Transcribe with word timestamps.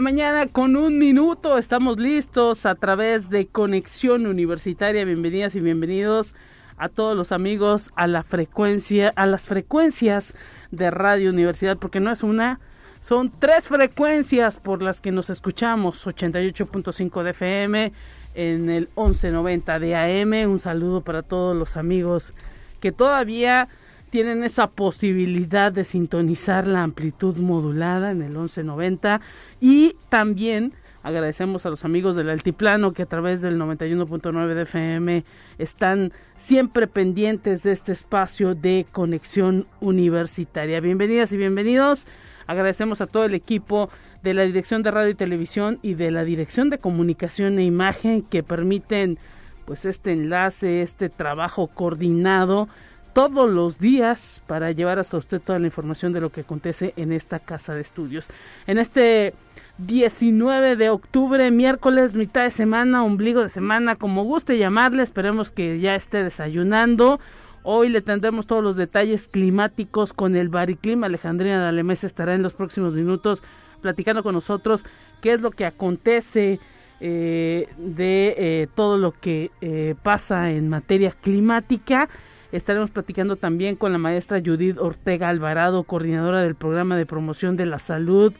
Mañana 0.00 0.46
con 0.46 0.76
un 0.76 0.98
minuto. 0.98 1.56
Estamos 1.56 1.98
listos 1.98 2.66
a 2.66 2.74
través 2.74 3.30
de 3.30 3.46
Conexión 3.46 4.26
Universitaria. 4.26 5.04
Bienvenidas 5.04 5.54
y 5.54 5.60
bienvenidos 5.60 6.34
a 6.76 6.88
todos 6.88 7.16
los 7.16 7.32
amigos 7.32 7.90
a 7.96 8.06
la 8.06 8.22
frecuencia, 8.22 9.12
a 9.16 9.24
las 9.24 9.46
frecuencias 9.46 10.34
de 10.70 10.90
Radio 10.90 11.30
Universidad, 11.30 11.78
porque 11.78 12.00
no 12.00 12.10
es 12.10 12.22
una, 12.22 12.60
son 13.00 13.32
tres 13.38 13.68
frecuencias 13.68 14.58
por 14.58 14.82
las 14.82 15.00
que 15.00 15.12
nos 15.12 15.30
escuchamos. 15.30 16.06
88.5 16.06 17.22
de 17.22 17.30
FM 17.30 17.92
en 18.34 18.68
el 18.68 18.88
1190 18.96 19.78
de 19.78 19.96
AM. 19.96 20.50
Un 20.50 20.58
saludo 20.58 21.00
para 21.00 21.22
todos 21.22 21.56
los 21.56 21.78
amigos 21.78 22.34
que 22.80 22.92
todavía 22.92 23.68
tienen 24.16 24.44
esa 24.44 24.68
posibilidad 24.68 25.70
de 25.70 25.84
sintonizar 25.84 26.66
la 26.66 26.82
amplitud 26.82 27.36
modulada 27.36 28.12
en 28.12 28.22
el 28.22 28.30
1190 28.30 29.20
y 29.60 29.94
también 30.08 30.72
agradecemos 31.02 31.66
a 31.66 31.68
los 31.68 31.84
amigos 31.84 32.16
del 32.16 32.30
Altiplano 32.30 32.94
que 32.94 33.02
a 33.02 33.06
través 33.06 33.42
del 33.42 33.60
91.9 33.60 34.54
de 34.54 34.62
FM 34.62 35.24
están 35.58 36.14
siempre 36.38 36.86
pendientes 36.86 37.62
de 37.62 37.72
este 37.72 37.92
espacio 37.92 38.54
de 38.54 38.86
conexión 38.90 39.66
universitaria. 39.80 40.80
Bienvenidas 40.80 41.30
y 41.32 41.36
bienvenidos. 41.36 42.06
Agradecemos 42.46 43.02
a 43.02 43.06
todo 43.06 43.26
el 43.26 43.34
equipo 43.34 43.90
de 44.22 44.32
la 44.32 44.44
Dirección 44.44 44.82
de 44.82 44.92
Radio 44.92 45.10
y 45.10 45.14
Televisión 45.14 45.78
y 45.82 45.92
de 45.92 46.10
la 46.10 46.24
Dirección 46.24 46.70
de 46.70 46.78
Comunicación 46.78 47.58
e 47.58 47.64
Imagen 47.64 48.22
que 48.22 48.42
permiten 48.42 49.18
pues 49.66 49.84
este 49.84 50.12
enlace, 50.12 50.80
este 50.80 51.10
trabajo 51.10 51.66
coordinado 51.66 52.70
todos 53.16 53.48
los 53.48 53.78
días 53.78 54.42
para 54.46 54.72
llevar 54.72 54.98
hasta 54.98 55.16
usted 55.16 55.40
toda 55.40 55.58
la 55.58 55.64
información 55.64 56.12
de 56.12 56.20
lo 56.20 56.28
que 56.28 56.42
acontece 56.42 56.92
en 56.98 57.12
esta 57.12 57.38
casa 57.38 57.72
de 57.72 57.80
estudios. 57.80 58.26
En 58.66 58.76
este 58.76 59.32
19 59.78 60.76
de 60.76 60.90
octubre, 60.90 61.50
miércoles, 61.50 62.14
mitad 62.14 62.42
de 62.42 62.50
semana, 62.50 63.02
ombligo 63.02 63.40
de 63.40 63.48
semana, 63.48 63.96
como 63.96 64.24
guste 64.24 64.58
llamarle, 64.58 65.02
esperemos 65.02 65.50
que 65.50 65.80
ya 65.80 65.94
esté 65.94 66.24
desayunando. 66.24 67.18
Hoy 67.62 67.88
le 67.88 68.02
tendremos 68.02 68.46
todos 68.46 68.62
los 68.62 68.76
detalles 68.76 69.28
climáticos 69.28 70.12
con 70.12 70.36
el 70.36 70.50
Bariclima. 70.50 71.06
Alejandrina 71.06 71.64
Dalemés 71.64 72.04
estará 72.04 72.34
en 72.34 72.42
los 72.42 72.52
próximos 72.52 72.92
minutos 72.92 73.42
platicando 73.80 74.22
con 74.22 74.34
nosotros 74.34 74.84
qué 75.22 75.32
es 75.32 75.40
lo 75.40 75.52
que 75.52 75.64
acontece 75.64 76.60
eh, 77.00 77.66
de 77.78 78.34
eh, 78.36 78.68
todo 78.74 78.98
lo 78.98 79.12
que 79.12 79.52
eh, 79.62 79.94
pasa 80.02 80.50
en 80.50 80.68
materia 80.68 81.12
climática 81.12 82.10
Estaremos 82.56 82.88
platicando 82.90 83.36
también 83.36 83.76
con 83.76 83.92
la 83.92 83.98
maestra 83.98 84.40
Judith 84.42 84.78
Ortega 84.78 85.28
Alvarado, 85.28 85.82
coordinadora 85.82 86.40
del 86.40 86.54
programa 86.54 86.96
de 86.96 87.04
promoción 87.04 87.54
de 87.54 87.66
la 87.66 87.78
salud 87.78 88.32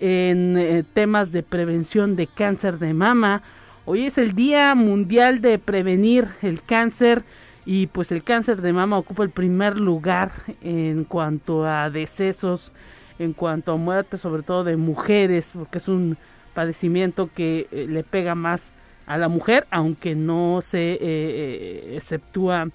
en 0.00 0.58
eh, 0.58 0.82
temas 0.92 1.30
de 1.30 1.44
prevención 1.44 2.16
de 2.16 2.26
cáncer 2.26 2.80
de 2.80 2.94
mama. 2.94 3.44
Hoy 3.84 4.06
es 4.06 4.18
el 4.18 4.34
Día 4.34 4.74
Mundial 4.74 5.40
de 5.40 5.60
Prevenir 5.60 6.26
el 6.42 6.62
Cáncer 6.62 7.22
y 7.64 7.86
pues 7.86 8.10
el 8.10 8.24
cáncer 8.24 8.60
de 8.60 8.72
mama 8.72 8.98
ocupa 8.98 9.22
el 9.22 9.30
primer 9.30 9.78
lugar 9.78 10.32
en 10.62 11.04
cuanto 11.04 11.64
a 11.64 11.90
decesos, 11.90 12.72
en 13.20 13.34
cuanto 13.34 13.74
a 13.74 13.76
muertes, 13.76 14.20
sobre 14.20 14.42
todo 14.42 14.64
de 14.64 14.76
mujeres, 14.76 15.52
porque 15.54 15.78
es 15.78 15.86
un 15.86 16.18
padecimiento 16.54 17.30
que 17.32 17.68
eh, 17.70 17.86
le 17.88 18.02
pega 18.02 18.34
más 18.34 18.72
a 19.06 19.16
la 19.16 19.28
mujer, 19.28 19.68
aunque 19.70 20.16
no 20.16 20.58
se 20.60 20.98
eh, 21.00 21.94
exceptúa 21.94 22.66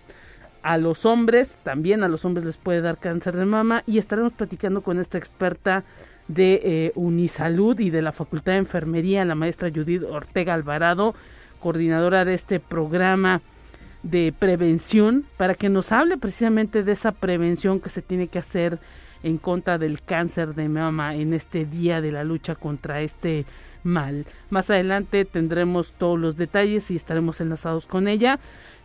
a 0.66 0.80
los 0.80 1.06
hombres, 1.06 1.60
también 1.62 2.04
a 2.04 2.08
los 2.08 2.26
hombres 2.26 2.44
les 2.44 2.58
puede 2.58 2.82
dar 2.82 2.98
cáncer 2.98 3.36
de 3.36 3.46
mama 3.46 3.84
y 3.86 4.00
estaremos 4.00 4.34
platicando 4.34 4.82
con 4.82 5.00
esta 5.00 5.20
experta 5.20 5.84
de 6.28 6.60
eh, 6.64 6.92
Unisalud 6.96 7.80
y 7.80 7.92
de 7.92 8.02
la 8.02 8.12
Facultad 8.12 8.54
de 8.54 8.58
Enfermería, 8.58 9.24
la 9.26 9.36
maestra 9.36 9.70
Judith 9.70 10.02
Ortega 10.10 10.56
Alvarado, 10.56 11.14
coordinadora 11.60 12.26
de 12.26 12.34
este 12.34 12.60
programa 12.60 13.42
de 14.02 14.34
prevención, 14.38 15.26
para 15.38 15.54
que 15.54 15.70
nos 15.70 15.92
hable 15.92 16.18
precisamente 16.18 16.82
de 16.82 16.94
esa 16.94 17.12
prevención 17.12 17.80
que 17.80 17.92
se 17.92 18.02
tiene 18.02 18.28
que 18.28 18.40
hacer 18.40 18.80
en 19.22 19.38
contra 19.38 19.78
del 19.78 20.02
cáncer 20.02 20.56
de 20.56 20.68
mama 20.68 21.14
en 21.14 21.36
este 21.36 21.66
día 21.66 22.02
de 22.02 22.12
la 22.12 22.24
lucha 22.24 22.56
contra 22.56 23.02
este 23.02 23.46
mal. 23.84 24.26
Más 24.50 24.72
adelante 24.72 25.26
tendremos 25.26 25.92
todos 25.92 26.20
los 26.20 26.38
detalles 26.38 26.90
y 26.90 26.96
estaremos 26.96 27.40
enlazados 27.40 27.86
con 27.86 28.08
ella. 28.08 28.40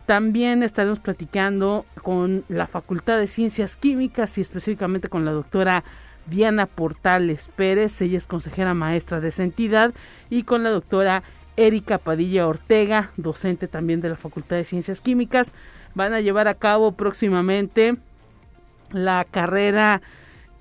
También 0.05 0.63
estaremos 0.63 0.99
platicando 0.99 1.85
con 2.01 2.43
la 2.49 2.67
Facultad 2.67 3.17
de 3.17 3.27
Ciencias 3.27 3.75
Químicas 3.75 4.37
y 4.37 4.41
específicamente 4.41 5.09
con 5.09 5.25
la 5.25 5.31
doctora 5.31 5.83
Diana 6.27 6.65
Portales 6.65 7.49
Pérez, 7.55 8.01
ella 8.01 8.17
es 8.17 8.27
consejera 8.27 8.73
maestra 8.73 9.19
de 9.19 9.29
esa 9.29 9.43
entidad, 9.43 9.93
y 10.29 10.43
con 10.43 10.63
la 10.63 10.69
doctora 10.69 11.23
Erika 11.57 11.97
Padilla 11.97 12.47
Ortega, 12.47 13.11
docente 13.17 13.67
también 13.67 14.01
de 14.01 14.09
la 14.09 14.15
Facultad 14.15 14.55
de 14.55 14.65
Ciencias 14.65 15.01
Químicas. 15.01 15.53
Van 15.93 16.13
a 16.13 16.21
llevar 16.21 16.47
a 16.47 16.55
cabo 16.55 16.93
próximamente 16.93 17.97
la 18.91 19.25
carrera 19.29 20.01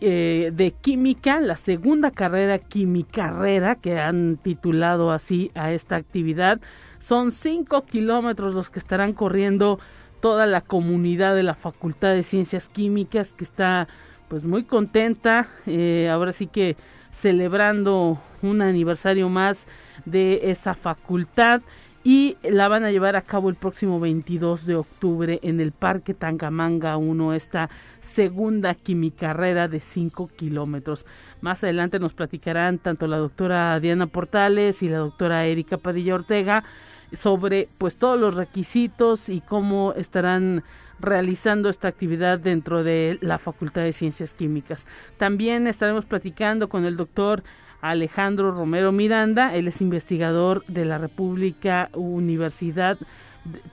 eh, 0.00 0.50
de 0.52 0.72
química, 0.72 1.40
la 1.40 1.56
segunda 1.56 2.10
carrera 2.10 2.58
quimicarrera 2.58 3.76
que 3.76 3.98
han 3.98 4.36
titulado 4.36 5.12
así 5.12 5.50
a 5.54 5.72
esta 5.72 5.96
actividad 5.96 6.60
son 7.00 7.32
cinco 7.32 7.84
kilómetros 7.84 8.54
los 8.54 8.70
que 8.70 8.78
estarán 8.78 9.14
corriendo 9.14 9.80
toda 10.20 10.46
la 10.46 10.60
comunidad 10.60 11.34
de 11.34 11.42
la 11.42 11.54
Facultad 11.54 12.14
de 12.14 12.22
Ciencias 12.22 12.68
Químicas 12.68 13.32
que 13.32 13.44
está 13.44 13.88
pues 14.28 14.44
muy 14.44 14.62
contenta. 14.64 15.48
Eh, 15.66 16.08
ahora 16.08 16.32
sí 16.32 16.46
que 16.46 16.76
celebrando 17.10 18.20
un 18.42 18.62
aniversario 18.62 19.28
más 19.28 19.66
de 20.04 20.50
esa 20.50 20.74
facultad 20.74 21.62
y 22.02 22.38
la 22.42 22.68
van 22.68 22.84
a 22.84 22.90
llevar 22.90 23.16
a 23.16 23.22
cabo 23.22 23.50
el 23.50 23.56
próximo 23.56 24.00
22 24.00 24.64
de 24.64 24.76
octubre 24.76 25.38
en 25.42 25.60
el 25.60 25.72
Parque 25.72 26.14
Tangamanga 26.14 26.96
1, 26.96 27.34
esta 27.34 27.68
segunda 28.00 28.74
quimicarrera 28.74 29.68
de 29.68 29.80
5 29.80 30.30
kilómetros. 30.34 31.04
Más 31.42 31.62
adelante 31.62 31.98
nos 31.98 32.14
platicarán 32.14 32.78
tanto 32.78 33.06
la 33.06 33.18
doctora 33.18 33.78
Diana 33.80 34.06
Portales 34.06 34.82
y 34.82 34.88
la 34.88 34.98
doctora 34.98 35.44
Erika 35.44 35.76
Padilla 35.76 36.14
Ortega 36.14 36.64
sobre 37.18 37.68
pues 37.78 37.96
todos 37.96 38.18
los 38.18 38.34
requisitos 38.34 39.28
y 39.28 39.40
cómo 39.40 39.92
estarán 39.96 40.62
realizando 41.00 41.68
esta 41.68 41.88
actividad 41.88 42.38
dentro 42.38 42.84
de 42.84 43.18
la 43.20 43.38
Facultad 43.38 43.82
de 43.82 43.92
Ciencias 43.92 44.34
Químicas. 44.34 44.86
También 45.16 45.66
estaremos 45.66 46.04
platicando 46.04 46.68
con 46.68 46.84
el 46.84 46.96
doctor 46.96 47.42
Alejandro 47.80 48.52
Romero 48.52 48.92
Miranda, 48.92 49.54
él 49.54 49.68
es 49.68 49.80
investigador 49.80 50.64
de 50.66 50.84
la 50.84 50.98
República 50.98 51.88
Universidad, 51.94 52.98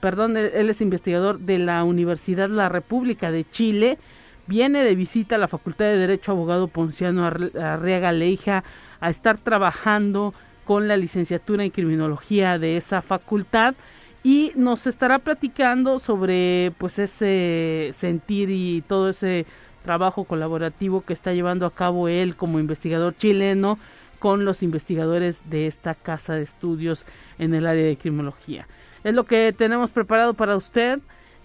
perdón, 0.00 0.36
él 0.36 0.70
es 0.70 0.80
investigador 0.80 1.40
de 1.40 1.58
la 1.58 1.84
Universidad 1.84 2.48
La 2.48 2.70
República 2.70 3.30
de 3.30 3.44
Chile, 3.50 3.98
viene 4.46 4.82
de 4.82 4.94
visita 4.94 5.34
a 5.34 5.38
la 5.38 5.48
Facultad 5.48 5.84
de 5.84 5.98
Derecho 5.98 6.32
Abogado 6.32 6.68
Ponciano 6.68 7.26
Arriaga 7.26 8.12
Leija 8.12 8.64
a 8.98 9.10
estar 9.10 9.36
trabajando 9.36 10.32
con 10.68 10.86
la 10.86 10.98
licenciatura 10.98 11.64
en 11.64 11.70
criminología 11.70 12.58
de 12.58 12.76
esa 12.76 13.00
facultad 13.00 13.74
y 14.22 14.52
nos 14.54 14.86
estará 14.86 15.18
platicando 15.18 15.98
sobre 15.98 16.74
pues 16.76 16.98
ese 16.98 17.88
sentir 17.94 18.50
y 18.50 18.82
todo 18.82 19.08
ese 19.08 19.46
trabajo 19.82 20.24
colaborativo 20.24 21.00
que 21.00 21.14
está 21.14 21.32
llevando 21.32 21.64
a 21.64 21.74
cabo 21.74 22.06
él 22.06 22.36
como 22.36 22.58
investigador 22.60 23.16
chileno 23.16 23.78
con 24.18 24.44
los 24.44 24.62
investigadores 24.62 25.48
de 25.48 25.68
esta 25.68 25.94
casa 25.94 26.34
de 26.34 26.42
estudios 26.42 27.06
en 27.38 27.54
el 27.54 27.66
área 27.66 27.86
de 27.86 27.96
criminología. 27.96 28.66
Es 29.04 29.14
lo 29.14 29.24
que 29.24 29.54
tenemos 29.54 29.90
preparado 29.90 30.34
para 30.34 30.54
usted. 30.54 30.98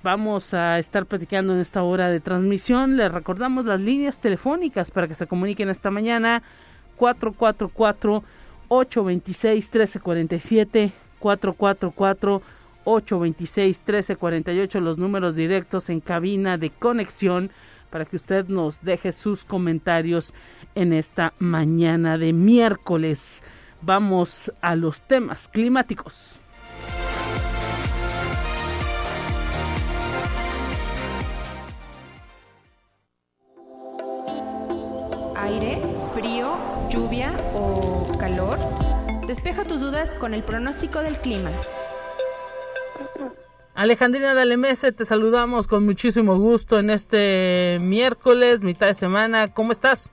Vamos 0.03 0.53
a 0.53 0.79
estar 0.79 1.05
platicando 1.05 1.53
en 1.53 1.61
esta 1.61 1.81
hora 1.81 2.09
de 2.09 2.19
transmisión. 2.19 2.97
Le 2.97 3.07
recordamos 3.07 3.65
las 3.65 3.79
líneas 3.79 4.19
telefónicas 4.19 4.91
para 4.91 5.07
que 5.07 5.15
se 5.15 5.27
comuniquen 5.27 5.69
esta 5.69 5.91
mañana 5.91 6.43
444 6.97 8.21
826 8.75 9.65
1347 9.65 10.91
444 11.19 12.41
826 12.85 13.79
1348 13.79 14.79
los 14.79 14.97
números 14.97 15.35
directos 15.35 15.89
en 15.89 15.99
cabina 15.99 16.57
de 16.57 16.69
conexión 16.71 17.51
para 17.91 18.05
que 18.05 18.15
usted 18.15 18.47
nos 18.47 18.81
deje 18.81 19.11
sus 19.11 19.45
comentarios 19.45 20.33
en 20.73 20.93
esta 20.93 21.33
mañana 21.37 22.17
de 22.17 22.33
miércoles. 22.33 23.43
Vamos 23.81 24.51
a 24.61 24.75
los 24.75 25.01
temas 25.01 25.47
climáticos. 25.47 26.39
Aire, 35.35 35.92
frío, 36.13 36.55
lluvia 36.89 37.31
o 37.55 38.05
calor. 38.19 38.59
Despeja 39.25 39.63
tus 39.65 39.81
dudas 39.81 40.15
con 40.15 40.33
el 40.33 40.43
pronóstico 40.43 40.99
del 40.99 41.17
clima. 41.17 41.49
Alejandrina 43.73 44.35
Dalemese, 44.35 44.91
te 44.91 45.05
saludamos 45.05 45.67
con 45.67 45.83
muchísimo 45.83 46.37
gusto 46.37 46.77
en 46.77 46.91
este 46.91 47.79
miércoles, 47.81 48.61
mitad 48.61 48.87
de 48.87 48.93
semana. 48.93 49.47
¿Cómo 49.47 49.71
estás? 49.71 50.11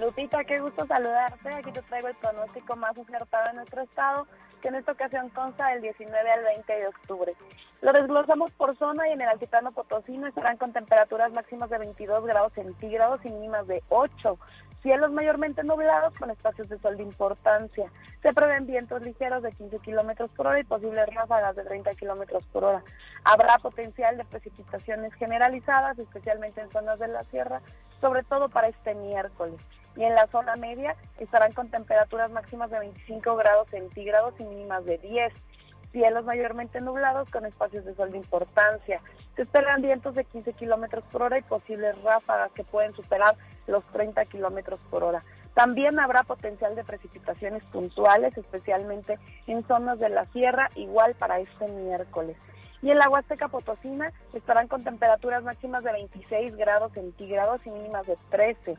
Lupita, 0.00 0.44
qué 0.44 0.58
gusto 0.60 0.84
saludarte. 0.86 1.54
Aquí 1.54 1.70
te 1.70 1.82
traigo 1.82 2.08
el 2.08 2.16
pronóstico 2.16 2.74
más 2.74 2.98
acertado 2.98 3.46
de 3.46 3.54
nuestro 3.54 3.82
estado, 3.82 4.26
que 4.60 4.68
en 4.68 4.74
esta 4.74 4.92
ocasión 4.92 5.28
consta 5.30 5.68
del 5.68 5.82
19 5.82 6.30
al 6.30 6.42
20 6.42 6.72
de 6.72 6.86
octubre. 6.88 7.32
Lo 7.80 7.92
desglosamos 7.92 8.50
por 8.52 8.74
zona 8.76 9.08
y 9.08 9.12
en 9.12 9.20
el 9.20 9.28
altiplano 9.28 9.70
potosino 9.70 10.26
estarán 10.26 10.56
con 10.56 10.72
temperaturas 10.72 11.32
máximas 11.32 11.70
de 11.70 11.78
22 11.78 12.26
grados 12.26 12.52
centígrados 12.52 13.20
y 13.24 13.30
mínimas 13.30 13.66
de 13.68 13.82
8. 13.88 14.38
Cielos 14.86 15.10
mayormente 15.10 15.64
nublados 15.64 16.16
con 16.16 16.30
espacios 16.30 16.68
de 16.68 16.78
sol 16.78 16.96
de 16.96 17.02
importancia. 17.02 17.90
Se 18.22 18.32
prevén 18.32 18.66
vientos 18.66 19.02
ligeros 19.02 19.42
de 19.42 19.50
15 19.50 19.80
kilómetros 19.80 20.30
por 20.30 20.46
hora 20.46 20.60
y 20.60 20.62
posibles 20.62 21.12
ráfagas 21.12 21.56
de 21.56 21.64
30 21.64 21.92
kilómetros 21.96 22.44
por 22.52 22.62
hora. 22.62 22.84
Habrá 23.24 23.58
potencial 23.58 24.16
de 24.16 24.24
precipitaciones 24.24 25.12
generalizadas, 25.14 25.98
especialmente 25.98 26.60
en 26.60 26.70
zonas 26.70 27.00
de 27.00 27.08
la 27.08 27.24
sierra, 27.24 27.62
sobre 28.00 28.22
todo 28.22 28.48
para 28.48 28.68
este 28.68 28.94
miércoles. 28.94 29.60
Y 29.96 30.04
en 30.04 30.14
la 30.14 30.28
zona 30.28 30.54
media 30.54 30.94
estarán 31.18 31.52
con 31.52 31.68
temperaturas 31.68 32.30
máximas 32.30 32.70
de 32.70 32.78
25 32.78 33.34
grados 33.34 33.68
centígrados 33.68 34.38
y 34.38 34.44
mínimas 34.44 34.84
de 34.84 34.98
10 34.98 35.34
cielos 35.92 36.24
mayormente 36.24 36.80
nublados 36.80 37.30
con 37.30 37.46
espacios 37.46 37.84
de 37.84 37.94
sol 37.94 38.12
de 38.12 38.18
importancia. 38.18 39.00
Se 39.34 39.42
esperan 39.42 39.82
vientos 39.82 40.14
de 40.14 40.24
15 40.24 40.52
kilómetros 40.54 41.04
por 41.10 41.22
hora 41.22 41.38
y 41.38 41.42
posibles 41.42 42.00
ráfagas 42.02 42.52
que 42.52 42.64
pueden 42.64 42.92
superar 42.94 43.34
los 43.66 43.84
30 43.92 44.24
kilómetros 44.26 44.80
por 44.90 45.04
hora. 45.04 45.22
También 45.54 45.98
habrá 45.98 46.22
potencial 46.22 46.76
de 46.76 46.84
precipitaciones 46.84 47.64
puntuales, 47.64 48.36
especialmente 48.36 49.18
en 49.46 49.66
zonas 49.66 49.98
de 49.98 50.10
la 50.10 50.24
sierra, 50.26 50.68
igual 50.74 51.14
para 51.14 51.40
este 51.40 51.66
miércoles. 51.68 52.36
Y 52.82 52.90
en 52.90 52.98
la 52.98 53.08
Huasteca 53.08 53.48
Potosina 53.48 54.12
estarán 54.34 54.68
con 54.68 54.84
temperaturas 54.84 55.42
máximas 55.42 55.82
de 55.82 55.92
26 55.92 56.56
grados 56.56 56.92
centígrados 56.92 57.60
y 57.64 57.70
mínimas 57.70 58.06
de 58.06 58.18
13 58.30 58.76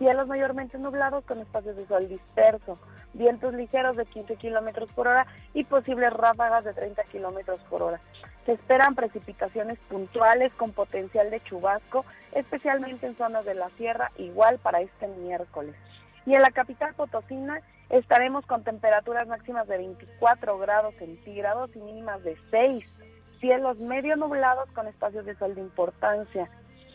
cielos 0.00 0.28
mayormente 0.28 0.78
nublados 0.78 1.22
con 1.26 1.40
espacios 1.40 1.76
de 1.76 1.84
sol 1.84 2.08
disperso, 2.08 2.78
vientos 3.12 3.52
ligeros 3.52 3.96
de 3.96 4.06
15 4.06 4.36
kilómetros 4.36 4.90
por 4.94 5.06
hora 5.06 5.26
y 5.52 5.64
posibles 5.64 6.10
ráfagas 6.10 6.64
de 6.64 6.72
30 6.72 7.02
kilómetros 7.04 7.60
por 7.68 7.82
hora. 7.82 8.00
Se 8.46 8.52
esperan 8.52 8.94
precipitaciones 8.94 9.78
puntuales 9.90 10.52
con 10.54 10.72
potencial 10.72 11.30
de 11.30 11.40
chubasco, 11.40 12.06
especialmente 12.32 13.06
en 13.06 13.14
zonas 13.14 13.44
de 13.44 13.54
la 13.54 13.68
sierra, 13.76 14.10
igual 14.16 14.58
para 14.58 14.80
este 14.80 15.06
miércoles. 15.06 15.76
Y 16.24 16.34
en 16.34 16.40
la 16.40 16.50
capital 16.50 16.94
potosina 16.94 17.60
estaremos 17.90 18.46
con 18.46 18.64
temperaturas 18.64 19.28
máximas 19.28 19.68
de 19.68 19.76
24 19.76 20.56
grados 20.56 20.94
centígrados 20.94 21.76
y 21.76 21.78
mínimas 21.78 22.24
de 22.24 22.38
6. 22.50 22.90
Cielos 23.38 23.78
medio 23.80 24.16
nublados 24.16 24.70
con 24.72 24.86
espacios 24.86 25.26
de 25.26 25.34
sol 25.34 25.54
de 25.54 25.60
importancia 25.60 26.48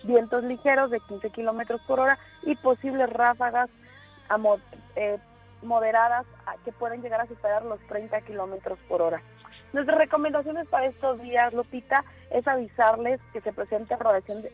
vientos 0.06 0.44
ligeros 0.44 0.92
de 0.92 1.00
15 1.00 1.30
kilómetros 1.32 1.82
por 1.82 2.00
hora 2.00 2.18
y 2.44 2.56
posibles 2.56 3.10
ráfagas 3.10 3.70
eh, 4.96 5.18
moderadas 5.62 6.26
que 6.64 6.72
pueden 6.72 7.02
llegar 7.02 7.22
a 7.22 7.28
superar 7.28 7.64
los 7.64 7.80
30 7.88 8.22
kilómetros 8.22 8.78
por 8.88 9.02
hora. 9.02 9.22
Nuestras 9.74 9.98
recomendaciones 9.98 10.68
para 10.68 10.86
estos 10.86 11.22
días, 11.22 11.54
Lupita, 11.54 12.06
es 12.30 12.48
avisarles 12.48 13.20
que 13.34 13.42
se 13.42 13.52
presenta 13.52 13.98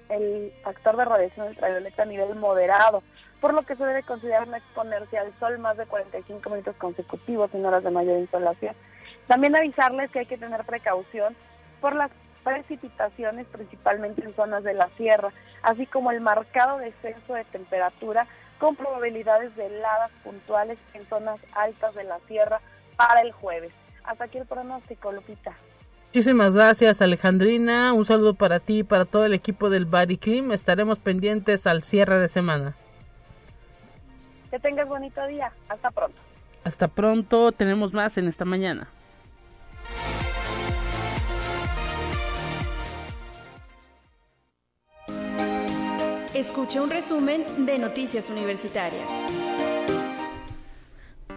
el 0.10 0.52
factor 0.64 0.98
de 0.98 1.06
radiación 1.06 1.48
ultravioleta 1.50 2.04
a 2.04 2.06
nivel 2.06 2.36
moderado, 2.36 3.04
por 3.40 3.54
lo 3.54 3.62
que 3.62 3.76
se 3.76 3.86
debe 3.86 4.04
considerar 4.04 4.48
no 4.48 4.56
exponerse 4.56 5.18
al 5.18 5.32
sol 5.40 5.60
más 5.60 5.78
de 5.78 5.86
45 5.86 6.50
minutos 6.50 6.76
consecutivos 6.78 7.54
en 7.54 7.66
horas 7.66 7.84
de 7.84 7.92
mayor 7.92 8.18
insolación. 8.20 8.76
También 9.28 9.56
avisarles 9.56 10.10
que 10.10 10.20
hay 10.20 10.26
que 10.26 10.38
tener 10.38 10.64
precaución 10.64 11.36
por 11.80 11.96
las 11.96 12.10
precipitaciones 12.44 13.48
principalmente 13.48 14.24
en 14.24 14.34
zonas 14.34 14.64
de 14.64 14.74
la 14.74 14.90
sierra, 14.98 15.32
así 15.64 15.86
como 15.86 16.12
el 16.12 16.22
marcado 16.22 16.78
descenso 16.78 17.34
de 17.34 17.44
temperatura 17.46 18.28
con 18.58 18.76
probabilidades 18.76 19.56
de 19.56 19.66
heladas 19.66 20.12
puntuales 20.24 20.78
en 20.94 21.06
zonas 21.08 21.40
altas 21.54 21.96
de 21.96 22.04
la 22.04 22.20
sierra 22.28 22.60
para 22.96 23.22
el 23.22 23.32
jueves. 23.32 23.72
Hasta 24.04 24.26
aquí 24.26 24.38
el 24.38 24.46
pronóstico, 24.46 25.12
Lupita. 25.12 25.54
Muchísimas 26.08 26.54
gracias 26.54 27.02
Alejandrina, 27.02 27.94
un 27.94 28.04
saludo 28.04 28.34
para 28.34 28.60
ti 28.60 28.80
y 28.80 28.84
para 28.84 29.06
todo 29.06 29.26
el 29.26 29.34
equipo 29.34 29.70
del 29.70 29.86
Bariclim, 29.86 30.52
estaremos 30.52 31.00
pendientes 31.00 31.66
al 31.68 31.84
cierre 31.84 32.18
de 32.18 32.28
semana. 32.28 32.76
Que 34.50 34.60
tengas 34.60 34.90
bonito 34.90 35.26
día, 35.28 35.54
hasta 35.70 35.90
pronto. 35.90 36.18
Hasta 36.66 36.90
pronto, 36.90 37.54
tenemos 37.54 37.94
más 37.94 38.18
en 38.18 38.28
esta 38.28 38.44
mañana. 38.44 38.90
Escuche 46.34 46.80
un 46.80 46.90
resumen 46.90 47.44
de 47.66 47.78
Noticias 47.78 48.30
Universitarias. 48.30 49.04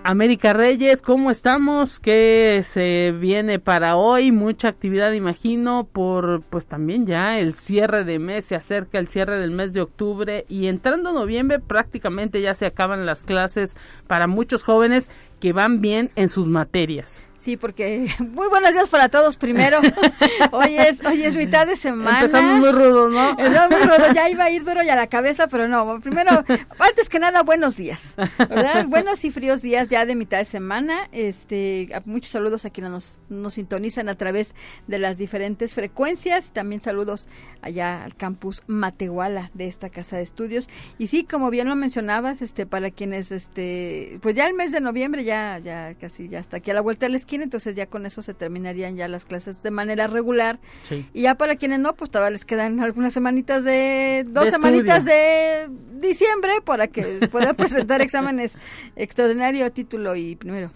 América 0.04 0.52
Reyes, 0.52 1.02
¿cómo 1.02 1.32
estamos? 1.32 1.98
¿Qué 1.98 2.60
se 2.62 3.10
viene 3.10 3.58
para 3.58 3.96
hoy? 3.96 4.30
Mucha 4.30 4.68
actividad, 4.68 5.10
imagino, 5.10 5.88
por 5.90 6.42
pues 6.42 6.68
también 6.68 7.06
ya 7.06 7.40
el 7.40 7.54
cierre 7.54 8.04
de 8.04 8.20
mes, 8.20 8.44
se 8.44 8.54
acerca 8.54 9.00
el 9.00 9.08
cierre 9.08 9.36
del 9.38 9.50
mes 9.50 9.72
de 9.72 9.80
octubre 9.80 10.44
y 10.48 10.68
entrando 10.68 11.12
noviembre 11.12 11.58
prácticamente 11.58 12.40
ya 12.40 12.54
se 12.54 12.66
acaban 12.66 13.04
las 13.04 13.24
clases 13.24 13.76
para 14.06 14.28
muchos 14.28 14.62
jóvenes 14.62 15.10
que 15.40 15.52
van 15.52 15.80
bien 15.80 16.12
en 16.14 16.28
sus 16.28 16.46
materias. 16.46 17.28
Sí, 17.44 17.58
porque 17.58 18.06
muy 18.20 18.48
buenos 18.48 18.72
días 18.72 18.88
para 18.88 19.10
todos 19.10 19.36
primero. 19.36 19.78
hoy 20.50 20.78
es 20.78 21.04
hoy 21.04 21.24
es 21.24 21.36
mitad 21.36 21.66
de 21.66 21.76
semana. 21.76 22.20
Empezamos 22.20 22.58
muy 22.58 22.72
rudo, 22.72 23.10
¿no? 23.10 23.34
muy 23.34 23.82
rudo, 23.82 24.12
ya 24.14 24.30
iba 24.30 24.44
a 24.44 24.50
ir 24.50 24.64
duro 24.64 24.82
ya 24.82 24.96
la 24.96 25.08
cabeza, 25.08 25.46
pero 25.46 25.68
no. 25.68 26.00
Primero, 26.00 26.42
antes 26.78 27.10
que 27.10 27.18
nada, 27.18 27.42
buenos 27.42 27.76
días. 27.76 28.14
¿verdad? 28.38 28.86
Buenos 28.86 29.26
y 29.26 29.30
fríos 29.30 29.60
días 29.60 29.88
ya 29.88 30.06
de 30.06 30.14
mitad 30.14 30.38
de 30.38 30.46
semana. 30.46 31.06
Este, 31.12 31.90
muchos 32.06 32.30
saludos 32.30 32.64
a 32.64 32.70
quienes 32.70 32.90
nos, 32.90 33.20
nos 33.28 33.52
sintonizan 33.52 34.08
a 34.08 34.14
través 34.14 34.54
de 34.86 34.98
las 34.98 35.18
diferentes 35.18 35.74
frecuencias. 35.74 36.50
También 36.50 36.80
saludos 36.80 37.28
allá 37.60 38.04
al 38.04 38.16
campus 38.16 38.62
Matehuala 38.68 39.50
de 39.52 39.66
esta 39.66 39.90
casa 39.90 40.16
de 40.16 40.22
estudios. 40.22 40.70
Y 40.96 41.08
sí, 41.08 41.24
como 41.24 41.50
bien 41.50 41.68
lo 41.68 41.76
mencionabas, 41.76 42.40
este, 42.40 42.64
para 42.64 42.90
quienes, 42.90 43.32
este, 43.32 44.18
pues 44.22 44.34
ya 44.34 44.46
el 44.46 44.54
mes 44.54 44.72
de 44.72 44.80
noviembre 44.80 45.24
ya, 45.24 45.58
ya 45.58 45.92
casi 46.00 46.26
ya 46.26 46.38
está 46.38 46.56
aquí 46.56 46.70
a 46.70 46.74
la 46.74 46.80
vuelta 46.80 47.04
de 47.04 47.10
la 47.10 47.18
esquina 47.18 47.33
entonces 47.42 47.74
ya 47.74 47.86
con 47.86 48.06
eso 48.06 48.22
se 48.22 48.34
terminarían 48.34 48.96
ya 48.96 49.08
las 49.08 49.24
clases 49.24 49.62
de 49.62 49.70
manera 49.70 50.06
regular. 50.06 50.60
Y 51.12 51.22
ya 51.22 51.34
para 51.36 51.56
quienes 51.56 51.80
no, 51.80 51.94
pues 51.94 52.10
todavía 52.10 52.30
les 52.30 52.44
quedan 52.44 52.80
algunas 52.80 53.12
semanitas 53.14 53.64
de, 53.64 54.24
dos 54.28 54.50
semanitas 54.50 55.04
de 55.04 55.68
diciembre 55.94 56.52
para 56.64 56.86
que 56.88 57.28
puedan 57.32 57.54
presentar 57.56 58.02
exámenes 58.02 58.58
extraordinario, 58.96 59.70
título 59.72 60.16
y 60.16 60.36
primero. 60.36 60.70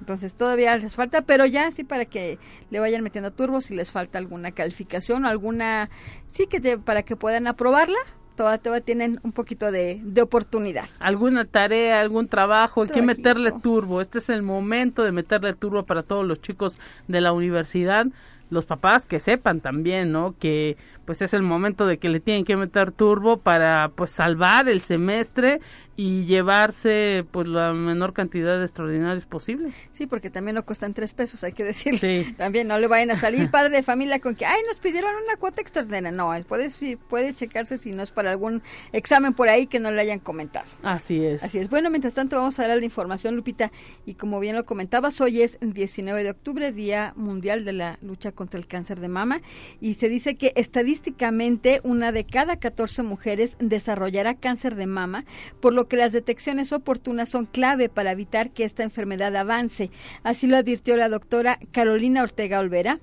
Entonces 0.00 0.34
todavía 0.34 0.76
les 0.76 0.96
falta, 0.96 1.22
pero 1.22 1.46
ya 1.46 1.70
sí 1.70 1.84
para 1.84 2.04
que 2.06 2.40
le 2.70 2.80
vayan 2.80 3.04
metiendo 3.04 3.30
turbo 3.30 3.60
si 3.60 3.72
les 3.72 3.92
falta 3.92 4.18
alguna 4.18 4.50
calificación 4.50 5.24
o 5.24 5.28
alguna, 5.28 5.90
sí 6.26 6.48
que 6.48 6.76
para 6.78 7.04
que 7.04 7.14
puedan 7.14 7.46
aprobarla, 7.46 7.98
todavía, 8.36 8.80
tienen 8.80 9.20
un 9.22 9.32
poquito 9.32 9.70
de, 9.70 10.02
oportunidad. 10.22 10.84
Alguna 10.98 11.44
tarea, 11.44 12.00
algún 12.00 12.28
trabajo, 12.28 12.82
hay 12.82 12.88
que 12.88 13.02
meterle 13.02 13.52
turbo. 13.52 14.00
Este 14.00 14.18
es 14.18 14.28
el 14.28 14.42
momento 14.42 15.02
de 15.02 15.12
meterle 15.12 15.52
turbo 15.54 15.82
para 15.82 16.02
todos 16.02 16.26
los 16.26 16.40
chicos 16.40 16.78
de 17.08 17.20
la 17.20 17.32
universidad. 17.32 18.06
Los 18.50 18.66
papás 18.66 19.06
que 19.06 19.18
sepan 19.18 19.60
también, 19.60 20.12
¿no? 20.12 20.34
Que 20.38 20.76
pues 21.04 21.22
es 21.22 21.34
el 21.34 21.42
momento 21.42 21.86
de 21.86 21.98
que 21.98 22.08
le 22.08 22.20
tienen 22.20 22.44
que 22.44 22.56
meter 22.56 22.92
turbo 22.92 23.38
para 23.38 23.88
pues 23.90 24.10
salvar 24.10 24.68
el 24.68 24.82
semestre 24.82 25.60
y 25.94 26.24
llevarse 26.24 27.26
pues 27.30 27.46
la 27.46 27.74
menor 27.74 28.14
cantidad 28.14 28.56
de 28.56 28.64
extraordinarios 28.64 29.26
posible. 29.26 29.70
Sí, 29.92 30.06
porque 30.06 30.30
también 30.30 30.54
no 30.54 30.64
cuestan 30.64 30.94
tres 30.94 31.12
pesos, 31.12 31.44
hay 31.44 31.52
que 31.52 31.64
decirlo. 31.64 31.98
Sí. 31.98 32.32
También 32.38 32.66
no 32.66 32.78
le 32.78 32.86
vayan 32.86 33.10
a 33.10 33.16
salir 33.16 33.50
padre 33.50 33.76
de 33.76 33.82
familia 33.82 34.18
con 34.18 34.34
que, 34.34 34.46
ay, 34.46 34.62
nos 34.66 34.78
pidieron 34.78 35.10
una 35.22 35.36
cuota 35.36 35.60
extraordinaria. 35.60 36.10
No, 36.10 36.32
puede, 36.48 36.70
puede 37.08 37.34
checarse 37.34 37.76
si 37.76 37.92
no 37.92 38.02
es 38.02 38.10
para 38.10 38.30
algún 38.30 38.62
examen 38.92 39.34
por 39.34 39.48
ahí 39.48 39.66
que 39.66 39.80
no 39.80 39.90
le 39.90 40.00
hayan 40.00 40.18
comentado. 40.18 40.66
Así 40.82 41.24
es. 41.24 41.44
Así 41.44 41.58
es. 41.58 41.68
Bueno, 41.68 41.90
mientras 41.90 42.14
tanto 42.14 42.36
vamos 42.36 42.58
a 42.58 42.66
dar 42.66 42.78
la 42.78 42.84
información, 42.84 43.36
Lupita, 43.36 43.70
y 44.06 44.14
como 44.14 44.40
bien 44.40 44.56
lo 44.56 44.64
comentabas, 44.64 45.20
hoy 45.20 45.42
es 45.42 45.58
19 45.60 46.24
de 46.24 46.30
octubre, 46.30 46.72
Día 46.72 47.12
Mundial 47.16 47.64
de 47.64 47.74
la 47.74 47.98
Lucha 48.00 48.32
contra 48.32 48.58
el 48.58 48.66
Cáncer 48.66 48.98
de 49.00 49.08
Mama, 49.08 49.42
y 49.80 49.94
se 49.94 50.08
dice 50.08 50.36
que 50.36 50.52
estadísticamente 50.56 50.91
estadísticamente 50.92 51.80
una 51.84 52.12
de 52.12 52.24
cada 52.24 52.56
14 52.56 53.02
mujeres 53.02 53.56
desarrollará 53.58 54.34
cáncer 54.34 54.74
de 54.74 54.86
mama, 54.86 55.24
por 55.60 55.72
lo 55.72 55.88
que 55.88 55.96
las 55.96 56.12
detecciones 56.12 56.70
oportunas 56.72 57.30
son 57.30 57.46
clave 57.46 57.88
para 57.88 58.12
evitar 58.12 58.50
que 58.50 58.64
esta 58.64 58.82
enfermedad 58.82 59.34
avance. 59.34 59.90
Así 60.22 60.46
lo 60.46 60.58
advirtió 60.58 60.98
la 60.98 61.08
doctora 61.08 61.58
Carolina 61.72 62.22
Ortega 62.22 62.60
Olvera, 62.60 63.00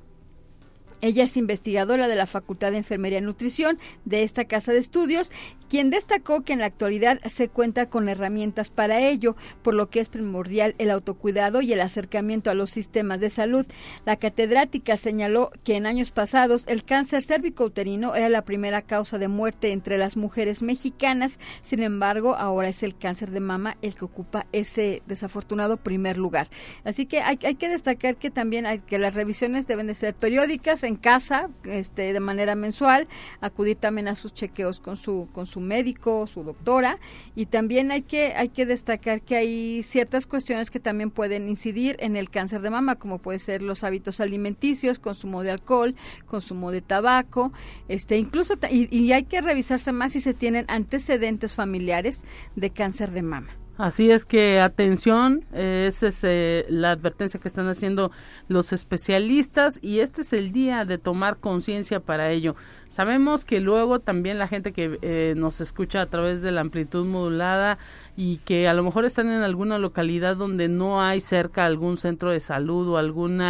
ella 1.02 1.24
es 1.24 1.38
investigadora 1.38 2.08
de 2.08 2.16
la 2.16 2.26
Facultad 2.26 2.72
de 2.72 2.78
Enfermería 2.78 3.20
y 3.20 3.22
Nutrición 3.22 3.80
de 4.06 4.24
esta 4.24 4.46
casa 4.46 4.72
de 4.72 4.80
estudios, 4.80 5.32
quien 5.70 5.90
destacó 5.90 6.42
que 6.42 6.54
en 6.54 6.60
la 6.60 6.66
actualidad 6.66 7.20
se 7.26 7.48
cuenta 7.48 7.90
con 7.90 8.10
herramientas 8.10 8.70
para 8.72 9.00
ello, 9.00 9.36
por 9.62 9.76
lo 9.76 9.90
que 9.90 10.00
es 10.00 10.10
primordial 10.10 10.76
el 10.80 10.90
autocuidado 10.90 11.62
y 11.62 11.72
el 11.74 11.82
acercamiento 11.82 12.50
a 12.50 12.56
los 12.56 12.72
sistemas 12.72 13.20
de 13.20 13.30
salud. 13.30 13.66
La 14.06 14.18
catedrática 14.18 14.98
señaló 14.98 15.52
que 15.64 15.76
en 15.76 15.86
años 15.86 16.12
pasados 16.12 16.66
el 16.68 16.84
cáncer 16.84 17.24
cérvico-uterino 17.24 18.16
era 18.16 18.30
la 18.30 18.44
primera 18.44 18.82
causa 18.82 19.18
de 19.18 19.28
muerte 19.28 19.72
entre 19.72 19.98
las 19.98 20.18
mujeres 20.18 20.62
mexicanas, 20.62 21.40
sin 21.62 21.84
embargo, 21.84 22.36
ahora 22.36 22.70
es 22.70 22.84
el 22.84 22.98
cáncer 22.98 23.32
de 23.32 23.40
mama 23.40 23.78
el 23.82 23.94
que 23.94 24.06
ocupa 24.06 24.48
ese 24.52 25.04
desafortunado 25.06 25.78
primer 25.78 26.18
lugar. 26.18 26.50
Así 26.84 27.06
que 27.06 27.22
hay, 27.22 27.38
hay 27.44 27.56
que 27.56 27.70
destacar 27.70 28.18
que 28.18 28.32
también 28.32 28.66
hay, 28.66 28.80
que 28.80 28.98
las 28.98 29.14
revisiones 29.14 29.68
deben 29.68 29.88
de 29.88 29.94
ser 29.94 30.16
periódicas, 30.16 30.84
en 30.90 30.96
casa, 30.96 31.50
este, 31.64 32.14
de 32.14 32.20
manera 32.20 32.56
mensual, 32.56 33.08
acudir 33.42 33.78
también 33.78 34.08
a 34.08 34.16
sus 34.16 34.34
chequeos 34.34 34.80
con 34.80 34.98
su, 34.98 35.30
con 35.32 35.46
su 35.46 35.60
médico, 35.60 36.26
su 36.28 36.44
doctora, 36.44 37.00
y 37.36 37.46
también 37.46 37.92
hay 37.92 38.02
que, 38.02 38.34
hay 38.36 38.50
que 38.50 38.66
destacar 38.66 39.22
que 39.22 39.36
hay 39.36 39.84
ciertas 39.84 40.26
cuestiones 40.26 40.72
que 40.72 40.80
también 40.80 41.12
pueden 41.12 41.48
incidir 41.48 41.96
en 42.00 42.16
el 42.16 42.30
cáncer 42.30 42.62
de 42.62 42.72
mama, 42.72 42.96
como 42.96 43.20
puede 43.20 43.38
ser 43.38 43.62
los 43.62 43.84
hábitos 43.84 44.20
alimenticios, 44.20 44.98
consumo 44.98 45.44
de 45.44 45.52
alcohol, 45.52 45.96
consumo 46.26 46.72
de 46.72 46.82
tabaco, 46.82 47.54
este, 47.88 48.18
incluso, 48.18 48.56
y, 48.72 48.96
y 48.96 49.14
hay 49.14 49.24
que 49.24 49.42
revisarse 49.42 49.92
más 49.92 50.14
si 50.14 50.22
se 50.22 50.34
tienen 50.34 50.66
antecedentes 50.68 51.54
familiares 51.54 52.24
de 52.56 52.72
cáncer 52.72 53.12
de 53.12 53.22
mama. 53.22 53.59
Así 53.80 54.12
es 54.12 54.26
que 54.26 54.60
atención, 54.60 55.46
esa 55.54 56.08
es 56.08 56.22
eh, 56.26 56.66
la 56.68 56.92
advertencia 56.92 57.40
que 57.40 57.48
están 57.48 57.70
haciendo 57.70 58.12
los 58.50 58.74
especialistas 58.74 59.80
y 59.82 60.02
este 60.02 60.24
es 60.24 60.34
el 60.34 60.52
día 60.52 60.84
de 60.84 60.98
tomar 60.98 61.38
conciencia 61.38 62.02
para 62.02 62.30
ello. 62.30 62.58
Sabemos 62.90 63.46
que 63.46 63.62
luego 63.62 64.02
también 64.02 64.38
la 64.38 64.50
gente 64.50 64.74
que 64.74 65.00
eh, 65.02 65.34
nos 65.38 65.62
escucha 65.62 66.02
a 66.02 66.08
través 66.08 66.42
de 66.42 66.52
la 66.52 66.60
amplitud 66.60 67.06
modulada 67.06 67.78
y 68.18 68.40
que 68.40 68.68
a 68.68 68.74
lo 68.74 68.84
mejor 68.84 69.06
están 69.06 69.30
en 69.30 69.44
alguna 69.44 69.78
localidad 69.78 70.36
donde 70.36 70.68
no 70.68 71.02
hay 71.02 71.22
cerca 71.22 71.64
algún 71.64 71.96
centro 71.96 72.32
de 72.32 72.42
salud 72.42 72.90
o 72.90 72.98
algún 72.98 73.42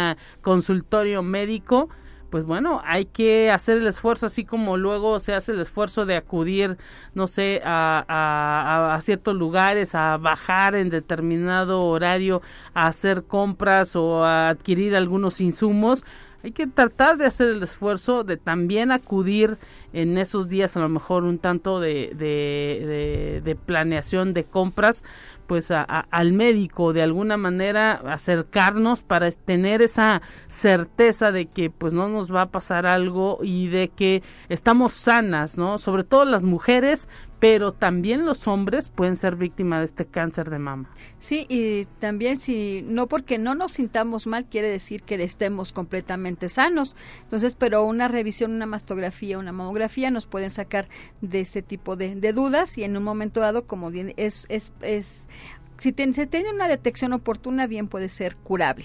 consultorio 0.42 1.24
médico, 1.24 1.88
pues 2.30 2.44
bueno, 2.44 2.80
hay 2.84 3.06
que 3.06 3.50
hacer 3.50 3.78
el 3.78 3.86
esfuerzo, 3.86 4.26
así 4.26 4.44
como 4.44 4.76
luego 4.76 5.18
se 5.20 5.34
hace 5.34 5.52
el 5.52 5.60
esfuerzo 5.60 6.06
de 6.06 6.16
acudir, 6.16 6.78
no 7.14 7.26
sé, 7.26 7.60
a, 7.64 8.94
a, 8.94 9.00
ciertos 9.00 9.34
lugares, 9.34 9.94
a 9.94 10.16
bajar 10.16 10.74
en 10.76 10.88
determinado 10.90 11.84
horario, 11.84 12.40
a 12.72 12.86
hacer 12.86 13.24
compras 13.24 13.96
o 13.96 14.24
a 14.24 14.48
adquirir 14.50 14.94
algunos 14.94 15.40
insumos. 15.40 16.04
Hay 16.42 16.52
que 16.52 16.66
tratar 16.66 17.18
de 17.18 17.26
hacer 17.26 17.48
el 17.48 17.62
esfuerzo 17.62 18.24
de 18.24 18.36
también 18.36 18.92
acudir 18.92 19.58
en 19.92 20.18
esos 20.18 20.48
días 20.48 20.76
a 20.76 20.80
lo 20.80 20.88
mejor 20.88 21.24
un 21.24 21.38
tanto 21.38 21.80
de, 21.80 22.12
de, 22.14 23.40
de 23.44 23.54
planeación 23.56 24.34
de 24.34 24.44
compras 24.44 25.04
pues 25.50 25.72
al 25.72 26.32
médico 26.32 26.92
de 26.92 27.02
alguna 27.02 27.36
manera 27.36 27.94
acercarnos 28.06 29.02
para 29.02 29.28
tener 29.32 29.82
esa 29.82 30.22
certeza 30.46 31.32
de 31.32 31.46
que 31.46 31.70
pues 31.70 31.92
no 31.92 32.08
nos 32.08 32.32
va 32.32 32.42
a 32.42 32.50
pasar 32.50 32.86
algo 32.86 33.40
y 33.42 33.66
de 33.66 33.88
que 33.88 34.22
estamos 34.48 34.92
sanas, 34.92 35.58
¿no? 35.58 35.78
Sobre 35.78 36.04
todo 36.04 36.24
las 36.24 36.44
mujeres, 36.44 37.08
pero 37.40 37.72
también 37.72 38.26
los 38.26 38.46
hombres 38.46 38.90
pueden 38.90 39.16
ser 39.16 39.34
víctimas 39.34 39.80
de 39.80 39.86
este 39.86 40.06
cáncer 40.06 40.50
de 40.50 40.58
mama. 40.58 40.90
Sí, 41.18 41.46
y 41.48 41.86
también 41.98 42.38
si 42.38 42.82
no 42.86 43.08
porque 43.08 43.38
no 43.38 43.54
nos 43.54 43.72
sintamos 43.72 44.26
mal 44.26 44.44
quiere 44.44 44.68
decir 44.68 45.02
que 45.02 45.14
estemos 45.14 45.72
completamente 45.72 46.50
sanos. 46.50 46.96
Entonces, 47.22 47.54
pero 47.54 47.84
una 47.84 48.08
revisión, 48.08 48.52
una 48.52 48.66
mastografía, 48.66 49.38
una 49.38 49.52
mamografía 49.52 50.10
nos 50.10 50.26
pueden 50.26 50.50
sacar 50.50 50.88
de 51.22 51.40
ese 51.40 51.62
tipo 51.62 51.96
de, 51.96 52.30
dudas 52.32 52.78
y 52.78 52.84
en 52.84 52.96
un 52.96 53.02
momento 53.02 53.40
dado, 53.40 53.66
como 53.66 53.90
es, 53.90 54.46
es, 54.48 54.72
es 54.82 55.26
si 55.78 55.94
se 56.12 56.26
tiene 56.26 56.52
una 56.52 56.68
detección 56.68 57.14
oportuna, 57.14 57.66
bien 57.66 57.88
puede 57.88 58.10
ser 58.10 58.36
curable. 58.36 58.84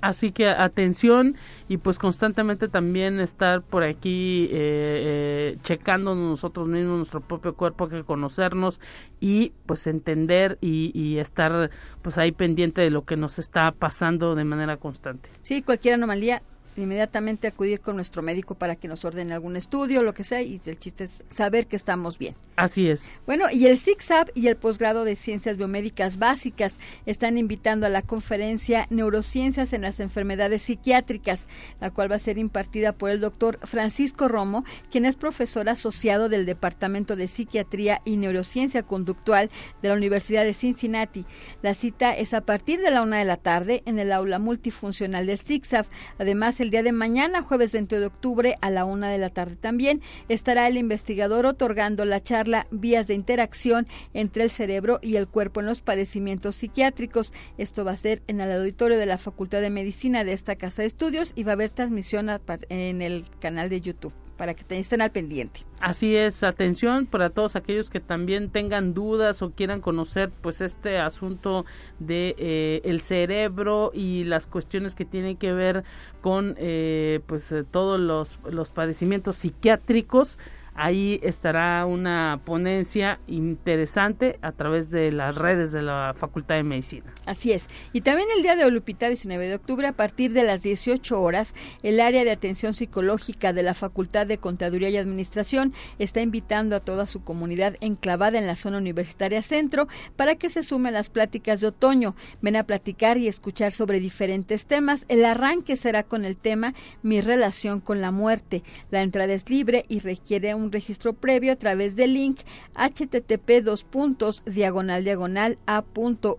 Así 0.00 0.30
que 0.30 0.48
atención 0.48 1.36
y 1.68 1.78
pues 1.78 1.98
constantemente 1.98 2.68
también 2.68 3.18
estar 3.20 3.62
por 3.62 3.82
aquí 3.82 4.44
eh, 4.44 4.48
eh, 4.52 5.58
checando 5.62 6.14
nosotros 6.14 6.68
mismos 6.68 6.98
nuestro 6.98 7.20
propio 7.20 7.54
cuerpo, 7.54 7.88
que 7.88 8.04
conocernos 8.04 8.80
y 9.20 9.52
pues 9.64 9.86
entender 9.86 10.58
y, 10.60 10.90
y, 10.94 11.18
estar 11.18 11.70
pues 12.02 12.18
ahí 12.18 12.32
pendiente 12.32 12.82
de 12.82 12.90
lo 12.90 13.04
que 13.04 13.16
nos 13.16 13.38
está 13.38 13.72
pasando 13.72 14.34
de 14.34 14.44
manera 14.44 14.76
constante. 14.76 15.30
Sí, 15.42 15.62
cualquier 15.62 15.94
anomalía 15.94 16.42
inmediatamente 16.76 17.46
acudir 17.46 17.80
con 17.80 17.96
nuestro 17.96 18.22
médico 18.22 18.54
para 18.54 18.76
que 18.76 18.88
nos 18.88 19.04
ordene 19.04 19.34
algún 19.34 19.56
estudio, 19.56 20.02
lo 20.02 20.14
que 20.14 20.24
sea, 20.24 20.42
y 20.42 20.60
el 20.64 20.78
chiste 20.78 21.04
es 21.04 21.24
saber 21.28 21.66
que 21.66 21.76
estamos 21.76 22.18
bien. 22.18 22.34
Así 22.56 22.88
es. 22.88 23.12
Bueno, 23.26 23.50
y 23.52 23.66
el 23.66 23.76
SIGSAB 23.76 24.30
y 24.34 24.46
el 24.46 24.56
posgrado 24.56 25.04
de 25.04 25.14
Ciencias 25.14 25.58
Biomédicas 25.58 26.18
Básicas 26.18 26.78
están 27.04 27.36
invitando 27.36 27.84
a 27.84 27.90
la 27.90 28.00
conferencia 28.00 28.86
Neurociencias 28.88 29.74
en 29.74 29.82
las 29.82 30.00
Enfermedades 30.00 30.62
Psiquiátricas, 30.62 31.48
la 31.80 31.90
cual 31.90 32.10
va 32.10 32.16
a 32.16 32.20
ser 32.20 32.38
impartida 32.38 32.92
por 32.92 33.10
el 33.10 33.20
doctor 33.20 33.58
Francisco 33.62 34.28
Romo, 34.28 34.64
quien 34.90 35.04
es 35.04 35.16
profesor 35.16 35.68
asociado 35.68 36.30
del 36.30 36.46
Departamento 36.46 37.14
de 37.14 37.28
Psiquiatría 37.28 38.00
y 38.06 38.16
Neurociencia 38.16 38.82
Conductual 38.82 39.50
de 39.82 39.88
la 39.88 39.94
Universidad 39.94 40.44
de 40.44 40.54
Cincinnati. 40.54 41.26
La 41.60 41.74
cita 41.74 42.16
es 42.16 42.32
a 42.32 42.40
partir 42.40 42.80
de 42.80 42.90
la 42.90 43.02
una 43.02 43.18
de 43.18 43.24
la 43.26 43.36
tarde 43.36 43.82
en 43.84 43.98
el 43.98 44.12
aula 44.12 44.38
multifuncional 44.38 45.26
del 45.26 45.38
SIGSAB. 45.38 45.86
Además, 46.18 46.60
el 46.60 46.65
día 46.70 46.82
de 46.82 46.92
mañana, 46.92 47.42
jueves 47.42 47.72
20 47.72 48.00
de 48.00 48.06
octubre, 48.06 48.58
a 48.60 48.70
la 48.70 48.84
una 48.84 49.10
de 49.10 49.18
la 49.18 49.30
tarde 49.30 49.56
también, 49.56 50.00
estará 50.28 50.68
el 50.68 50.76
investigador 50.76 51.46
otorgando 51.46 52.04
la 52.04 52.22
charla 52.22 52.66
vías 52.70 53.06
de 53.06 53.14
interacción 53.14 53.86
entre 54.14 54.42
el 54.42 54.50
cerebro 54.50 54.98
y 55.02 55.16
el 55.16 55.28
cuerpo 55.28 55.60
en 55.60 55.66
los 55.66 55.80
padecimientos 55.80 56.56
psiquiátricos. 56.56 57.32
Esto 57.58 57.84
va 57.84 57.92
a 57.92 57.96
ser 57.96 58.22
en 58.26 58.40
el 58.40 58.52
auditorio 58.52 58.98
de 58.98 59.06
la 59.06 59.18
Facultad 59.18 59.60
de 59.60 59.70
Medicina 59.70 60.24
de 60.24 60.32
esta 60.32 60.56
casa 60.56 60.82
de 60.82 60.86
estudios 60.86 61.32
y 61.34 61.44
va 61.44 61.52
a 61.52 61.54
haber 61.54 61.70
transmisión 61.70 62.28
en 62.68 63.02
el 63.02 63.24
canal 63.40 63.68
de 63.68 63.80
YouTube 63.80 64.25
para 64.36 64.54
que 64.54 64.64
estén 64.78 65.00
al 65.00 65.10
pendiente. 65.10 65.60
Así 65.80 66.16
es, 66.16 66.42
atención 66.42 67.06
para 67.06 67.30
todos 67.30 67.56
aquellos 67.56 67.90
que 67.90 68.00
también 68.00 68.50
tengan 68.50 68.94
dudas 68.94 69.42
o 69.42 69.50
quieran 69.50 69.80
conocer 69.80 70.30
pues 70.40 70.60
este 70.60 70.98
asunto 70.98 71.64
de 71.98 72.34
eh, 72.38 72.80
el 72.84 73.00
cerebro 73.00 73.90
y 73.94 74.24
las 74.24 74.46
cuestiones 74.46 74.94
que 74.94 75.04
tienen 75.04 75.36
que 75.36 75.52
ver 75.52 75.84
con 76.20 76.54
eh, 76.58 77.20
pues 77.26 77.50
eh, 77.52 77.64
todos 77.64 78.00
los, 78.00 78.38
los 78.50 78.70
padecimientos 78.70 79.36
psiquiátricos 79.36 80.38
Ahí 80.76 81.20
estará 81.22 81.86
una 81.86 82.40
ponencia 82.44 83.18
interesante 83.26 84.38
a 84.42 84.52
través 84.52 84.90
de 84.90 85.10
las 85.12 85.36
redes 85.36 85.72
de 85.72 85.82
la 85.82 86.14
Facultad 86.16 86.56
de 86.56 86.62
Medicina. 86.62 87.12
Así 87.24 87.52
es. 87.52 87.68
Y 87.92 88.02
también 88.02 88.28
el 88.36 88.42
día 88.42 88.56
de 88.56 88.64
Olupita, 88.64 89.08
19 89.08 89.48
de 89.48 89.54
octubre, 89.54 89.86
a 89.86 89.92
partir 89.92 90.32
de 90.32 90.44
las 90.44 90.62
18 90.62 91.20
horas, 91.20 91.54
el 91.82 92.00
área 92.00 92.24
de 92.24 92.30
atención 92.30 92.72
psicológica 92.72 93.52
de 93.52 93.62
la 93.62 93.74
Facultad 93.74 94.26
de 94.26 94.38
Contaduría 94.38 94.90
y 94.90 94.96
Administración 94.96 95.72
está 95.98 96.20
invitando 96.20 96.76
a 96.76 96.80
toda 96.80 97.06
su 97.06 97.24
comunidad 97.24 97.76
enclavada 97.80 98.38
en 98.38 98.46
la 98.46 98.56
zona 98.56 98.78
universitaria 98.78 99.42
centro 99.42 99.88
para 100.16 100.36
que 100.36 100.50
se 100.50 100.62
sumen 100.62 100.94
las 100.94 101.10
pláticas 101.10 101.60
de 101.60 101.68
otoño. 101.68 102.14
Ven 102.42 102.56
a 102.56 102.64
platicar 102.64 103.18
y 103.18 103.28
escuchar 103.28 103.72
sobre 103.72 104.00
diferentes 104.00 104.66
temas. 104.66 105.06
El 105.08 105.24
arranque 105.24 105.76
será 105.76 106.02
con 106.02 106.24
el 106.24 106.36
tema 106.36 106.74
Mi 107.02 107.20
relación 107.20 107.80
con 107.80 108.00
la 108.00 108.10
muerte. 108.10 108.62
La 108.90 109.02
entrada 109.02 109.32
es 109.32 109.48
libre 109.48 109.84
y 109.88 110.00
requiere 110.00 110.54
un 110.54 110.65
registro 110.72 111.12
previo 111.12 111.52
a 111.52 111.56
través 111.56 111.96
del 111.96 112.14
link 112.14 112.40
http 112.74 113.62
dos 113.62 113.84
puntos 113.84 114.42
diagonal 114.46 115.04
diagonal 115.04 115.58
a.uaslp.mx 115.66 116.36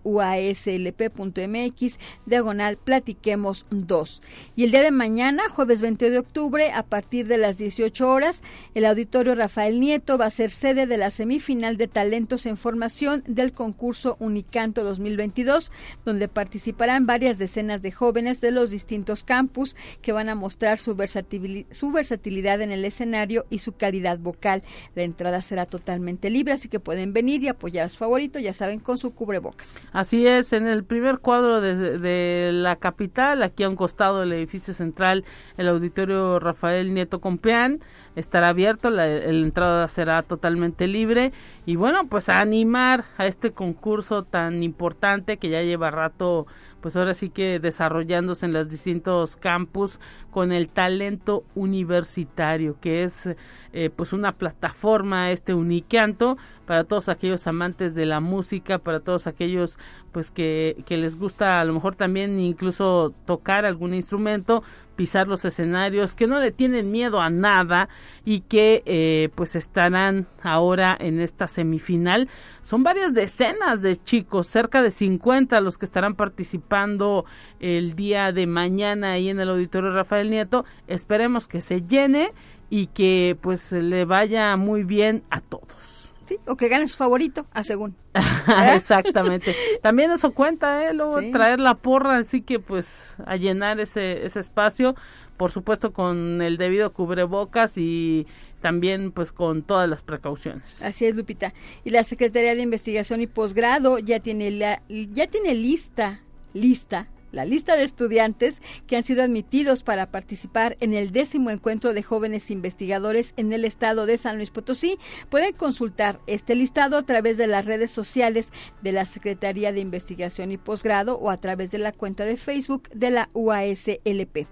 diagonal 2.26 2.76
platiquemos 2.76 3.66
2. 3.70 4.22
Y 4.56 4.64
el 4.64 4.70
día 4.70 4.82
de 4.82 4.90
mañana, 4.90 5.48
jueves 5.48 5.80
20 5.80 6.10
de 6.10 6.18
octubre, 6.18 6.70
a 6.72 6.82
partir 6.82 7.26
de 7.26 7.38
las 7.38 7.58
18 7.58 8.08
horas, 8.08 8.42
el 8.74 8.84
auditorio 8.84 9.34
Rafael 9.34 9.80
Nieto 9.80 10.18
va 10.18 10.26
a 10.26 10.30
ser 10.30 10.50
sede 10.50 10.86
de 10.86 10.96
la 10.96 11.10
semifinal 11.10 11.76
de 11.76 11.88
talentos 11.88 12.46
en 12.46 12.56
formación 12.56 13.22
del 13.26 13.52
concurso 13.52 14.16
Unicanto 14.20 14.84
2022, 14.84 15.72
donde 16.04 16.28
participarán 16.28 17.06
varias 17.06 17.38
decenas 17.38 17.82
de 17.82 17.92
jóvenes 17.92 18.40
de 18.40 18.50
los 18.50 18.70
distintos 18.70 19.24
campus 19.24 19.76
que 20.02 20.12
van 20.12 20.28
a 20.28 20.34
mostrar 20.34 20.78
su 20.78 20.94
versatilidad 20.94 22.60
en 22.60 22.70
el 22.70 22.84
escenario 22.84 23.46
y 23.50 23.58
su 23.58 23.72
vocal. 24.18 24.62
La 24.94 25.02
entrada 25.02 25.42
será 25.42 25.66
totalmente 25.66 26.30
libre, 26.30 26.52
así 26.52 26.68
que 26.68 26.80
pueden 26.80 27.12
venir 27.12 27.42
y 27.42 27.48
apoyar 27.48 27.86
a 27.86 27.88
su 27.88 27.96
favorito, 27.98 28.38
ya 28.38 28.52
saben, 28.52 28.80
con 28.80 28.98
su 28.98 29.14
cubrebocas. 29.14 29.90
Así 29.92 30.26
es, 30.26 30.52
en 30.52 30.66
el 30.66 30.84
primer 30.84 31.18
cuadro 31.18 31.60
de, 31.60 32.50
la 32.52 32.76
capital, 32.76 33.42
aquí 33.42 33.64
a 33.64 33.68
un 33.68 33.76
costado 33.76 34.20
del 34.20 34.32
edificio 34.32 34.74
central, 34.74 35.24
el 35.56 35.68
auditorio 35.68 36.38
Rafael 36.38 36.92
Nieto 36.94 37.20
Compeán, 37.20 37.80
estará 38.16 38.48
abierto, 38.48 38.90
la, 38.90 39.06
la, 39.06 39.24
entrada 39.24 39.88
será 39.88 40.22
totalmente 40.22 40.88
libre 40.88 41.32
y 41.66 41.76
bueno, 41.76 42.08
pues 42.08 42.28
a 42.28 42.40
animar 42.40 43.04
a 43.16 43.26
este 43.26 43.52
concurso 43.52 44.24
tan 44.24 44.62
importante 44.62 45.36
que 45.36 45.50
ya 45.50 45.62
lleva 45.62 45.90
rato 45.90 46.46
pues 46.80 46.96
ahora 46.96 47.14
sí 47.14 47.30
que 47.30 47.58
desarrollándose 47.58 48.46
en 48.46 48.52
los 48.52 48.68
distintos 48.68 49.36
campus 49.36 50.00
con 50.30 50.52
el 50.52 50.68
talento 50.68 51.44
universitario, 51.54 52.76
que 52.80 53.02
es 53.02 53.28
eh, 53.72 53.90
pues 53.94 54.12
una 54.12 54.32
plataforma, 54.32 55.30
este 55.30 55.54
Unicanto, 55.54 56.36
para 56.66 56.84
todos 56.84 57.08
aquellos 57.08 57.46
amantes 57.46 57.94
de 57.94 58.06
la 58.06 58.20
música, 58.20 58.78
para 58.78 59.00
todos 59.00 59.26
aquellos 59.26 59.78
pues 60.12 60.30
que, 60.30 60.82
que 60.86 60.96
les 60.96 61.16
gusta 61.16 61.60
a 61.60 61.64
lo 61.64 61.72
mejor 61.72 61.96
también 61.96 62.38
incluso 62.38 63.14
tocar 63.26 63.64
algún 63.64 63.94
instrumento, 63.94 64.62
pisar 64.98 65.28
los 65.28 65.44
escenarios, 65.44 66.16
que 66.16 66.26
no 66.26 66.40
le 66.40 66.50
tienen 66.50 66.90
miedo 66.90 67.20
a 67.20 67.30
nada 67.30 67.88
y 68.24 68.40
que 68.40 68.82
eh, 68.84 69.28
pues 69.36 69.54
estarán 69.54 70.26
ahora 70.42 70.96
en 70.98 71.20
esta 71.20 71.46
semifinal. 71.46 72.28
Son 72.62 72.82
varias 72.82 73.14
decenas 73.14 73.80
de 73.80 74.02
chicos, 74.02 74.48
cerca 74.48 74.82
de 74.82 74.90
50 74.90 75.60
los 75.60 75.78
que 75.78 75.84
estarán 75.84 76.16
participando 76.16 77.26
el 77.60 77.94
día 77.94 78.32
de 78.32 78.48
mañana 78.48 79.12
ahí 79.12 79.28
en 79.28 79.38
el 79.38 79.50
auditorio 79.50 79.92
Rafael 79.92 80.30
Nieto. 80.30 80.64
Esperemos 80.88 81.46
que 81.46 81.60
se 81.60 81.82
llene 81.82 82.32
y 82.68 82.88
que 82.88 83.38
pues 83.40 83.70
le 83.70 84.04
vaya 84.04 84.56
muy 84.56 84.82
bien 84.82 85.22
a 85.30 85.40
todos. 85.40 85.97
Sí, 86.28 86.38
o 86.46 86.58
que 86.58 86.68
gane 86.68 86.86
su 86.86 86.98
favorito, 86.98 87.46
a 87.54 87.64
según. 87.64 87.96
Exactamente. 88.74 89.54
También 89.80 90.10
eso 90.10 90.32
cuenta, 90.32 90.86
¿eh? 90.86 90.92
Luego 90.92 91.22
traer 91.32 91.58
la 91.58 91.74
porra, 91.74 92.18
así 92.18 92.42
que 92.42 92.60
pues 92.60 93.16
a 93.24 93.36
llenar 93.36 93.80
ese, 93.80 94.26
ese 94.26 94.40
espacio, 94.40 94.94
por 95.38 95.50
supuesto 95.50 95.94
con 95.94 96.42
el 96.42 96.58
debido 96.58 96.92
cubrebocas 96.92 97.78
y 97.78 98.26
también 98.60 99.10
pues 99.10 99.32
con 99.32 99.62
todas 99.62 99.88
las 99.88 100.02
precauciones. 100.02 100.82
Así 100.82 101.06
es, 101.06 101.16
Lupita. 101.16 101.54
Y 101.82 101.88
la 101.88 102.04
Secretaría 102.04 102.54
de 102.54 102.60
Investigación 102.60 103.22
y 103.22 103.26
Posgrado 103.26 103.98
ya 103.98 104.20
tiene 104.20 104.50
la, 104.50 104.82
ya 104.88 105.28
tiene 105.28 105.54
lista 105.54 106.20
lista 106.52 107.08
la 107.32 107.44
lista 107.44 107.76
de 107.76 107.84
estudiantes 107.84 108.62
que 108.86 108.96
han 108.96 109.02
sido 109.02 109.22
admitidos 109.22 109.82
para 109.82 110.10
participar 110.10 110.76
en 110.80 110.94
el 110.94 111.12
décimo 111.12 111.50
encuentro 111.50 111.92
de 111.92 112.02
jóvenes 112.02 112.50
investigadores 112.50 113.34
en 113.36 113.52
el 113.52 113.64
estado 113.64 114.06
de 114.06 114.18
San 114.18 114.36
Luis 114.36 114.50
Potosí. 114.50 114.98
Pueden 115.28 115.52
consultar 115.52 116.18
este 116.26 116.54
listado 116.54 116.96
a 116.96 117.02
través 117.02 117.36
de 117.36 117.46
las 117.46 117.66
redes 117.66 117.90
sociales 117.90 118.50
de 118.82 118.92
la 118.92 119.04
Secretaría 119.04 119.72
de 119.72 119.80
Investigación 119.80 120.52
y 120.52 120.58
Posgrado 120.58 121.18
o 121.18 121.30
a 121.30 121.40
través 121.40 121.70
de 121.70 121.78
la 121.78 121.92
cuenta 121.92 122.24
de 122.24 122.36
Facebook 122.36 122.88
de 122.90 123.10
la 123.10 123.30
UASLP. 123.34 124.46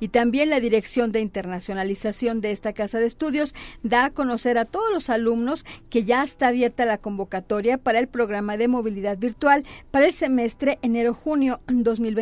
Y 0.00 0.08
también 0.08 0.50
la 0.50 0.60
Dirección 0.60 1.12
de 1.12 1.20
Internacionalización 1.20 2.40
de 2.40 2.50
esta 2.50 2.72
Casa 2.72 2.98
de 2.98 3.06
Estudios 3.06 3.54
da 3.82 4.06
a 4.06 4.10
conocer 4.10 4.58
a 4.58 4.64
todos 4.64 4.92
los 4.92 5.10
alumnos 5.10 5.64
que 5.90 6.04
ya 6.04 6.22
está 6.22 6.48
abierta 6.48 6.86
la 6.86 6.98
convocatoria 6.98 7.78
para 7.78 7.98
el 7.98 8.08
programa 8.08 8.56
de 8.56 8.68
movilidad 8.68 9.18
virtual 9.18 9.64
para 9.90 10.06
el 10.06 10.12
semestre 10.12 10.78
enero-junio 10.82 11.60
2020 11.68 12.21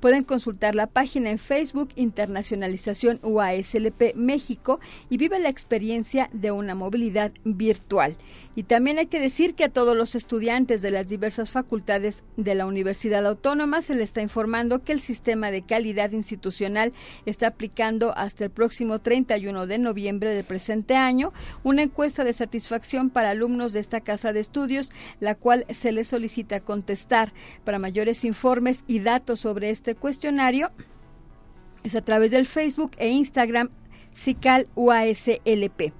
Pueden 0.00 0.24
consultar 0.24 0.74
la 0.74 0.86
página 0.86 1.30
en 1.30 1.38
Facebook 1.38 1.90
Internacionalización 1.96 3.20
UASLP 3.22 4.14
México 4.14 4.80
y 5.10 5.16
vive 5.16 5.40
la 5.40 5.48
experiencia 5.48 6.28
de 6.32 6.50
una 6.50 6.74
movilidad 6.74 7.32
virtual. 7.44 8.16
Y 8.54 8.64
también 8.64 8.98
hay 8.98 9.06
que 9.06 9.20
decir 9.20 9.54
que 9.54 9.64
a 9.64 9.68
todos 9.68 9.96
los 9.96 10.14
estudiantes 10.14 10.82
de 10.82 10.90
las 10.90 11.08
diversas 11.08 11.50
facultades 11.50 12.24
de 12.36 12.54
la 12.54 12.66
Universidad 12.66 13.26
Autónoma 13.26 13.82
se 13.82 13.94
les 13.94 14.10
está 14.10 14.22
informando 14.22 14.80
que 14.80 14.92
el 14.92 15.00
sistema 15.00 15.50
de 15.50 15.62
calidad 15.62 16.12
institucional 16.12 16.92
está 17.26 17.48
aplicando 17.48 18.16
hasta 18.16 18.44
el 18.44 18.50
próximo 18.50 18.98
31 19.00 19.66
de 19.66 19.78
noviembre 19.78 20.30
del 20.30 20.44
presente 20.44 20.96
año 20.96 21.32
una 21.64 21.82
encuesta 21.82 22.24
de 22.24 22.32
satisfacción 22.32 23.10
para 23.10 23.30
alumnos 23.30 23.72
de 23.72 23.80
esta 23.80 24.00
casa 24.00 24.32
de 24.32 24.40
estudios, 24.40 24.90
la 25.20 25.34
cual 25.34 25.66
se 25.70 25.92
les 25.92 26.08
solicita 26.08 26.60
contestar. 26.60 27.32
Para 27.64 27.78
mayores 27.78 28.24
informes 28.24 28.84
y 28.86 29.00
datos 29.06 29.38
sobre 29.38 29.70
este 29.70 29.94
cuestionario 29.94 30.70
es 31.84 31.94
a 31.94 32.02
través 32.02 32.32
del 32.32 32.44
Facebook 32.46 32.90
e 32.98 33.08
Instagram 33.08 33.70
CICAL 34.16 34.66
UASLP. 34.74 35.92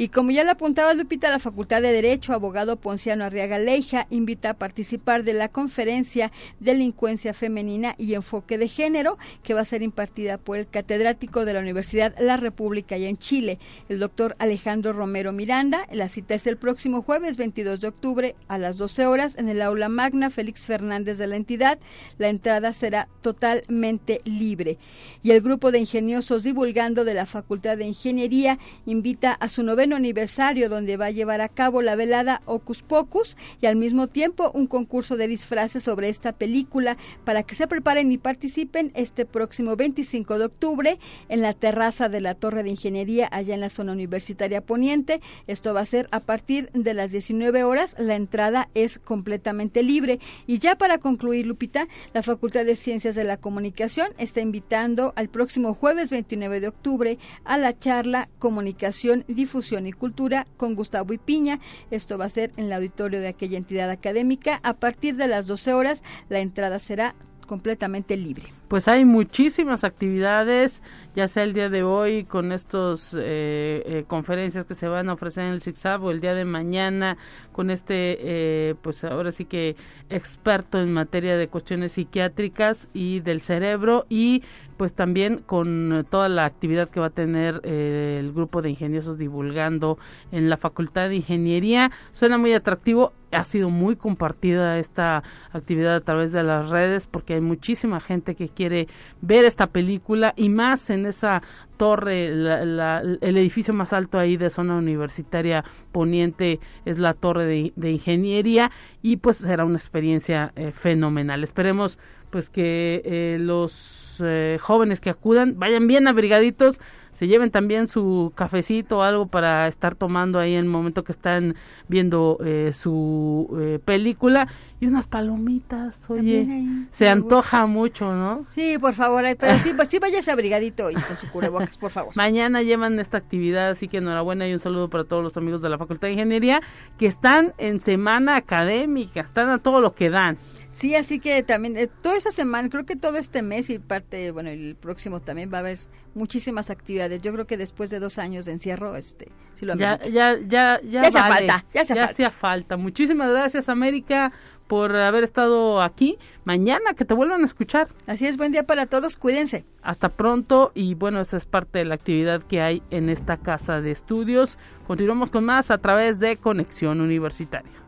Y 0.00 0.08
como 0.08 0.30
ya 0.30 0.44
lo 0.44 0.52
apuntaba 0.52 0.94
Lupita, 0.94 1.28
la 1.28 1.38
Facultad 1.38 1.82
de 1.82 1.92
Derecho, 1.92 2.32
abogado 2.32 2.76
Ponciano 2.76 3.22
Arriaga 3.22 3.58
Leija, 3.58 4.06
invita 4.08 4.48
a 4.48 4.54
participar 4.54 5.24
de 5.24 5.34
la 5.34 5.50
conferencia 5.50 6.32
Delincuencia 6.58 7.34
Femenina 7.34 7.94
y 7.98 8.14
Enfoque 8.14 8.56
de 8.56 8.66
Género, 8.66 9.18
que 9.42 9.52
va 9.52 9.60
a 9.60 9.66
ser 9.66 9.82
impartida 9.82 10.38
por 10.38 10.56
el 10.56 10.66
catedrático 10.66 11.44
de 11.44 11.52
la 11.52 11.60
Universidad 11.60 12.14
La 12.18 12.38
República 12.38 12.94
allá 12.94 13.10
en 13.10 13.18
Chile, 13.18 13.58
el 13.90 13.98
doctor 13.98 14.36
Alejandro 14.38 14.94
Romero 14.94 15.32
Miranda. 15.32 15.86
La 15.92 16.08
cita 16.08 16.34
es 16.34 16.46
el 16.46 16.56
próximo 16.56 17.02
jueves 17.02 17.36
22 17.36 17.82
de 17.82 17.88
octubre 17.88 18.36
a 18.48 18.56
las 18.56 18.78
12 18.78 19.04
horas 19.04 19.36
en 19.36 19.50
el 19.50 19.60
aula 19.60 19.90
magna 19.90 20.30
Félix 20.30 20.62
Fernández 20.62 21.18
de 21.18 21.26
la 21.26 21.36
entidad. 21.36 21.78
La 22.16 22.30
entrada 22.30 22.72
será 22.72 23.06
totalmente 23.20 24.22
libre. 24.24 24.78
Y 25.22 25.32
el 25.32 25.42
grupo 25.42 25.72
de 25.72 25.80
ingeniosos 25.80 26.42
divulgando 26.42 27.04
de 27.04 27.12
la 27.12 27.26
Facultad 27.26 27.59
de 27.60 27.84
Ingeniería 27.84 28.58
invita 28.86 29.32
a 29.32 29.48
su 29.48 29.62
noveno 29.62 29.96
aniversario 29.96 30.68
donde 30.68 30.96
va 30.96 31.06
a 31.06 31.10
llevar 31.10 31.40
a 31.40 31.48
cabo 31.48 31.82
la 31.82 31.94
velada 31.94 32.40
Ocus 32.46 32.82
Pocus 32.82 33.36
y 33.60 33.66
al 33.66 33.76
mismo 33.76 34.08
tiempo 34.08 34.50
un 34.54 34.66
concurso 34.66 35.16
de 35.16 35.28
disfraces 35.28 35.82
sobre 35.82 36.08
esta 36.08 36.32
película 36.32 36.96
para 37.24 37.42
que 37.42 37.54
se 37.54 37.66
preparen 37.66 38.10
y 38.12 38.18
participen 38.18 38.92
este 38.94 39.26
próximo 39.26 39.76
25 39.76 40.38
de 40.38 40.44
octubre 40.46 40.98
en 41.28 41.42
la 41.42 41.52
terraza 41.52 42.08
de 42.08 42.20
la 42.20 42.34
Torre 42.34 42.62
de 42.62 42.70
Ingeniería 42.70 43.28
allá 43.30 43.54
en 43.54 43.60
la 43.60 43.68
zona 43.68 43.92
universitaria 43.92 44.62
poniente. 44.62 45.20
Esto 45.46 45.74
va 45.74 45.80
a 45.80 45.84
ser 45.84 46.08
a 46.10 46.20
partir 46.20 46.70
de 46.72 46.94
las 46.94 47.12
19 47.12 47.64
horas. 47.64 47.94
La 47.98 48.16
entrada 48.16 48.68
es 48.74 48.98
completamente 48.98 49.82
libre. 49.82 50.18
Y 50.46 50.58
ya 50.58 50.76
para 50.76 50.98
concluir, 50.98 51.46
Lupita, 51.46 51.88
la 52.14 52.22
Facultad 52.22 52.64
de 52.64 52.76
Ciencias 52.76 53.14
de 53.14 53.24
la 53.24 53.36
Comunicación 53.36 54.08
está 54.18 54.40
invitando 54.40 55.12
al 55.16 55.28
próximo 55.28 55.74
jueves 55.74 56.10
29 56.10 56.60
de 56.60 56.68
octubre 56.68 57.18
a 57.50 57.58
la 57.58 57.76
charla 57.76 58.28
Comunicación, 58.38 59.24
Difusión 59.26 59.88
y 59.88 59.92
Cultura 59.92 60.46
con 60.56 60.76
Gustavo 60.76 61.12
y 61.12 61.18
Piña. 61.18 61.58
Esto 61.90 62.16
va 62.16 62.26
a 62.26 62.28
ser 62.28 62.52
en 62.56 62.66
el 62.66 62.72
auditorio 62.72 63.20
de 63.20 63.26
aquella 63.26 63.58
entidad 63.58 63.90
académica. 63.90 64.60
A 64.62 64.74
partir 64.74 65.16
de 65.16 65.26
las 65.26 65.48
12 65.48 65.74
horas, 65.74 66.04
la 66.28 66.38
entrada 66.38 66.78
será 66.78 67.16
completamente 67.48 68.16
libre. 68.16 68.52
Pues 68.68 68.86
hay 68.86 69.04
muchísimas 69.04 69.82
actividades, 69.82 70.84
ya 71.16 71.26
sea 71.26 71.42
el 71.42 71.54
día 71.54 71.68
de 71.68 71.82
hoy 71.82 72.22
con 72.22 72.52
estas 72.52 73.12
eh, 73.14 73.82
eh, 73.84 74.04
conferencias 74.06 74.64
que 74.64 74.76
se 74.76 74.86
van 74.86 75.08
a 75.08 75.14
ofrecer 75.14 75.42
en 75.42 75.54
el 75.54 75.60
ZigZag 75.60 76.00
o 76.04 76.12
el 76.12 76.20
día 76.20 76.34
de 76.34 76.44
mañana 76.44 77.18
con 77.60 77.68
este, 77.68 78.16
eh, 78.20 78.74
pues 78.80 79.04
ahora 79.04 79.32
sí 79.32 79.44
que 79.44 79.76
experto 80.08 80.80
en 80.80 80.90
materia 80.94 81.36
de 81.36 81.46
cuestiones 81.46 81.92
psiquiátricas 81.92 82.88
y 82.94 83.20
del 83.20 83.42
cerebro 83.42 84.06
y 84.08 84.42
pues 84.78 84.94
también 84.94 85.42
con 85.44 86.06
toda 86.08 86.30
la 86.30 86.46
actividad 86.46 86.88
que 86.88 87.00
va 87.00 87.08
a 87.08 87.10
tener 87.10 87.60
eh, 87.64 88.16
el 88.18 88.32
grupo 88.32 88.62
de 88.62 88.70
ingeniosos 88.70 89.18
divulgando 89.18 89.98
en 90.32 90.48
la 90.48 90.56
Facultad 90.56 91.10
de 91.10 91.16
Ingeniería. 91.16 91.90
Suena 92.14 92.38
muy 92.38 92.54
atractivo, 92.54 93.12
ha 93.30 93.44
sido 93.44 93.68
muy 93.68 93.94
compartida 93.94 94.78
esta 94.78 95.22
actividad 95.52 95.96
a 95.96 96.00
través 96.00 96.32
de 96.32 96.42
las 96.42 96.70
redes 96.70 97.06
porque 97.06 97.34
hay 97.34 97.42
muchísima 97.42 98.00
gente 98.00 98.34
que 98.34 98.48
quiere 98.48 98.88
ver 99.20 99.44
esta 99.44 99.66
película 99.66 100.32
y 100.34 100.48
más 100.48 100.88
en 100.88 101.04
esa 101.04 101.42
torre, 101.80 102.26
el 102.26 103.36
edificio 103.38 103.72
más 103.72 103.94
alto 103.94 104.18
ahí 104.18 104.36
de 104.36 104.50
zona 104.50 104.76
universitaria 104.76 105.64
poniente 105.92 106.60
es 106.84 106.98
la 106.98 107.14
torre 107.14 107.72
de, 107.74 107.90
ingeniería 107.90 108.70
y 109.00 109.16
pues 109.16 109.38
será 109.38 109.64
una 109.64 109.78
experiencia 109.78 110.52
eh, 110.56 110.72
fenomenal. 110.72 111.42
Esperemos 111.42 111.98
pues 112.28 112.50
que 112.50 113.00
eh, 113.06 113.38
los 113.40 114.20
eh, 114.22 114.58
jóvenes 114.60 115.00
que 115.00 115.08
acudan 115.08 115.58
vayan 115.58 115.86
bien 115.86 116.06
abrigaditos, 116.06 116.82
se 117.20 117.28
lleven 117.28 117.50
también 117.50 117.86
su 117.86 118.32
cafecito 118.34 119.00
o 119.00 119.02
algo 119.02 119.26
para 119.26 119.68
estar 119.68 119.94
tomando 119.94 120.38
ahí 120.38 120.54
en 120.54 120.60
el 120.60 120.64
momento 120.64 121.04
que 121.04 121.12
están 121.12 121.54
viendo 121.86 122.38
eh, 122.42 122.72
su 122.72 123.80
película 123.84 124.48
y 124.80 124.86
unas 124.86 125.06
palomitas, 125.06 126.08
oye, 126.08 126.86
se 126.90 127.10
antoja 127.10 127.66
mucho, 127.66 128.14
¿no? 128.14 128.46
Sí, 128.54 128.78
por 128.80 128.94
favor, 128.94 129.24
pero 129.38 129.58
sí, 129.58 129.72
pues 129.76 129.88
sí 129.88 129.98
váyase 129.98 130.30
abrigadito 130.30 130.90
y 130.90 130.94
con 130.94 131.16
su 131.18 131.28
cubrebocas, 131.28 131.76
por 131.76 131.90
favor. 131.90 132.16
Mañana 132.16 132.62
llevan 132.62 132.98
esta 132.98 133.18
actividad, 133.18 133.68
así 133.68 133.88
que 133.88 133.98
enhorabuena 133.98 134.48
y 134.48 134.54
un 134.54 134.58
saludo 134.58 134.88
para 134.88 135.04
todos 135.04 135.22
los 135.22 135.36
amigos 135.36 135.60
de 135.60 135.68
la 135.68 135.76
Facultad 135.76 136.08
de 136.08 136.12
Ingeniería 136.12 136.62
que 136.98 137.04
están 137.04 137.52
en 137.58 137.80
semana 137.80 138.36
académica, 138.36 139.20
están 139.20 139.50
a 139.50 139.58
todo 139.58 139.82
lo 139.82 139.94
que 139.94 140.08
dan. 140.08 140.38
Sí, 140.72 140.94
así 140.94 141.18
que 141.18 141.42
también 141.42 141.76
eh, 141.76 141.88
toda 141.88 142.16
esa 142.16 142.30
semana, 142.30 142.68
creo 142.68 142.86
que 142.86 142.94
todo 142.94 143.16
este 143.16 143.42
mes 143.42 143.70
y 143.70 143.78
parte, 143.78 144.30
bueno, 144.30 144.50
el 144.50 144.76
próximo 144.76 145.20
también 145.20 145.50
va 145.52 145.58
a 145.58 145.60
haber 145.60 145.78
muchísimas 146.14 146.70
actividades. 146.70 147.22
Yo 147.22 147.32
creo 147.32 147.46
que 147.46 147.56
después 147.56 147.90
de 147.90 147.98
dos 147.98 148.18
años 148.18 148.44
de 148.44 148.52
encierro, 148.52 148.94
este, 148.94 149.28
sí 149.54 149.66
lo 149.66 149.74
ya, 149.74 150.00
ya, 150.02 150.38
ya, 150.46 150.80
ya, 150.82 151.00
hace 151.02 151.18
falta, 151.18 151.64
ya, 151.74 151.80
hace 151.80 152.00
hacía 152.00 152.30
falta. 152.30 152.76
Muchísimas 152.76 153.30
gracias, 153.30 153.68
América, 153.68 154.32
por 154.68 154.94
haber 154.94 155.24
estado 155.24 155.82
aquí. 155.82 156.18
Mañana 156.44 156.94
que 156.94 157.04
te 157.04 157.14
vuelvan 157.14 157.42
a 157.42 157.46
escuchar. 157.46 157.88
Así 158.06 158.26
es, 158.26 158.36
buen 158.36 158.52
día 158.52 158.62
para 158.64 158.86
todos, 158.86 159.16
cuídense. 159.16 159.64
Hasta 159.82 160.08
pronto 160.08 160.70
y 160.74 160.94
bueno, 160.94 161.20
esa 161.20 161.36
es 161.36 161.46
parte 161.46 161.80
de 161.80 161.86
la 161.86 161.96
actividad 161.96 162.42
que 162.44 162.60
hay 162.60 162.82
en 162.90 163.08
esta 163.08 163.38
casa 163.38 163.80
de 163.80 163.90
estudios. 163.90 164.56
Continuamos 164.86 165.30
con 165.30 165.44
más 165.44 165.72
a 165.72 165.78
través 165.78 166.20
de 166.20 166.36
Conexión 166.36 167.00
Universitaria. 167.00 167.79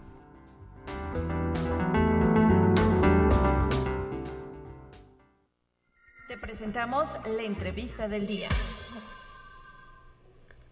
Presentamos 6.40 7.10
la 7.36 7.42
entrevista 7.42 8.08
del 8.08 8.26
día. 8.26 8.48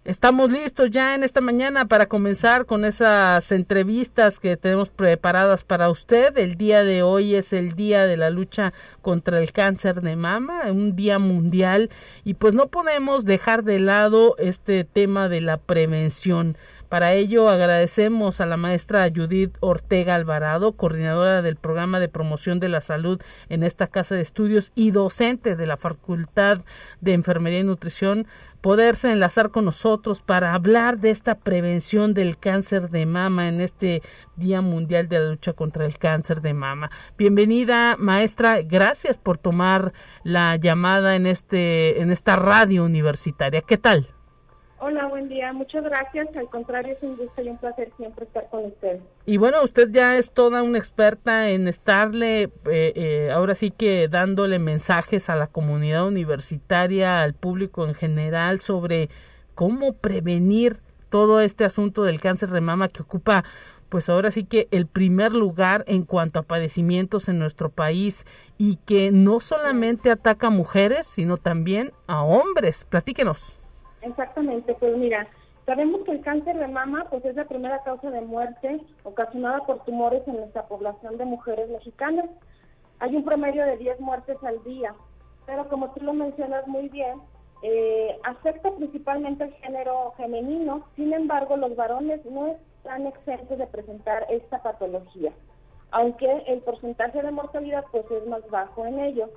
Estamos 0.05 0.51
listos 0.51 0.90
ya 0.90 1.14
en 1.14 1.23
esta 1.23 1.42
mañana 1.42 1.87
para 1.87 2.07
comenzar 2.07 2.64
con 2.64 2.87
esas 2.87 3.53
entrevistas 3.53 4.40
que 4.40 4.57
tenemos 4.57 4.88
preparadas 4.88 5.62
para 5.62 5.90
usted. 5.90 6.37
El 6.38 6.57
día 6.57 6.85
de 6.85 7.03
hoy 7.03 7.35
es 7.35 7.53
el 7.53 7.73
día 7.73 8.07
de 8.07 8.16
la 8.16 8.31
lucha 8.31 8.73
contra 9.03 9.38
el 9.38 9.53
cáncer 9.53 10.01
de 10.01 10.16
mama, 10.16 10.62
un 10.70 10.96
día 10.96 11.18
mundial 11.18 11.90
y 12.25 12.35
pues 12.35 12.55
no 12.55 12.68
podemos 12.68 13.27
dejar 13.27 13.62
de 13.62 13.79
lado 13.79 14.37
este 14.38 14.85
tema 14.85 15.29
de 15.29 15.42
la 15.42 15.59
prevención. 15.59 16.57
Para 16.90 17.12
ello 17.12 17.48
agradecemos 17.48 18.40
a 18.40 18.46
la 18.46 18.57
maestra 18.57 19.09
Judith 19.14 19.57
Ortega 19.61 20.16
Alvarado, 20.16 20.72
coordinadora 20.72 21.40
del 21.40 21.55
programa 21.55 22.00
de 22.00 22.09
promoción 22.09 22.59
de 22.59 22.68
la 22.68 22.81
salud 22.81 23.22
en 23.48 23.62
esta 23.62 23.87
casa 23.87 24.16
de 24.16 24.22
estudios 24.22 24.72
y 24.74 24.90
docente 24.90 25.55
de 25.55 25.66
la 25.68 25.76
Facultad 25.76 26.62
de 27.00 27.12
Enfermería 27.12 27.61
y 27.61 27.62
Nutrición, 27.62 28.26
poderse 28.61 29.12
enlazar 29.12 29.50
con 29.50 29.66
nosotros 29.66 30.20
para 30.20 30.53
hablar 30.53 30.98
de 30.98 31.11
esta 31.11 31.37
prevención 31.37 32.12
del 32.12 32.38
cáncer 32.38 32.90
de 32.90 33.07
mama 33.07 33.46
en 33.46 33.61
este 33.61 34.03
Día 34.35 34.61
Mundial 34.61 35.09
de 35.09 35.20
la 35.20 35.31
Lucha 35.31 35.53
contra 35.53 35.87
el 35.87 35.96
Cáncer 35.96 36.40
de 36.40 36.55
Mama. 36.55 36.90
Bienvenida, 37.16 37.94
maestra, 38.00 38.62
gracias 38.62 39.16
por 39.16 39.38
tomar 39.38 39.92
la 40.24 40.57
llamada 40.57 41.14
en 41.14 41.29
este 41.29 42.00
en 42.00 42.11
esta 42.11 42.35
radio 42.35 42.85
universitaria. 42.85 43.61
¿Qué 43.61 43.79
tal? 43.79 44.09
Hola, 44.82 45.08
buen 45.08 45.28
día. 45.28 45.52
Muchas 45.52 45.84
gracias. 45.84 46.34
Al 46.38 46.48
contrario, 46.48 46.94
es 46.94 47.02
un 47.02 47.14
gusto 47.14 47.42
y 47.42 47.50
un 47.50 47.58
placer 47.58 47.92
siempre 47.98 48.24
estar 48.24 48.48
con 48.48 48.64
usted. 48.64 48.98
Y 49.26 49.36
bueno, 49.36 49.62
usted 49.62 49.90
ya 49.90 50.16
es 50.16 50.32
toda 50.32 50.62
una 50.62 50.78
experta 50.78 51.50
en 51.50 51.68
estarle, 51.68 52.44
eh, 52.44 52.50
eh, 52.64 53.30
ahora 53.30 53.54
sí 53.54 53.70
que 53.70 54.08
dándole 54.08 54.58
mensajes 54.58 55.28
a 55.28 55.36
la 55.36 55.48
comunidad 55.48 56.06
universitaria, 56.06 57.20
al 57.20 57.34
público 57.34 57.86
en 57.86 57.94
general, 57.94 58.60
sobre 58.60 59.10
cómo 59.54 59.92
prevenir 59.92 60.78
todo 61.10 61.42
este 61.42 61.66
asunto 61.66 62.04
del 62.04 62.18
cáncer 62.18 62.48
de 62.48 62.62
mama 62.62 62.88
que 62.88 63.02
ocupa 63.02 63.44
pues 63.90 64.08
ahora 64.08 64.30
sí 64.30 64.44
que 64.44 64.68
el 64.70 64.86
primer 64.86 65.32
lugar 65.32 65.84
en 65.88 66.04
cuanto 66.04 66.38
a 66.38 66.44
padecimientos 66.44 67.28
en 67.28 67.38
nuestro 67.38 67.70
país 67.70 68.24
y 68.56 68.76
que 68.86 69.10
no 69.10 69.40
solamente 69.40 70.10
ataca 70.12 70.46
a 70.46 70.50
mujeres, 70.50 71.08
sino 71.08 71.36
también 71.36 71.92
a 72.06 72.22
hombres. 72.22 72.84
Platíquenos. 72.84 73.60
Exactamente, 74.02 74.74
pues 74.74 74.96
mira, 74.96 75.26
sabemos 75.66 76.02
que 76.04 76.12
el 76.12 76.22
cáncer 76.22 76.58
de 76.58 76.68
mama 76.68 77.06
pues 77.10 77.24
es 77.24 77.36
la 77.36 77.44
primera 77.44 77.82
causa 77.82 78.10
de 78.10 78.20
muerte 78.22 78.80
ocasionada 79.04 79.60
por 79.66 79.84
tumores 79.84 80.26
en 80.26 80.36
nuestra 80.36 80.66
población 80.66 81.18
de 81.18 81.24
mujeres 81.24 81.68
mexicanas. 81.70 82.26
Hay 82.98 83.14
un 83.16 83.24
promedio 83.24 83.64
de 83.64 83.76
10 83.76 84.00
muertes 84.00 84.36
al 84.42 84.62
día, 84.64 84.94
pero 85.46 85.68
como 85.68 85.90
tú 85.92 86.04
lo 86.04 86.12
mencionas 86.12 86.66
muy 86.66 86.88
bien, 86.88 87.20
eh, 87.62 88.18
afecta 88.24 88.70
principalmente 88.72 89.44
el 89.44 89.52
género 89.54 90.14
femenino, 90.16 90.86
sin 90.96 91.12
embargo 91.12 91.56
los 91.56 91.76
varones 91.76 92.24
no 92.24 92.46
están 92.46 93.06
exentos 93.06 93.58
de 93.58 93.66
presentar 93.66 94.26
esta 94.30 94.62
patología, 94.62 95.32
aunque 95.90 96.42
el 96.46 96.60
porcentaje 96.60 97.20
de 97.22 97.30
mortalidad 97.30 97.84
pues 97.92 98.10
es 98.10 98.26
más 98.26 98.48
bajo 98.50 98.86
en 98.86 99.00
ellos. 99.00 99.30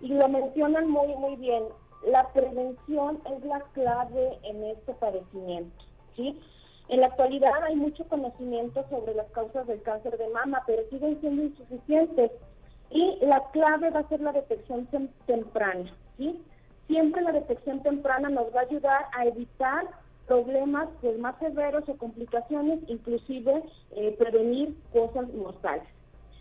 Y 0.00 0.08
lo 0.08 0.26
mencionan 0.28 0.88
muy, 0.88 1.14
muy 1.16 1.36
bien, 1.36 1.64
la 2.06 2.28
prevención 2.32 3.20
es 3.26 3.44
la 3.44 3.60
clave 3.72 4.38
en 4.42 4.64
este 4.64 4.94
padecimiento, 4.94 5.84
¿sí? 6.16 6.40
En 6.88 7.00
la 7.00 7.06
actualidad 7.06 7.62
hay 7.62 7.76
mucho 7.76 8.04
conocimiento 8.08 8.84
sobre 8.90 9.14
las 9.14 9.30
causas 9.30 9.66
del 9.66 9.80
cáncer 9.82 10.18
de 10.18 10.28
mama, 10.28 10.62
pero 10.66 10.82
siguen 10.90 11.20
siendo 11.20 11.42
insuficientes. 11.44 12.32
Y 12.90 13.18
la 13.20 13.48
clave 13.52 13.90
va 13.90 14.00
a 14.00 14.08
ser 14.08 14.20
la 14.20 14.32
detección 14.32 14.88
temprana, 15.26 15.92
¿sí? 16.16 16.42
Siempre 16.88 17.22
la 17.22 17.30
detección 17.30 17.80
temprana 17.84 18.28
nos 18.28 18.52
va 18.54 18.60
a 18.60 18.64
ayudar 18.64 19.06
a 19.16 19.24
evitar 19.26 19.86
problemas 20.26 20.88
pues, 21.00 21.16
más 21.18 21.38
severos 21.38 21.88
o 21.88 21.96
complicaciones, 21.96 22.80
inclusive 22.88 23.62
eh, 23.92 24.16
prevenir 24.18 24.76
cosas 24.92 25.32
mortales. 25.32 25.86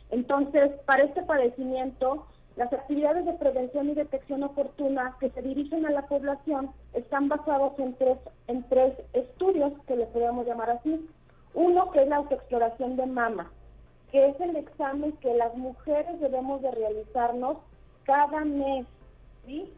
Entonces, 0.09 0.71
para 0.85 1.03
este 1.03 1.21
padecimiento, 1.21 2.25
las 2.59 2.73
actividades 2.73 3.25
de 3.25 3.31
prevención 3.35 3.87
y 3.87 3.93
detección 3.93 4.43
oportuna 4.43 5.15
que 5.21 5.29
se 5.29 5.41
dirigen 5.41 5.85
a 5.85 5.91
la 5.91 6.07
población 6.07 6.71
están 6.91 7.29
basadas 7.29 7.71
en 7.79 7.93
tres, 7.93 8.17
en 8.47 8.63
tres 8.63 8.95
estudios 9.13 9.71
que 9.87 9.95
le 9.95 10.05
podemos 10.07 10.45
llamar 10.45 10.71
así. 10.71 11.09
Uno 11.53 11.89
que 11.91 12.01
es 12.01 12.09
la 12.09 12.17
autoexploración 12.17 12.97
de 12.97 13.05
mama, 13.05 13.49
que 14.11 14.27
es 14.27 14.41
el 14.41 14.57
examen 14.57 15.13
que 15.21 15.33
las 15.35 15.55
mujeres 15.55 16.19
debemos 16.19 16.61
de 16.61 16.71
realizarnos 16.71 17.59
cada 18.03 18.43
mes, 18.43 18.85
¿sí? 19.45 19.73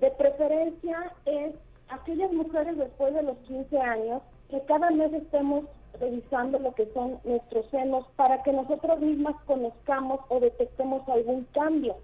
De 0.00 0.10
preferencia 0.10 1.12
es 1.26 1.54
aquellas 1.88 2.32
mujeres 2.32 2.76
después 2.76 3.14
de 3.14 3.22
los 3.22 3.36
15 3.46 3.78
años 3.78 4.22
que 4.50 4.60
cada 4.62 4.90
mes 4.90 5.12
estemos 5.12 5.66
revisando 6.00 6.58
lo 6.58 6.74
que 6.74 6.92
son 6.94 7.20
nuestros 7.22 7.70
senos 7.70 8.04
para 8.16 8.42
que 8.42 8.52
nosotros 8.52 8.98
mismas 8.98 9.36
conozcamos 9.46 10.18
o 10.30 10.40
detectemos 10.40 11.08
algún 11.08 11.46
cambio 11.52 11.94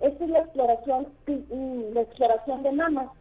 esta 0.00 0.24
es 0.24 0.30
la 0.30 0.40
exploración, 0.40 1.08
mm, 1.26 1.94
la 1.94 2.00
exploración 2.02 2.62
de 2.62 2.72
mama. 2.72 3.12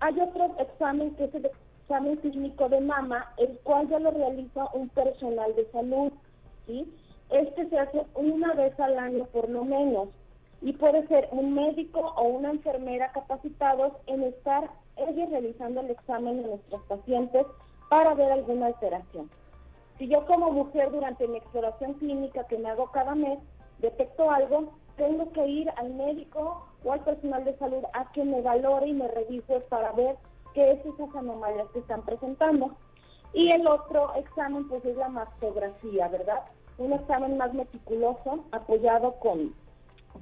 Hay 0.00 0.20
otro 0.20 0.54
examen 0.58 1.14
que 1.16 1.24
es 1.24 1.34
el 1.34 1.50
examen 1.82 2.16
clínico 2.16 2.68
de 2.68 2.80
mama, 2.80 3.32
el 3.36 3.58
cual 3.62 3.88
ya 3.88 3.98
lo 3.98 4.10
realiza 4.10 4.68
un 4.72 4.88
personal 4.90 5.54
de 5.54 5.70
salud. 5.70 6.12
¿sí? 6.66 6.92
Este 7.30 7.68
se 7.68 7.78
hace 7.78 8.04
una 8.14 8.54
vez 8.54 8.78
al 8.78 8.98
año 8.98 9.24
por 9.26 9.48
lo 9.48 9.64
menos 9.64 10.08
y 10.60 10.72
puede 10.72 11.06
ser 11.08 11.28
un 11.32 11.54
médico 11.54 12.00
o 12.00 12.22
una 12.22 12.50
enfermera 12.50 13.12
capacitados 13.12 13.92
en 14.06 14.22
estar 14.22 14.70
ellos 14.96 15.28
realizando 15.30 15.80
el 15.80 15.90
examen 15.90 16.42
de 16.42 16.48
nuestros 16.48 16.82
pacientes 16.84 17.46
para 17.90 18.14
ver 18.14 18.30
alguna 18.32 18.66
alteración. 18.66 19.28
Si 19.98 20.08
yo 20.08 20.24
como 20.26 20.50
mujer 20.52 20.90
durante 20.90 21.28
mi 21.28 21.38
exploración 21.38 21.94
clínica 21.94 22.46
que 22.46 22.58
me 22.58 22.70
hago 22.70 22.90
cada 22.92 23.14
mes 23.14 23.38
detecto 23.78 24.30
algo, 24.30 24.72
tengo 24.96 25.32
que 25.32 25.46
ir 25.46 25.70
al 25.76 25.94
médico 25.94 26.66
o 26.84 26.92
al 26.92 27.00
personal 27.00 27.44
de 27.44 27.56
salud 27.58 27.82
a 27.92 28.10
que 28.12 28.24
me 28.24 28.42
valore 28.42 28.88
y 28.88 28.92
me 28.92 29.08
revise 29.08 29.60
para 29.68 29.92
ver 29.92 30.16
qué 30.54 30.72
es 30.72 30.86
esas 30.86 31.14
anomalías 31.14 31.68
que 31.72 31.80
están 31.80 32.02
presentando. 32.02 32.76
Y 33.32 33.50
el 33.50 33.66
otro 33.66 34.14
examen 34.14 34.68
pues 34.68 34.84
es 34.84 34.96
la 34.96 35.08
mastografía, 35.08 36.08
¿verdad? 36.08 36.42
Un 36.78 36.92
examen 36.92 37.36
más 37.36 37.52
meticuloso, 37.52 38.44
apoyado 38.52 39.14
con, 39.14 39.54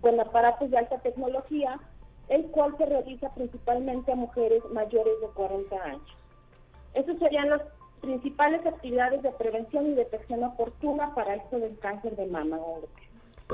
con 0.01 0.19
aparatos 0.19 0.71
de 0.71 0.79
alta 0.79 0.99
tecnología, 0.99 1.79
el 2.29 2.47
cual 2.47 2.75
se 2.79 2.87
realiza 2.87 3.35
principalmente 3.35 4.13
a 4.13 4.17
mujeres 4.17 4.63
mayores 4.73 5.21
de 5.21 5.27
40 5.29 5.77
años. 5.77 6.17
Esas 6.95 7.19
serían 7.19 7.51
las 7.51 7.63
principales 8.01 8.65
actividades 8.67 9.23
de 9.23 9.31
prevención 9.33 9.87
y 9.87 9.95
detección 9.95 10.43
oportuna 10.45 11.15
para 11.15 11.35
esto 11.35 11.59
del 11.59 11.79
cáncer 11.79 12.17
de 12.17 12.27
mama 12.27 12.59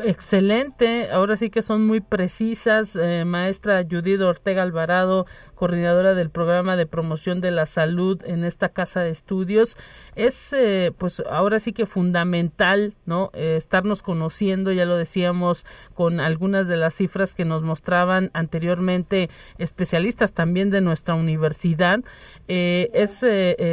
excelente, 0.02 1.10
ahora 1.10 1.36
sí 1.36 1.50
que 1.50 1.62
son 1.62 1.86
muy 1.86 2.00
precisas, 2.00 2.96
eh, 2.96 3.24
maestra 3.24 3.84
Judith 3.88 4.20
Ortega 4.20 4.62
Alvarado, 4.62 5.26
coordinadora 5.54 6.14
del 6.14 6.30
programa 6.30 6.76
de 6.76 6.86
promoción 6.86 7.40
de 7.40 7.50
la 7.50 7.66
salud 7.66 8.22
en 8.24 8.44
esta 8.44 8.68
casa 8.68 9.00
de 9.00 9.10
estudios. 9.10 9.76
Es 10.16 10.52
eh, 10.52 10.92
pues 10.96 11.22
ahora 11.30 11.58
sí 11.60 11.72
que 11.72 11.86
fundamental, 11.86 12.94
¿no? 13.06 13.30
Eh, 13.34 13.56
estarnos 13.56 14.02
conociendo, 14.02 14.72
ya 14.72 14.84
lo 14.84 14.96
decíamos 14.96 15.66
con 15.94 16.20
algunas 16.20 16.68
de 16.68 16.76
las 16.76 16.94
cifras 16.94 17.34
que 17.34 17.44
nos 17.44 17.62
mostraban 17.62 18.30
anteriormente 18.34 19.30
especialistas 19.58 20.32
también 20.32 20.70
de 20.70 20.80
nuestra 20.80 21.14
universidad. 21.14 22.00
es 22.46 23.26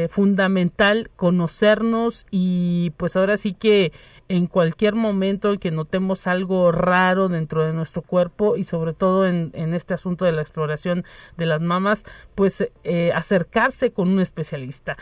fundamental 0.09 1.09
conocernos 1.15 2.25
y 2.31 2.91
pues 2.97 3.15
ahora 3.15 3.37
sí 3.37 3.53
que 3.53 3.91
en 4.27 4.47
cualquier 4.47 4.95
momento 4.95 5.51
en 5.51 5.57
que 5.57 5.71
notemos 5.71 6.27
algo 6.27 6.71
raro 6.71 7.29
dentro 7.29 7.65
de 7.65 7.73
nuestro 7.73 8.01
cuerpo 8.01 8.55
y 8.55 8.63
sobre 8.63 8.93
todo 8.93 9.27
en, 9.27 9.51
este 9.73 9.93
asunto 9.93 10.25
de 10.25 10.31
la 10.31 10.41
exploración 10.41 11.03
de 11.37 11.45
las 11.45 11.61
mamas, 11.61 12.05
pues 12.33 12.67
eh, 12.83 13.11
acercarse 13.13 13.91
con 13.91 14.09
un 14.09 14.19
especialista. 14.19 14.97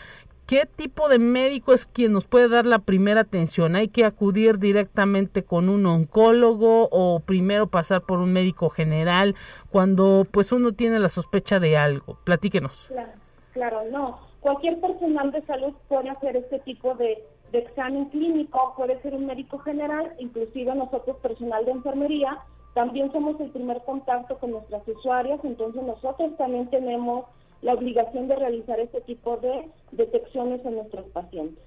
¿qué 0.48 0.66
tipo 0.66 1.10
de 1.10 1.20
médico 1.20 1.74
es 1.74 1.86
quien 1.86 2.14
nos 2.14 2.26
puede 2.26 2.50
dar 2.50 2.66
la 2.66 2.80
primera 2.80 3.22
atención? 3.22 3.76
¿Hay 3.76 3.88
que 3.88 4.06
acudir 4.06 4.60
directamente 4.60 5.44
con 5.44 5.70
un 5.70 5.86
oncólogo 5.86 6.90
o 6.92 7.20
primero 7.20 7.68
pasar 7.68 8.02
por 8.02 8.20
un 8.20 8.34
médico 8.34 8.70
general 8.70 9.36
cuando 9.72 10.28
pues 10.30 10.52
uno 10.52 10.74
tiene 10.74 11.00
la 11.00 11.10
sospecha 11.10 11.60
de 11.60 11.78
algo? 11.78 12.18
Platíquenos. 12.24 12.88
Claro, 12.88 13.12
claro, 13.54 13.84
no. 13.92 14.20
Cualquier 14.42 14.80
personal 14.82 15.32
de 15.32 15.42
salud 15.44 15.74
puede 15.88 16.10
hacer 16.10 16.36
este 16.36 16.60
tipo 16.60 16.96
de, 16.96 17.24
de 17.54 17.60
examen 17.60 18.06
clínico, 18.06 18.74
puede 18.76 19.00
ser 19.04 19.14
un 19.14 19.28
médico 19.28 19.60
general, 19.60 20.12
inclusive 20.18 20.74
nosotros 20.74 21.18
personal 21.18 21.64
de 21.66 21.72
enfermería, 21.72 22.40
también 22.74 23.12
somos 23.12 23.40
el 23.40 23.52
primer 23.52 23.84
contacto 23.84 24.40
con 24.40 24.52
nuestras 24.52 24.86
usuarias, 24.88 25.40
entonces 25.44 25.84
nosotros 25.84 26.36
también 26.38 26.68
tenemos 26.72 27.26
la 27.62 27.76
obligación 27.76 28.28
de 28.28 28.38
realizar 28.38 28.80
este 28.80 29.02
tipo 29.02 29.38
de 29.38 29.70
detecciones 29.92 30.66
en 30.66 30.76
nuestros 30.78 31.06
pacientes. 31.12 31.64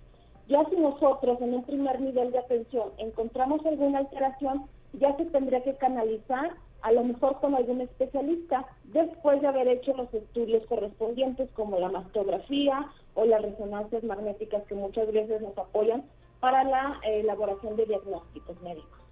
Ya 0.49 0.65
si 0.71 0.77
nosotros 0.77 1.41
en 1.41 1.55
un 1.55 1.65
primer 1.65 2.01
nivel 2.01 2.31
de 2.31 2.39
atención 2.39 2.91
encontramos 2.99 3.65
alguna 3.67 3.99
alteración, 3.99 4.67
ya 4.93 5.17
se 5.17 5.25
tendría 5.27 5.63
que 5.63 5.75
canalizar 5.77 6.55
a 6.83 6.93
lo 6.93 7.03
mejor 7.03 7.41
con 7.41 7.55
algún 7.55 7.81
especialista 7.81 8.65
después 8.85 9.41
de 9.41 9.49
haber 9.49 9.67
hecho 9.67 9.93
los 9.97 10.13
estudios 10.15 10.65
correspondientes 10.67 11.51
como 11.53 11.81
la 11.81 11.89
mastografía 11.89 12.87
o 13.15 13.25
las 13.25 13.43
resonancias 13.43 14.05
magnéticas 14.05 14.63
que 14.65 14.75
muchas 14.75 15.11
veces 15.13 15.43
nos 15.43 15.57
apoyan 15.59 16.05
para 16.39 16.63
la 16.65 17.01
eh, 17.03 17.21
elaboración 17.21 17.75
de 17.77 17.87
diagnósticos 17.87 18.61
médicos 18.63 19.07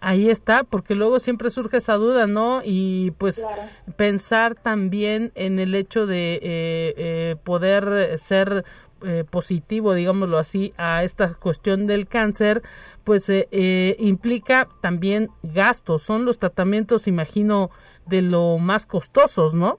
ahí 0.00 0.30
está, 0.30 0.62
porque 0.62 0.94
luego 0.94 1.18
siempre 1.18 1.50
surge 1.50 1.78
esa 1.78 1.94
duda, 1.94 2.26
¿no? 2.28 2.60
Y 2.64 3.10
pues 3.18 3.44
pensar 3.96 4.54
también 4.54 5.32
en 5.34 5.58
el 5.58 5.74
hecho 5.74 6.06
de 6.06 6.34
eh, 6.34 6.40
eh, 6.44 7.36
poder 7.42 8.18
ser 8.18 8.64
eh, 9.04 9.24
positivo, 9.28 9.94
digámoslo 9.94 10.38
así, 10.38 10.72
a 10.76 11.04
esta 11.04 11.34
cuestión 11.34 11.86
del 11.86 12.06
cáncer, 12.06 12.62
pues 13.04 13.30
implica 13.98 14.68
también 14.80 15.30
gastos. 15.42 16.02
Son 16.02 16.24
los 16.24 16.38
tratamientos, 16.38 17.06
imagino, 17.06 17.70
de 18.06 18.22
lo 18.22 18.58
más 18.58 18.86
costosos, 18.86 19.54
¿no? 19.54 19.78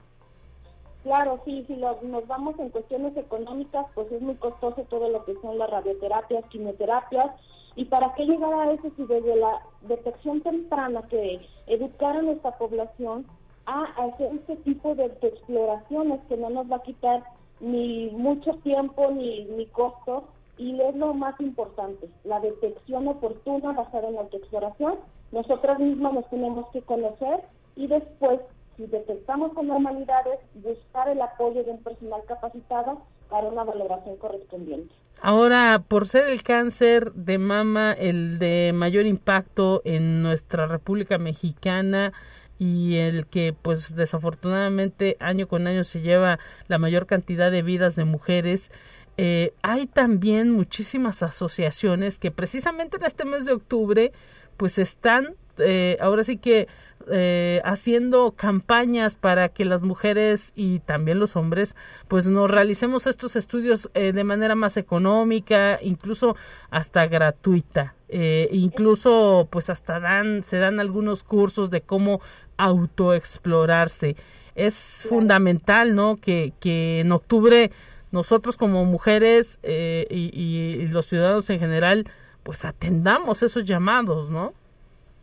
Claro, 1.02 1.40
sí, 1.44 1.64
si 1.66 1.74
nos 1.74 2.26
vamos 2.26 2.58
en 2.58 2.70
cuestiones 2.70 3.16
económicas, 3.16 3.86
pues 3.94 4.10
es 4.12 4.20
muy 4.20 4.34
costoso 4.36 4.86
todo 4.90 5.08
lo 5.08 5.24
que 5.24 5.34
son 5.40 5.58
las 5.58 5.70
radioterapias, 5.70 6.44
quimioterapias, 6.46 7.30
¿Y 7.78 7.84
para 7.84 8.12
qué 8.14 8.24
llegar 8.24 8.52
a 8.52 8.72
eso 8.72 8.90
si 8.96 9.04
desde 9.04 9.36
la 9.36 9.62
detección 9.82 10.40
temprana 10.40 11.00
que 11.08 11.40
educar 11.68 12.16
a 12.16 12.22
nuestra 12.22 12.58
población 12.58 13.24
a 13.66 13.84
hacer 13.84 14.32
este 14.34 14.56
tipo 14.56 14.96
de 14.96 15.04
exploraciones 15.04 16.18
que 16.28 16.36
no 16.36 16.50
nos 16.50 16.68
va 16.68 16.78
a 16.78 16.82
quitar 16.82 17.22
ni 17.60 18.10
mucho 18.10 18.52
tiempo 18.62 19.10
ni, 19.10 19.44
ni 19.44 19.66
costo? 19.66 20.28
Y 20.56 20.80
es 20.80 20.96
lo 20.96 21.14
más 21.14 21.40
importante, 21.40 22.08
la 22.24 22.40
detección 22.40 23.06
oportuna 23.06 23.72
basada 23.72 24.08
en 24.08 24.14
la 24.14 24.22
autoexploración. 24.22 24.96
Nosotras 25.30 25.78
mismas 25.78 26.14
nos 26.14 26.30
tenemos 26.30 26.66
que 26.72 26.82
conocer 26.82 27.44
y 27.76 27.86
después, 27.86 28.40
si 28.76 28.86
detectamos 28.86 29.56
anormalidades, 29.56 30.40
buscar 30.54 31.08
el 31.08 31.22
apoyo 31.22 31.62
de 31.62 31.70
un 31.70 31.82
personal 31.82 32.22
capacitado 32.26 33.02
para 33.30 33.46
una 33.46 33.62
valoración 33.62 34.16
correspondiente. 34.16 34.92
Ahora, 35.20 35.82
por 35.86 36.06
ser 36.06 36.28
el 36.28 36.42
cáncer 36.42 37.12
de 37.12 37.38
mama 37.38 37.92
el 37.92 38.38
de 38.38 38.72
mayor 38.72 39.06
impacto 39.06 39.82
en 39.84 40.22
nuestra 40.22 40.66
República 40.66 41.18
Mexicana 41.18 42.12
y 42.58 42.96
el 42.96 43.26
que 43.26 43.54
pues 43.60 43.94
desafortunadamente 43.94 45.16
año 45.20 45.48
con 45.48 45.66
año 45.66 45.84
se 45.84 46.00
lleva 46.00 46.38
la 46.66 46.78
mayor 46.78 47.06
cantidad 47.06 47.50
de 47.50 47.62
vidas 47.62 47.96
de 47.96 48.04
mujeres, 48.04 48.72
eh, 49.16 49.52
hay 49.62 49.86
también 49.86 50.50
muchísimas 50.50 51.22
asociaciones 51.22 52.18
que 52.18 52.30
precisamente 52.30 52.96
en 52.96 53.04
este 53.04 53.24
mes 53.24 53.44
de 53.44 53.52
octubre 53.52 54.12
pues 54.56 54.78
están 54.78 55.36
eh, 55.58 55.96
ahora 56.00 56.24
sí 56.24 56.36
que 56.36 56.68
eh, 57.10 57.62
haciendo 57.64 58.32
campañas 58.32 59.16
para 59.16 59.48
que 59.48 59.64
las 59.64 59.82
mujeres 59.82 60.52
y 60.56 60.80
también 60.80 61.18
los 61.18 61.36
hombres 61.36 61.74
pues 62.06 62.26
nos 62.26 62.50
realicemos 62.50 63.06
estos 63.06 63.36
estudios 63.36 63.90
eh, 63.94 64.12
de 64.12 64.24
manera 64.24 64.54
más 64.54 64.76
económica 64.76 65.78
incluso 65.82 66.36
hasta 66.70 67.06
gratuita. 67.06 67.94
Incluso 68.10 69.48
pues 69.50 69.68
hasta 69.68 70.00
dan 70.00 70.42
se 70.42 70.56
dan 70.56 70.80
algunos 70.80 71.24
cursos 71.24 71.68
de 71.68 71.82
cómo 71.82 72.22
autoexplorarse. 72.58 74.16
Es 74.54 75.02
fundamental 75.08 75.94
no 75.94 76.16
que, 76.16 76.52
en 77.00 77.12
octubre 77.12 77.70
nosotros 78.10 78.56
como 78.56 78.84
mujeres 78.84 79.60
y, 79.62 80.30
y 80.34 80.88
los 80.88 81.06
ciudadanos 81.06 81.48
en 81.50 81.60
general 81.60 82.06
pues 82.42 82.64
atendamos 82.64 83.42
esos 83.42 83.64
llamados 83.64 84.30
no 84.30 84.52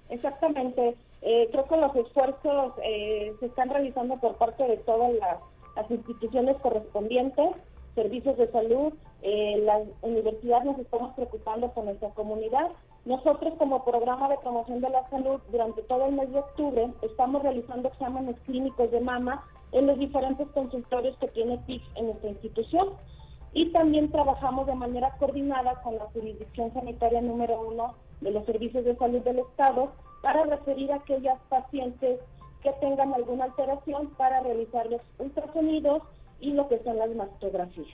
Exactamente. 0.10 0.96
Eh, 1.22 1.50
creo 1.52 1.66
que 1.66 1.78
los 1.78 1.96
esfuerzos 1.96 2.74
eh, 2.84 3.34
se 3.40 3.48
están 3.48 3.70
realizando 3.70 4.18
por 4.18 4.36
parte 4.36 4.64
de 4.64 4.78
todas 4.78 5.12
las, 5.16 5.38
instituciones 5.90 6.56
correspondientes, 6.62 7.50
servicios 7.96 8.38
de 8.38 8.52
salud, 8.52 8.94
eh, 9.22 9.58
la 9.64 9.82
universidad 10.02 10.64
nos 10.64 10.78
estamos 10.78 11.14
preocupando 11.16 11.72
por 11.72 11.86
nuestra 11.86 12.10
comunidad. 12.10 12.72
Nosotros 13.06 13.54
como 13.58 13.84
programa 13.86 14.30
de 14.30 14.38
promoción 14.38 14.82
de 14.82 14.90
la 14.90 15.10
salud 15.10 15.40
durante 15.52 15.82
todo 15.84 16.06
el 16.06 16.16
mes 16.16 16.32
de 16.32 16.40
octubre 16.40 16.92
estamos 17.02 17.42
realizando 17.42 17.88
exámenes 17.88 18.36
clínicos 18.46 18.92
de 18.92 19.00
mama 19.00 19.44
en 19.72 19.88
los 19.88 19.98
diferentes 19.98 20.48
consultorios 20.50 21.18
que 21.18 21.28
tiene 21.30 21.58
PIC 21.60 21.82
en 21.96 22.08
nuestra 22.08 22.30
institución 22.30 22.90
y 23.54 23.72
también 23.72 24.12
trabajamos 24.12 24.68
de 24.68 24.76
manera 24.76 25.16
coordinada 25.18 25.82
con 25.82 25.96
la 25.96 26.06
jurisdicción 26.14 26.74
sanitaria 26.74 27.22
número 27.22 27.62
uno 27.62 27.96
de 28.22 28.32
los 28.32 28.46
servicios 28.46 28.84
de 28.84 28.96
salud 28.98 29.22
del 29.22 29.40
Estado 29.40 29.92
para 30.22 30.44
referir 30.44 30.92
a 30.92 30.98
aquellas 30.98 31.40
pacientes 31.50 32.20
que 32.62 32.74
tengan 32.82 33.14
alguna 33.14 33.46
alteración 33.46 34.08
para 34.18 34.42
realizar 34.42 34.88
los 34.88 35.02
ultrasonidos 35.20 36.02
y 36.40 36.54
lo 36.54 36.68
que 36.68 36.80
son 36.84 36.98
las 36.98 37.10
mastografías. 37.16 37.88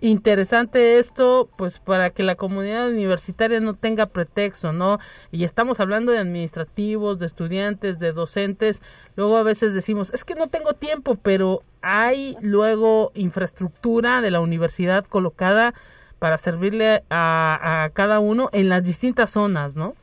Interesante 0.00 0.98
esto, 0.98 1.48
pues 1.56 1.78
para 1.78 2.10
que 2.10 2.24
la 2.24 2.34
comunidad 2.34 2.90
universitaria 2.90 3.58
no 3.60 3.72
tenga 3.72 4.06
pretexto, 4.06 4.72
¿no? 4.72 4.98
Y 5.32 5.44
estamos 5.44 5.80
hablando 5.80 6.12
de 6.12 6.18
administrativos, 6.18 7.18
de 7.18 7.26
estudiantes, 7.26 7.98
de 7.98 8.12
docentes. 8.12 8.82
Luego 9.16 9.36
a 9.36 9.42
veces 9.42 9.72
decimos, 9.72 10.12
es 10.12 10.24
que 10.24 10.34
no 10.34 10.48
tengo 10.48 10.74
tiempo, 10.74 11.14
pero 11.14 11.62
hay 11.80 12.36
luego 12.42 13.12
infraestructura 13.14 14.20
de 14.20 14.30
la 14.30 14.40
universidad 14.40 15.06
colocada 15.06 15.72
para 16.18 16.36
servirle 16.36 17.02
a, 17.08 17.84
a 17.84 17.90
cada 17.90 18.20
uno 18.20 18.50
en 18.52 18.68
las 18.68 18.84
distintas 18.84 19.30
zonas, 19.30 19.74
¿no? 19.74 19.94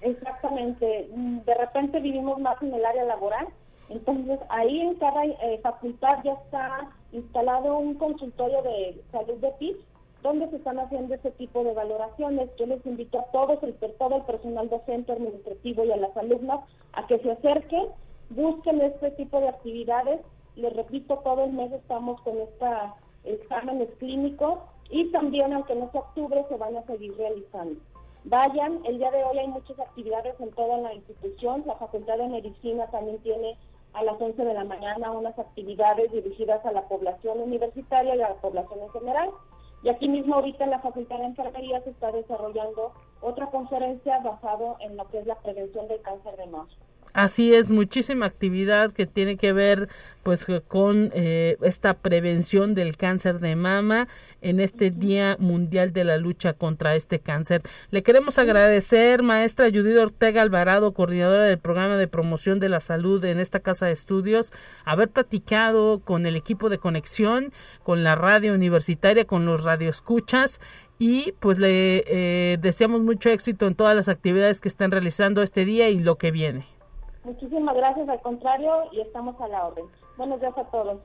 Exactamente. 0.00 1.08
De 1.10 1.54
repente 1.54 1.98
vivimos 2.00 2.38
más 2.38 2.60
en 2.62 2.72
el 2.72 2.84
área 2.84 3.04
laboral, 3.04 3.48
entonces 3.90 4.38
ahí 4.48 4.80
en 4.80 4.94
cada 4.94 5.24
eh, 5.24 5.60
facultad 5.62 6.18
ya 6.24 6.32
está 6.34 6.90
instalado 7.12 7.76
un 7.76 7.94
consultorio 7.94 8.62
de 8.62 9.02
salud 9.10 9.38
de 9.38 9.50
PIB 9.58 9.76
donde 10.22 10.48
se 10.50 10.56
están 10.56 10.78
haciendo 10.78 11.14
ese 11.14 11.30
tipo 11.32 11.64
de 11.64 11.72
valoraciones. 11.72 12.50
Yo 12.56 12.66
les 12.66 12.84
invito 12.86 13.18
a 13.18 13.24
todos, 13.32 13.62
el, 13.62 13.74
todo 13.74 14.16
el 14.16 14.22
personal 14.22 14.68
docente, 14.68 15.12
administrativo 15.12 15.84
y 15.84 15.92
a 15.92 15.96
las 15.96 16.16
alumnas 16.16 16.60
a 16.92 17.06
que 17.06 17.18
se 17.18 17.32
acerquen, 17.32 17.86
busquen 18.28 18.80
este 18.80 19.10
tipo 19.12 19.40
de 19.40 19.48
actividades. 19.48 20.20
Les 20.56 20.74
repito, 20.74 21.18
todo 21.24 21.44
el 21.44 21.52
mes 21.52 21.72
estamos 21.72 22.20
con 22.20 22.38
esta 22.38 22.94
exámenes 23.24 23.88
clínicos 23.98 24.58
y 24.88 25.10
también, 25.10 25.52
aunque 25.52 25.74
no 25.74 25.90
sea 25.90 26.00
octubre, 26.02 26.44
se 26.48 26.56
van 26.56 26.76
a 26.76 26.86
seguir 26.86 27.16
realizando. 27.16 27.80
Vayan, 28.24 28.80
el 28.84 28.98
día 28.98 29.10
de 29.10 29.24
hoy 29.24 29.38
hay 29.38 29.48
muchas 29.48 29.78
actividades 29.78 30.38
en 30.40 30.50
toda 30.50 30.76
la 30.78 30.92
institución, 30.94 31.64
la 31.66 31.76
Facultad 31.76 32.18
de 32.18 32.28
Medicina 32.28 32.86
también 32.88 33.18
tiene 33.18 33.56
a 33.92 34.04
las 34.04 34.20
11 34.20 34.44
de 34.44 34.54
la 34.54 34.64
mañana 34.64 35.10
unas 35.10 35.38
actividades 35.38 36.12
dirigidas 36.12 36.64
a 36.64 36.72
la 36.72 36.88
población 36.88 37.40
universitaria 37.40 38.14
y 38.14 38.22
a 38.22 38.30
la 38.30 38.34
población 38.36 38.80
en 38.80 38.90
general. 38.90 39.30
Y 39.82 39.88
aquí 39.88 40.08
mismo 40.08 40.34
ahorita 40.34 40.64
en 40.64 40.70
la 40.70 40.80
Facultad 40.80 41.18
de 41.18 41.24
Enfermería 41.24 41.80
se 41.82 41.90
está 41.90 42.12
desarrollando 42.12 42.92
otra 43.20 43.50
conferencia 43.50 44.18
basado 44.18 44.76
en 44.80 44.96
lo 44.96 45.08
que 45.08 45.18
es 45.18 45.26
la 45.26 45.36
prevención 45.36 45.88
del 45.88 46.02
cáncer 46.02 46.36
de 46.36 46.46
mama. 46.46 46.68
Así 47.12 47.54
es, 47.54 47.70
muchísima 47.70 48.26
actividad 48.26 48.92
que 48.92 49.06
tiene 49.06 49.36
que 49.36 49.52
ver 49.52 49.88
pues 50.22 50.46
con 50.68 51.10
eh, 51.14 51.56
esta 51.62 51.94
prevención 51.94 52.74
del 52.74 52.96
cáncer 52.96 53.40
de 53.40 53.56
mama 53.56 54.06
en 54.42 54.60
este 54.60 54.90
Día 54.90 55.36
Mundial 55.40 55.92
de 55.92 56.04
la 56.04 56.18
Lucha 56.18 56.52
contra 56.52 56.94
este 56.94 57.18
cáncer. 57.18 57.62
Le 57.90 58.02
queremos 58.02 58.38
agradecer, 58.38 59.22
maestra 59.22 59.70
Judith 59.70 59.98
Ortega 59.98 60.42
Alvarado, 60.42 60.92
coordinadora 60.92 61.44
del 61.44 61.58
programa 61.58 61.96
de 61.96 62.06
promoción 62.06 62.60
de 62.60 62.68
la 62.68 62.80
salud 62.80 63.24
en 63.24 63.40
esta 63.40 63.60
casa 63.60 63.86
de 63.86 63.92
estudios, 63.92 64.52
haber 64.84 65.08
platicado 65.08 66.00
con 66.00 66.26
el 66.26 66.36
equipo 66.36 66.68
de 66.68 66.78
conexión, 66.78 67.52
con 67.82 68.04
la 68.04 68.14
radio 68.14 68.54
universitaria, 68.54 69.24
con 69.24 69.46
los 69.46 69.64
radioescuchas 69.64 70.60
y 70.98 71.32
pues 71.40 71.58
le 71.58 72.04
eh, 72.06 72.58
deseamos 72.60 73.00
mucho 73.00 73.30
éxito 73.30 73.66
en 73.66 73.74
todas 73.74 73.96
las 73.96 74.08
actividades 74.08 74.60
que 74.60 74.68
están 74.68 74.90
realizando 74.90 75.42
este 75.42 75.64
día 75.64 75.88
y 75.88 75.98
lo 75.98 76.16
que 76.16 76.30
viene. 76.30 76.79
Muchísimas 77.24 77.76
gracias, 77.76 78.08
al 78.08 78.20
contrario, 78.22 78.72
y 78.92 79.00
estamos 79.00 79.38
a 79.40 79.48
la 79.48 79.66
orden. 79.66 79.84
Buenos 80.16 80.40
días 80.40 80.56
a 80.56 80.64
todos. 80.64 81.00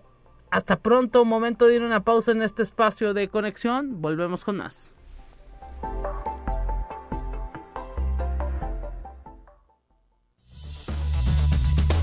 Hasta 0.49 0.77
pronto, 0.77 1.25
momento 1.25 1.65
de 1.65 1.75
ir 1.75 1.81
a 1.81 1.85
una 1.85 2.03
pausa 2.03 2.31
en 2.31 2.41
este 2.41 2.63
espacio 2.63 3.13
de 3.13 3.27
conexión. 3.27 4.01
Volvemos 4.01 4.45
con 4.45 4.57
más. 4.57 4.95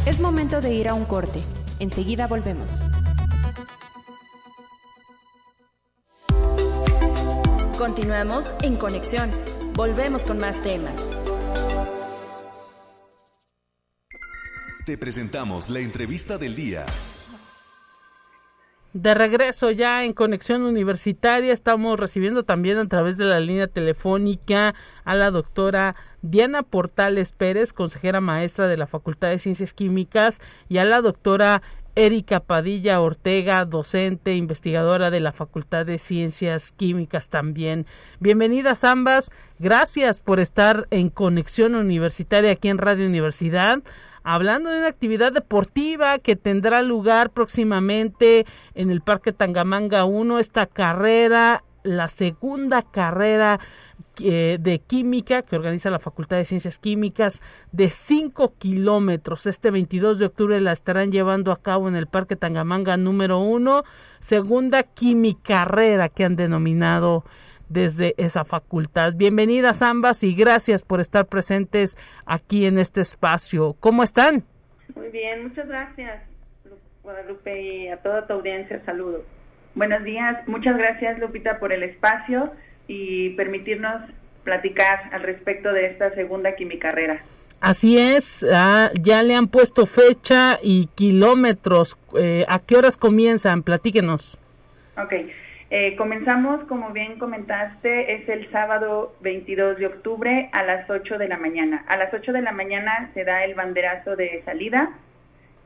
Es 0.05 0.21
momento 0.21 0.61
de 0.61 0.75
ir 0.75 0.89
a 0.89 0.95
un 0.95 1.05
corte. 1.05 1.41
Enseguida 1.79 2.27
volvemos. 2.27 2.71
Continuamos 7.79 8.55
en 8.63 8.77
conexión. 8.77 9.31
Volvemos 9.75 10.25
con 10.25 10.39
más 10.39 10.61
temas. 10.63 11.22
Te 14.85 14.99
presentamos 14.99 15.71
la 15.71 15.79
entrevista 15.79 16.39
del 16.39 16.57
día. 16.57 16.87
De 18.93 19.15
regreso 19.15 19.71
ya 19.71 20.05
en 20.05 20.13
Conexión 20.13 20.63
Universitaria, 20.63 21.53
estamos 21.53 22.01
recibiendo 22.01 22.43
también 22.43 22.79
a 22.79 22.89
través 22.89 23.17
de 23.17 23.25
la 23.25 23.39
línea 23.39 23.69
telefónica 23.69 24.75
a 25.05 25.15
la 25.15 25.31
doctora 25.31 25.95
Diana 26.23 26.65
Portales 26.65 27.31
Pérez, 27.31 27.73
consejera 27.73 28.21
maestra 28.21 28.67
de 28.67 28.77
la 28.77 28.89
Facultad 28.89 29.29
de 29.29 29.39
Ciencias 29.39 29.73
Químicas, 29.73 30.41
y 30.69 30.79
a 30.79 30.85
la 30.85 31.01
doctora 31.01 31.63
Erika 31.95 32.41
Padilla 32.41 33.01
Ortega, 33.01 33.65
docente, 33.65 34.35
investigadora 34.35 35.11
de 35.11 35.21
la 35.21 35.33
Facultad 35.33 35.87
de 35.87 35.99
Ciencias 35.99 36.73
Químicas 36.73 37.29
también. 37.29 37.87
Bienvenidas 38.19 38.83
ambas, 38.83 39.31
gracias 39.61 40.19
por 40.19 40.41
estar 40.41 40.89
en 40.91 41.09
Conexión 41.09 41.77
Universitaria 41.77 42.51
aquí 42.51 42.69
en 42.69 42.79
Radio 42.79 43.07
Universidad 43.07 43.81
hablando 44.25 44.71
de 44.71 44.79
una 44.79 44.89
actividad 44.89 45.33
deportiva 45.33 46.19
que 46.19 46.37
tendrá 46.37 46.83
lugar 46.83 47.31
próximamente 47.31 48.47
en 48.75 48.91
el 48.91 49.01
Parque 49.01 49.33
Tangamanga 49.33 50.05
1, 50.05 50.39
esta 50.39 50.67
carrera, 50.67 51.65
la 51.83 52.09
segunda 52.09 52.83
carrera 52.83 53.59
eh, 54.21 54.59
de 54.61 54.79
química 54.79 55.41
que 55.41 55.57
organiza 55.57 55.89
la 55.89 55.99
Facultad 55.99 56.37
de 56.37 56.45
Ciencias 56.45 56.77
Químicas 56.77 57.41
de 57.73 57.89
5 57.89 58.55
kilómetros. 58.59 59.47
Este 59.47 59.71
22 59.71 60.19
de 60.19 60.27
octubre 60.27 60.61
la 60.61 60.73
estarán 60.73 61.11
llevando 61.11 61.51
a 61.51 61.63
cabo 61.63 61.89
en 61.89 61.97
el 61.97 62.07
Parque 62.07 62.37
Tangamanga 62.37 62.99
número 62.99 63.39
1, 63.39 63.85
segunda 64.21 64.83
quimicarrera 64.83 66.11
que 66.11 66.25
han 66.25 66.37
denominado 66.37 67.25
desde 67.73 68.15
esa 68.17 68.45
facultad. 68.45 69.15
Bienvenidas 69.15 69.83
ambas 69.83 70.23
y 70.23 70.35
gracias 70.35 70.83
por 70.83 71.01
estar 71.01 71.27
presentes 71.27 71.97
aquí 72.27 72.67
en 72.67 72.79
este 72.79 73.01
espacio. 73.01 73.75
¿Cómo 73.81 74.03
están? 74.03 74.45
Muy 74.95 75.09
bien, 75.09 75.45
muchas 75.45 75.69
gracias 75.69 76.23
Guadalupe 77.03 77.61
y 77.61 77.89
a 77.89 77.97
toda 77.97 78.27
tu 78.27 78.35
audiencia. 78.35 78.81
Saludos. 78.85 79.23
Buenos 79.75 80.05
días, 80.05 80.47
muchas 80.47 80.77
gracias 80.77 81.19
Lupita 81.19 81.59
por 81.59 81.73
el 81.73 81.83
espacio 81.83 82.53
y 82.87 83.31
permitirnos 83.31 84.03
platicar 84.45 85.11
al 85.13 85.23
respecto 85.23 85.73
de 85.73 85.87
esta 85.87 86.15
segunda 86.15 86.55
quimicarrera. 86.55 87.23
Así 87.61 87.97
es, 87.97 88.45
ah, 88.53 88.91
ya 89.01 89.23
le 89.23 89.35
han 89.35 89.47
puesto 89.47 89.87
fecha 89.87 90.59
y 90.63 90.89
kilómetros. 90.95 91.97
Eh, 92.19 92.45
¿A 92.49 92.59
qué 92.59 92.77
horas 92.77 92.97
comienzan? 92.97 93.63
Platíquenos. 93.63 94.37
Ok, 94.99 95.13
eh, 95.75 95.97
comenzamos, 95.97 96.63
como 96.65 96.91
bien 96.91 97.19
comentaste, 97.19 98.13
es 98.13 98.29
el 98.29 98.51
sábado 98.53 99.17
22 99.23 99.79
de 99.79 99.87
octubre 99.87 100.51
a 100.53 100.63
las 100.65 100.91
8 100.91 101.17
de 101.17 101.29
la 101.29 101.39
mañana. 101.39 101.83
A 101.89 101.97
las 101.97 102.13
8 102.13 102.31
de 102.35 102.43
la 102.43 102.53
mañana 102.53 103.11
se 103.15 103.25
da 103.25 103.43
el 103.45 103.55
banderazo 103.55 104.15
de 104.15 104.43
salida. 104.45 104.91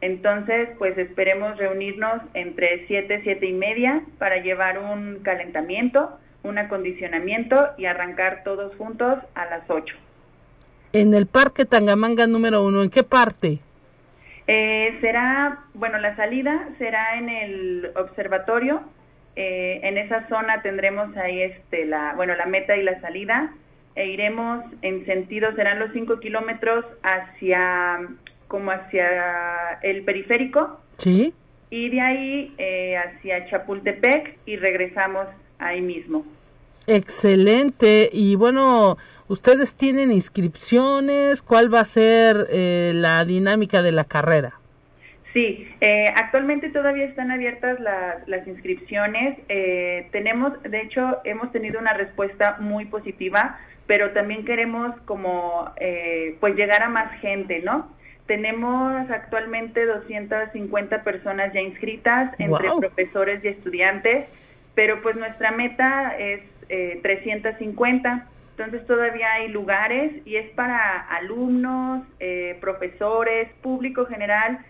Entonces, 0.01 0.69
pues 0.79 0.97
esperemos 0.97 1.57
reunirnos 1.57 2.23
entre 2.35 2.87
7, 2.87 3.23
7 3.25 3.47
y 3.47 3.53
media 3.53 4.01
para 4.19 4.37
llevar 4.37 4.79
un 4.79 5.25
calentamiento, 5.25 6.17
un 6.45 6.59
acondicionamiento 6.59 7.71
y 7.77 7.87
arrancar 7.87 8.45
todos 8.45 8.77
juntos 8.77 9.19
a 9.35 9.47
las 9.47 9.69
8. 9.69 9.93
En 10.93 11.15
el 11.15 11.27
Parque 11.27 11.65
Tangamanga 11.65 12.29
número 12.29 12.65
1, 12.65 12.85
¿en 12.85 12.91
qué 12.91 13.03
parte? 13.03 13.59
Eh, 14.47 14.99
será, 15.01 15.65
bueno, 15.75 15.99
la 15.99 16.15
salida 16.15 16.69
será 16.79 17.19
en 17.19 17.29
el 17.29 17.91
observatorio 17.97 18.83
eh, 19.37 19.81
en 19.83 19.99
esa 19.99 20.27
zona 20.29 20.63
tendremos 20.63 21.17
ahí 21.17 21.43
este, 21.43 21.85
la, 21.85 22.15
bueno, 22.15 22.35
la 22.35 22.47
meta 22.47 22.77
y 22.77 22.83
la 22.83 23.01
salida 23.01 23.53
e 23.97 24.09
iremos 24.09 24.63
en 24.83 25.07
sentido, 25.07 25.55
serán 25.57 25.79
los 25.79 25.91
5 25.93 26.21
kilómetros 26.21 26.85
hacia, 27.03 27.99
como 28.47 28.71
hacia 28.71 29.79
el 29.83 30.03
periférico. 30.05 30.81
Sí. 30.99 31.33
Y 31.71 31.89
de 31.89 32.01
ahí 32.01 32.55
eh, 32.59 32.97
hacia 32.97 33.49
Chapultepec 33.49 34.37
y 34.45 34.57
regresamos 34.57 35.27
ahí 35.59 35.81
mismo. 35.81 36.25
Excelente. 36.87 38.11
Y 38.13 38.37
bueno, 38.37 38.99
¿ustedes 39.29 39.75
tienen 39.75 40.13
inscripciones? 40.13 41.41
¿Cuál 41.41 41.73
va 41.73 41.81
a 41.81 41.87
ser 41.87 42.47
eh, 42.51 42.93
la 42.95 43.25
dinámica 43.25 43.81
de 43.81 43.93
la 43.93 44.05
carrera? 44.05 44.61
Sí, 45.37 45.69
eh, 45.83 46.07
actualmente 46.17 46.71
todavía 46.71 47.05
están 47.05 47.31
abiertas 47.31 47.79
las 47.79 48.47
inscripciones. 48.47 49.37
Eh, 49.51 50.09
tenemos, 50.11 50.55
de 50.63 50.81
hecho, 50.81 51.19
hemos 51.25 51.53
tenido 51.53 51.79
una 51.79 51.93
respuesta 51.93 52.57
muy 52.59 52.87
positiva, 52.87 53.59
pero 53.87 54.13
también 54.13 54.47
queremos 54.47 54.99
como, 55.05 55.71
eh, 55.77 56.39
pues 56.41 56.57
llegar 56.57 56.83
a 56.83 56.89
más 56.89 57.21
gente, 57.21 57.61
¿no? 57.61 57.95
Tenemos 58.25 59.11
actualmente 59.11 59.85
250 59.85 61.03
personas 61.05 61.53
ya 61.53 61.61
inscritas 61.61 62.33
entre 62.39 62.71
profesores 62.81 63.45
y 63.45 63.49
estudiantes, 63.49 64.29
pero 64.75 65.03
pues 65.03 65.17
nuestra 65.17 65.51
meta 65.51 66.17
es 66.19 66.41
350. 67.03 68.27
Entonces 68.53 68.87
todavía 68.87 69.35
hay 69.35 69.49
lugares 69.49 70.13
y 70.25 70.37
es 70.37 70.49
para 70.53 70.99
alumnos, 70.99 72.07
profesores, 72.59 73.51
público 73.61 74.07
general 74.07 74.61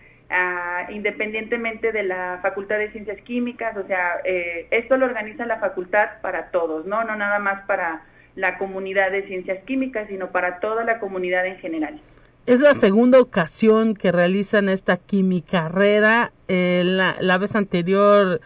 independientemente 0.89 1.91
de 1.91 2.03
la 2.03 2.39
Facultad 2.41 2.77
de 2.77 2.91
Ciencias 2.91 3.21
Químicas, 3.21 3.75
o 3.77 3.85
sea, 3.87 4.15
eh, 4.25 4.67
esto 4.71 4.97
lo 4.97 5.05
organiza 5.05 5.45
la 5.45 5.59
facultad 5.59 6.21
para 6.21 6.51
todos, 6.51 6.85
¿no? 6.85 7.03
No 7.03 7.15
nada 7.15 7.39
más 7.39 7.65
para 7.65 8.03
la 8.35 8.57
comunidad 8.57 9.11
de 9.11 9.25
Ciencias 9.27 9.63
Químicas, 9.65 10.07
sino 10.09 10.31
para 10.31 10.59
toda 10.59 10.83
la 10.83 10.99
comunidad 10.99 11.45
en 11.45 11.57
general. 11.57 11.99
Es 12.45 12.59
la 12.59 12.73
segunda 12.75 13.19
ocasión 13.19 13.93
que 13.93 14.11
realizan 14.11 14.69
esta 14.69 14.97
quimicarrera. 14.97 16.31
Eh, 16.47 16.83
la, 16.85 17.17
la, 17.19 17.37
vez 17.37 17.55
anterior 17.55 18.39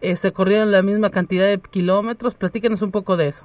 eh, 0.00 0.16
se 0.16 0.32
corrieron 0.32 0.72
la 0.72 0.82
misma 0.82 1.10
cantidad 1.10 1.46
de 1.46 1.60
kilómetros. 1.60 2.34
Platíquenos 2.34 2.82
un 2.82 2.90
poco 2.90 3.16
de 3.16 3.28
eso. 3.28 3.44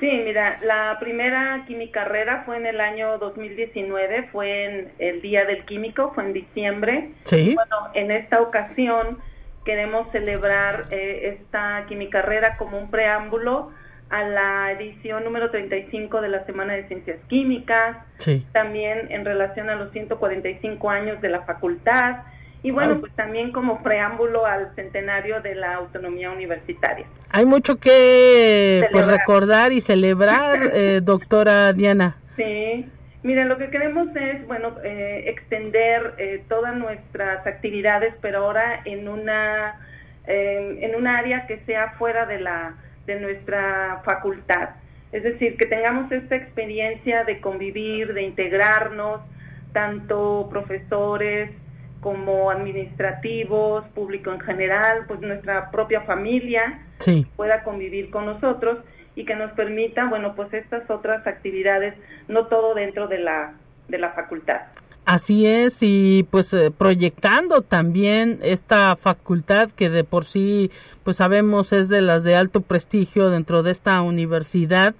Sí, 0.00 0.22
mira, 0.24 0.58
la 0.64 0.96
primera 0.98 1.64
quimicarrera 1.66 2.42
fue 2.46 2.56
en 2.56 2.64
el 2.64 2.80
año 2.80 3.18
2019, 3.18 4.30
fue 4.32 4.64
en 4.64 4.92
el 4.98 5.20
Día 5.20 5.44
del 5.44 5.66
Químico, 5.66 6.12
fue 6.14 6.24
en 6.24 6.32
diciembre. 6.32 7.10
Sí. 7.24 7.54
Bueno, 7.54 7.90
en 7.92 8.10
esta 8.10 8.40
ocasión 8.40 9.18
queremos 9.66 10.10
celebrar 10.10 10.84
eh, 10.90 11.36
esta 11.38 11.84
quimicarrera 11.86 12.56
como 12.56 12.78
un 12.78 12.90
preámbulo 12.90 13.72
a 14.08 14.22
la 14.22 14.72
edición 14.72 15.22
número 15.22 15.50
35 15.50 16.22
de 16.22 16.28
la 16.30 16.46
Semana 16.46 16.72
de 16.72 16.88
Ciencias 16.88 17.18
Químicas. 17.28 17.98
Sí. 18.16 18.46
También 18.52 19.12
en 19.12 19.26
relación 19.26 19.68
a 19.68 19.76
los 19.76 19.92
145 19.92 20.90
años 20.90 21.20
de 21.20 21.28
la 21.28 21.42
facultad 21.42 22.22
y 22.62 22.70
bueno, 22.70 23.00
pues 23.00 23.12
también 23.14 23.52
como 23.52 23.82
preámbulo 23.82 24.44
al 24.44 24.74
centenario 24.74 25.40
de 25.40 25.54
la 25.54 25.76
autonomía 25.76 26.30
universitaria. 26.30 27.06
Hay 27.30 27.46
mucho 27.46 27.78
que 27.78 28.86
pues, 28.92 29.06
recordar 29.06 29.72
y 29.72 29.80
celebrar, 29.80 30.70
eh, 30.74 31.00
doctora 31.02 31.72
Diana. 31.72 32.16
Sí, 32.36 32.86
mira, 33.22 33.46
lo 33.46 33.56
que 33.56 33.70
queremos 33.70 34.08
es, 34.14 34.46
bueno, 34.46 34.74
eh, 34.84 35.24
extender 35.28 36.14
eh, 36.18 36.44
todas 36.48 36.76
nuestras 36.76 37.46
actividades, 37.46 38.14
pero 38.20 38.44
ahora 38.44 38.82
en 38.84 39.08
una, 39.08 39.80
en 40.26 40.94
un 40.94 41.06
área 41.06 41.46
que 41.46 41.60
sea 41.64 41.94
fuera 41.98 42.26
de, 42.26 42.40
la, 42.40 42.74
de 43.06 43.20
nuestra 43.20 44.02
facultad. 44.04 44.70
Es 45.12 45.22
decir, 45.22 45.56
que 45.56 45.66
tengamos 45.66 46.12
esta 46.12 46.36
experiencia 46.36 47.24
de 47.24 47.40
convivir, 47.40 48.12
de 48.12 48.22
integrarnos, 48.22 49.22
tanto 49.72 50.46
profesores, 50.50 51.50
como 52.00 52.50
administrativos, 52.50 53.84
público 53.88 54.32
en 54.32 54.40
general, 54.40 55.04
pues 55.06 55.20
nuestra 55.20 55.70
propia 55.70 56.02
familia 56.02 56.86
pueda 57.36 57.62
convivir 57.62 58.10
con 58.10 58.26
nosotros 58.26 58.78
y 59.14 59.24
que 59.24 59.34
nos 59.34 59.52
permita, 59.52 60.08
bueno, 60.08 60.34
pues 60.34 60.52
estas 60.54 60.88
otras 60.90 61.26
actividades, 61.26 61.94
no 62.28 62.46
todo 62.46 62.74
dentro 62.74 63.08
de 63.08 63.18
la, 63.18 63.54
de 63.88 63.98
la 63.98 64.10
facultad. 64.10 64.62
Así 65.10 65.44
es, 65.44 65.78
y 65.80 66.24
pues 66.30 66.54
eh, 66.54 66.70
proyectando 66.70 67.62
también 67.62 68.38
esta 68.44 68.94
facultad 68.94 69.68
que 69.72 69.90
de 69.90 70.04
por 70.04 70.24
sí 70.24 70.70
pues 71.02 71.16
sabemos 71.16 71.72
es 71.72 71.88
de 71.88 72.00
las 72.00 72.22
de 72.22 72.36
alto 72.36 72.60
prestigio 72.60 73.28
dentro 73.28 73.64
de 73.64 73.72
esta 73.72 74.00
universidad, 74.02 74.94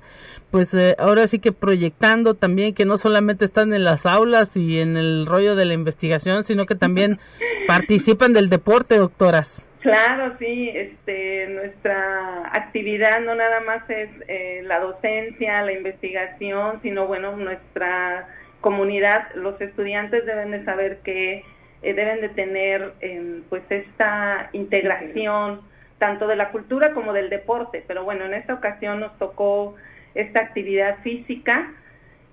pues 0.50 0.74
eh, 0.74 0.96
ahora 0.98 1.28
sí 1.28 1.38
que 1.38 1.52
proyectando 1.52 2.34
también 2.34 2.74
que 2.74 2.86
no 2.86 2.96
solamente 2.96 3.44
están 3.44 3.72
en 3.72 3.84
las 3.84 4.04
aulas 4.04 4.56
y 4.56 4.80
en 4.80 4.96
el 4.96 5.26
rollo 5.26 5.54
de 5.54 5.64
la 5.64 5.74
investigación, 5.74 6.42
sino 6.42 6.66
que 6.66 6.74
también 6.74 7.20
participan 7.68 8.32
del 8.32 8.50
deporte, 8.50 8.96
doctoras. 8.96 9.70
Claro, 9.78 10.34
sí, 10.40 10.70
este, 10.74 11.46
nuestra 11.50 12.48
actividad 12.52 13.20
no 13.20 13.36
nada 13.36 13.61
más 13.61 13.88
es 13.88 14.11
eh, 14.26 14.62
la 14.64 14.80
docencia, 14.80 15.62
la 15.62 15.72
investigación, 15.72 16.80
sino 16.82 17.06
bueno, 17.06 17.36
nuestra 17.36 18.26
comunidad, 18.61 19.34
los 19.34 19.61
estudiantes 19.61 20.26
deben 20.26 20.50
de 20.50 20.64
saber 20.64 20.98
que 20.98 21.44
eh, 21.82 21.94
deben 21.94 22.20
de 22.20 22.28
tener 22.28 22.92
em, 23.00 23.42
pues 23.48 23.62
esta 23.70 24.50
integración 24.52 25.62
tanto 25.98 26.26
de 26.26 26.36
la 26.36 26.50
cultura 26.50 26.92
como 26.92 27.12
del 27.12 27.30
deporte, 27.30 27.84
pero 27.86 28.04
bueno, 28.04 28.24
en 28.24 28.34
esta 28.34 28.54
ocasión 28.54 29.00
nos 29.00 29.16
tocó 29.18 29.76
esta 30.14 30.40
actividad 30.40 30.98
física 31.02 31.72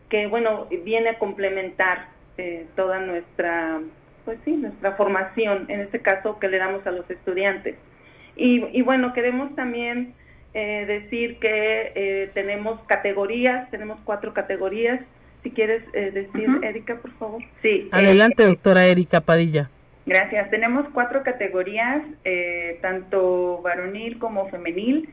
que 0.09 0.27
bueno, 0.27 0.67
viene 0.85 1.09
a 1.09 1.19
complementar 1.19 2.07
eh, 2.37 2.65
toda 2.75 2.99
nuestra 2.99 3.79
pues 4.23 4.39
sí, 4.43 4.51
nuestra 4.51 4.93
formación, 4.93 5.65
en 5.69 5.81
este 5.81 6.01
caso 6.01 6.37
que 6.39 6.49
le 6.49 6.57
damos 6.57 6.85
a 6.85 6.91
los 6.91 7.09
estudiantes. 7.09 7.75
Y, 8.35 8.81
bueno, 8.83 9.13
queremos 9.13 9.55
también 9.55 10.13
eh, 10.53 10.85
decir 10.85 11.39
que 11.39 12.29
tenemos 12.33 12.79
categorías, 12.87 13.71
tenemos 13.71 13.99
cuatro 14.03 14.33
categorías. 14.33 14.99
Si 15.47 15.53
quieres 15.53 15.81
eh, 15.93 16.11
decir, 16.11 16.49
Erika, 16.61 16.97
por 16.97 17.11
favor. 17.13 17.41
Sí. 17.61 17.87
Adelante, 17.93 18.43
doctora 18.43 18.85
Erika 18.85 19.21
Padilla. 19.21 19.69
Gracias. 20.05 20.49
Tenemos 20.49 20.85
cuatro 20.93 21.23
categorías, 21.23 22.01
tanto 22.81 23.61
varonil 23.61 24.19
como 24.19 24.49
femenil. 24.49 25.09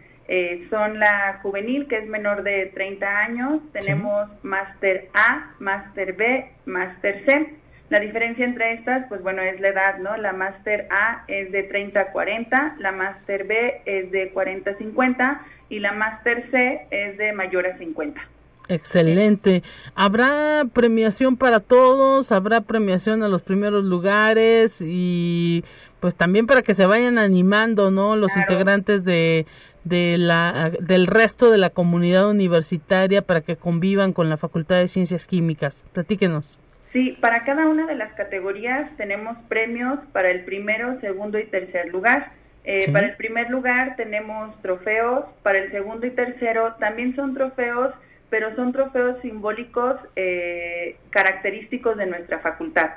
son 0.70 0.98
la 0.98 1.38
juvenil, 1.40 1.86
que 1.86 1.98
es 1.98 2.08
menor 2.08 2.42
de 2.42 2.66
30 2.74 3.06
años. 3.06 3.60
Tenemos 3.72 4.28
Máster 4.42 5.08
A, 5.14 5.52
Máster 5.60 6.14
B, 6.14 6.50
Máster 6.64 7.24
C 7.26 7.54
la 7.90 8.00
diferencia 8.00 8.44
entre 8.44 8.72
estas, 8.72 9.06
pues 9.08 9.22
bueno, 9.22 9.42
es 9.42 9.60
la 9.60 9.68
edad, 9.68 9.98
¿no? 9.98 10.16
La 10.16 10.32
Master 10.32 10.88
A 10.90 11.24
es 11.28 11.52
de 11.52 11.64
30 11.64 12.00
a 12.00 12.06
40, 12.12 12.76
la 12.78 12.92
Master 12.92 13.44
B 13.44 13.82
es 13.84 14.10
de 14.10 14.30
40 14.30 14.70
a 14.70 14.74
50 14.74 15.42
y 15.68 15.80
la 15.80 15.92
Master 15.92 16.48
C 16.50 16.86
es 16.90 17.18
de 17.18 17.32
mayor 17.32 17.66
a 17.66 17.76
50. 17.76 18.20
Excelente. 18.68 19.62
¿Habrá 19.94 20.64
premiación 20.72 21.36
para 21.36 21.60
todos? 21.60 22.32
¿Habrá 22.32 22.62
premiación 22.62 23.22
a 23.22 23.28
los 23.28 23.42
primeros 23.42 23.84
lugares? 23.84 24.80
Y 24.80 25.64
pues 26.00 26.14
también 26.14 26.46
para 26.46 26.62
que 26.62 26.74
se 26.74 26.86
vayan 26.86 27.18
animando, 27.18 27.90
¿no? 27.90 28.16
Los 28.16 28.36
integrantes 28.36 29.04
de, 29.04 29.46
de 29.84 30.16
la, 30.18 30.70
del 30.80 31.06
resto 31.06 31.50
de 31.50 31.58
la 31.58 31.70
comunidad 31.70 32.28
universitaria 32.28 33.22
para 33.22 33.42
que 33.42 33.56
convivan 33.56 34.12
con 34.12 34.30
la 34.30 34.36
Facultad 34.36 34.76
de 34.76 34.88
Ciencias 34.88 35.26
Químicas. 35.26 35.84
Platíquenos. 35.92 36.58
Sí, 36.92 37.18
para 37.20 37.44
cada 37.44 37.66
una 37.66 37.86
de 37.86 37.96
las 37.96 38.12
categorías 38.14 38.88
tenemos 38.96 39.36
premios 39.48 39.98
para 40.12 40.30
el 40.30 40.44
primero, 40.44 40.98
segundo 41.00 41.38
y 41.38 41.44
tercer 41.44 41.88
lugar. 41.88 42.32
Eh, 42.64 42.90
para 42.92 43.08
el 43.08 43.16
primer 43.16 43.50
lugar 43.50 43.94
tenemos 43.96 44.58
trofeos, 44.62 45.26
para 45.42 45.58
el 45.58 45.70
segundo 45.70 46.06
y 46.06 46.10
tercero 46.10 46.76
también 46.78 47.14
son 47.14 47.34
trofeos, 47.34 47.92
pero 48.30 48.54
son 48.56 48.72
trofeos 48.72 49.20
simbólicos 49.22 49.96
eh, 50.16 50.96
característicos 51.10 51.96
de 51.96 52.06
nuestra 52.06 52.40
facultad. 52.40 52.90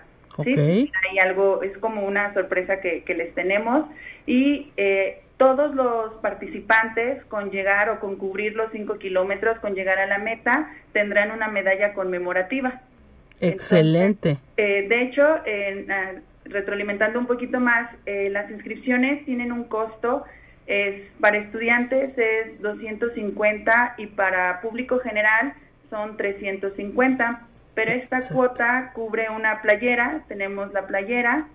¿sí? 0.43 0.91
Hay 1.09 1.19
algo, 1.19 1.63
es 1.63 1.77
como 1.77 2.05
una 2.05 2.33
sorpresa 2.33 2.79
que, 2.79 3.03
les 3.07 3.33
tenemos 3.33 3.85
y 4.25 4.71
eh, 4.77 5.21
todos 5.37 5.73
los 5.75 6.13
participantes 6.15 7.23
con 7.25 7.51
llegar 7.51 7.89
o 7.89 7.99
con 7.99 8.15
cubrir 8.15 8.55
los 8.55 8.71
cinco 8.71 8.97
kilómetros, 8.97 9.59
con 9.59 9.75
llegar 9.75 9.99
a 9.99 10.07
la 10.07 10.17
meta, 10.17 10.71
tendrán 10.93 11.31
una 11.31 11.47
medalla 11.47 11.93
conmemorativa. 11.93 12.81
Excelente. 13.39 14.37
Eh, 14.57 14.87
de 14.89 15.01
hecho, 15.03 15.23
ah, 15.23 16.11
retroalimentando 16.45 17.19
un 17.19 17.27
poquito 17.27 17.59
más, 17.59 17.89
eh, 18.05 18.29
las 18.31 18.49
inscripciones 18.49 19.25
tienen 19.25 19.51
un 19.51 19.65
costo, 19.65 20.25
es, 20.67 21.09
para 21.19 21.37
estudiantes 21.37 22.17
es 22.17 22.61
250 22.61 23.95
y 23.97 24.07
para 24.07 24.61
público 24.61 24.99
general 24.99 25.53
son 25.89 26.17
350, 26.17 27.47
pero 27.73 27.91
esta 27.91 28.19
cuota 28.31 28.91
cubre 28.93 29.29
una 29.29 29.61
playera, 29.61 30.23
tenemos 30.27 30.73
la 30.73 30.85
playera, 30.85 31.47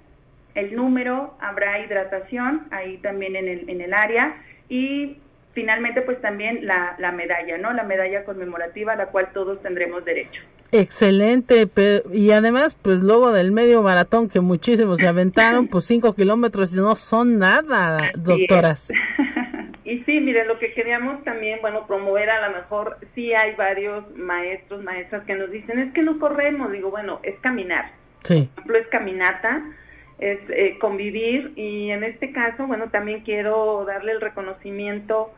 el 0.55 0.75
número, 0.75 1.35
habrá 1.41 1.79
hidratación 1.81 2.67
ahí 2.71 2.99
también 2.99 3.37
en 3.37 3.49
el, 3.49 3.69
en 3.69 3.81
el 3.81 3.95
área 3.95 4.37
y 4.69 5.19
finalmente 5.53 6.03
pues 6.03 6.21
también 6.21 6.67
la, 6.67 6.97
la 6.99 7.13
medalla, 7.13 7.59
¿no? 7.59 7.73
La 7.73 7.85
medalla 7.85 8.25
conmemorativa 8.25 8.93
a 8.93 8.97
la 8.97 9.07
cual 9.07 9.29
todos 9.33 9.63
tendremos 9.63 10.05
derecho. 10.05 10.43
Excelente, 10.75 11.69
y 12.13 12.31
además, 12.31 12.75
pues 12.81 13.03
luego 13.03 13.31
del 13.31 13.53
medio 13.53 13.83
maratón 13.83 14.31
que 14.31 14.41
muchísimos 14.41 15.01
se 15.01 15.07
aventaron, 15.07 15.69
pues 15.69 15.85
cinco 15.85 16.15
kilómetros 16.15 16.73
no 16.73 16.97
son 16.97 17.39
nada, 17.39 17.99
doctoras. 18.17 18.91
y 19.85 19.99
sí, 20.05 20.21
mire, 20.21 20.47
lo 20.47 20.59
que 20.59 20.73
queríamos 20.73 21.23
también, 21.25 21.59
bueno, 21.61 21.87
promover 21.87 22.31
a 22.31 22.49
lo 22.49 22.57
mejor, 22.57 22.97
sí 23.15 23.35
hay 23.35 23.55
varios 23.55 24.17
maestros, 24.17 24.83
maestras 24.83 25.25
que 25.25 25.35
nos 25.35 25.51
dicen, 25.51 25.79
es 25.79 25.93
que 25.93 26.03
no 26.03 26.19
corremos, 26.19 26.73
digo, 26.73 26.91
bueno, 26.91 27.21
es 27.23 27.39
caminar. 27.41 27.91
Sí. 28.23 28.49
Por 28.55 28.63
ejemplo, 28.63 28.79
es 28.79 28.87
caminata, 28.87 29.63
es 30.21 30.39
eh, 30.49 30.79
convivir, 30.81 31.53
y 31.55 31.91
en 31.91 32.03
este 32.03 32.33
caso, 32.33 32.67
bueno, 32.67 32.89
también 32.89 33.21
quiero 33.25 33.85
darle 33.85 34.13
el 34.13 34.23
reconocimiento 34.23 35.35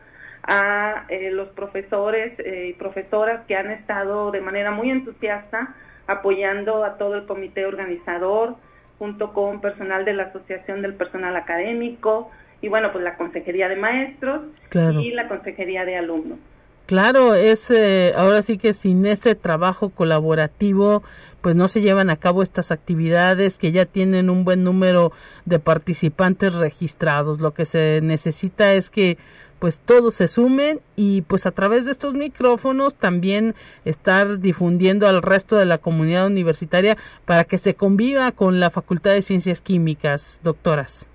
a 0.47 1.05
eh, 1.09 1.31
los 1.31 1.49
profesores 1.49 2.33
eh, 2.39 2.67
y 2.69 2.73
profesoras 2.73 3.45
que 3.47 3.55
han 3.55 3.71
estado 3.71 4.31
de 4.31 4.41
manera 4.41 4.71
muy 4.71 4.91
entusiasta 4.91 5.75
apoyando 6.07 6.83
a 6.83 6.97
todo 6.97 7.15
el 7.15 7.25
comité 7.25 7.65
organizador, 7.65 8.55
junto 8.99 9.33
con 9.33 9.59
personal 9.59 10.05
de 10.05 10.13
la 10.13 10.23
Asociación 10.23 10.81
del 10.81 10.93
Personal 10.93 11.35
Académico 11.35 12.31
y 12.61 12.69
bueno, 12.69 12.91
pues 12.91 13.03
la 13.03 13.17
Consejería 13.17 13.67
de 13.67 13.75
Maestros 13.75 14.41
y 14.73 15.11
la 15.11 15.27
Consejería 15.27 15.83
de 15.85 15.97
Alumnos. 15.97 16.39
Claro, 16.85 17.33
es 17.33 17.71
eh, 17.71 18.13
ahora 18.15 18.43
sí 18.43 18.59
que 18.59 18.73
sin 18.73 19.07
ese 19.07 19.33
trabajo 19.33 19.89
colaborativo, 19.89 21.01
pues 21.41 21.55
no 21.55 21.67
se 21.67 21.81
llevan 21.81 22.11
a 22.11 22.15
cabo 22.15 22.43
estas 22.43 22.71
actividades 22.71 23.57
que 23.57 23.71
ya 23.71 23.85
tienen 23.85 24.29
un 24.29 24.45
buen 24.45 24.63
número 24.63 25.11
de 25.45 25.57
participantes 25.57 26.53
registrados. 26.53 27.39
Lo 27.39 27.55
que 27.55 27.65
se 27.65 28.01
necesita 28.01 28.73
es 28.73 28.91
que 28.91 29.17
pues 29.57 29.79
todos 29.79 30.13
se 30.13 30.27
sumen 30.27 30.79
y 30.95 31.23
pues 31.23 31.47
a 31.47 31.51
través 31.51 31.85
de 31.85 31.91
estos 31.91 32.13
micrófonos 32.13 32.93
también 32.93 33.55
estar 33.83 34.39
difundiendo 34.39 35.07
al 35.07 35.23
resto 35.23 35.55
de 35.55 35.65
la 35.65 35.79
comunidad 35.79 36.27
universitaria 36.27 36.97
para 37.25 37.45
que 37.45 37.57
se 37.57 37.73
conviva 37.73 38.31
con 38.31 38.59
la 38.59 38.69
Facultad 38.69 39.13
de 39.13 39.23
Ciencias 39.23 39.61
Químicas, 39.61 40.39
doctoras. 40.43 41.09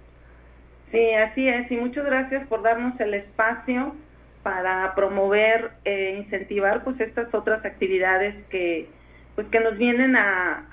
Sí, 0.91 1.13
así 1.15 1.47
es 1.47 1.71
y 1.71 1.77
muchas 1.77 2.05
gracias 2.05 2.49
por 2.49 2.63
darnos 2.63 2.99
el 2.99 3.15
espacio 3.15 3.95
para 4.43 4.95
promover 4.95 5.73
e 5.85 6.17
incentivar 6.17 6.83
pues 6.85 7.01
estas 7.01 7.33
otras 7.35 7.65
actividades 7.65 8.35
que 8.49 8.89
pues 9.35 9.47
que 9.49 9.61
nos 9.61 9.77
vienen 9.77 10.17
a, 10.17 10.67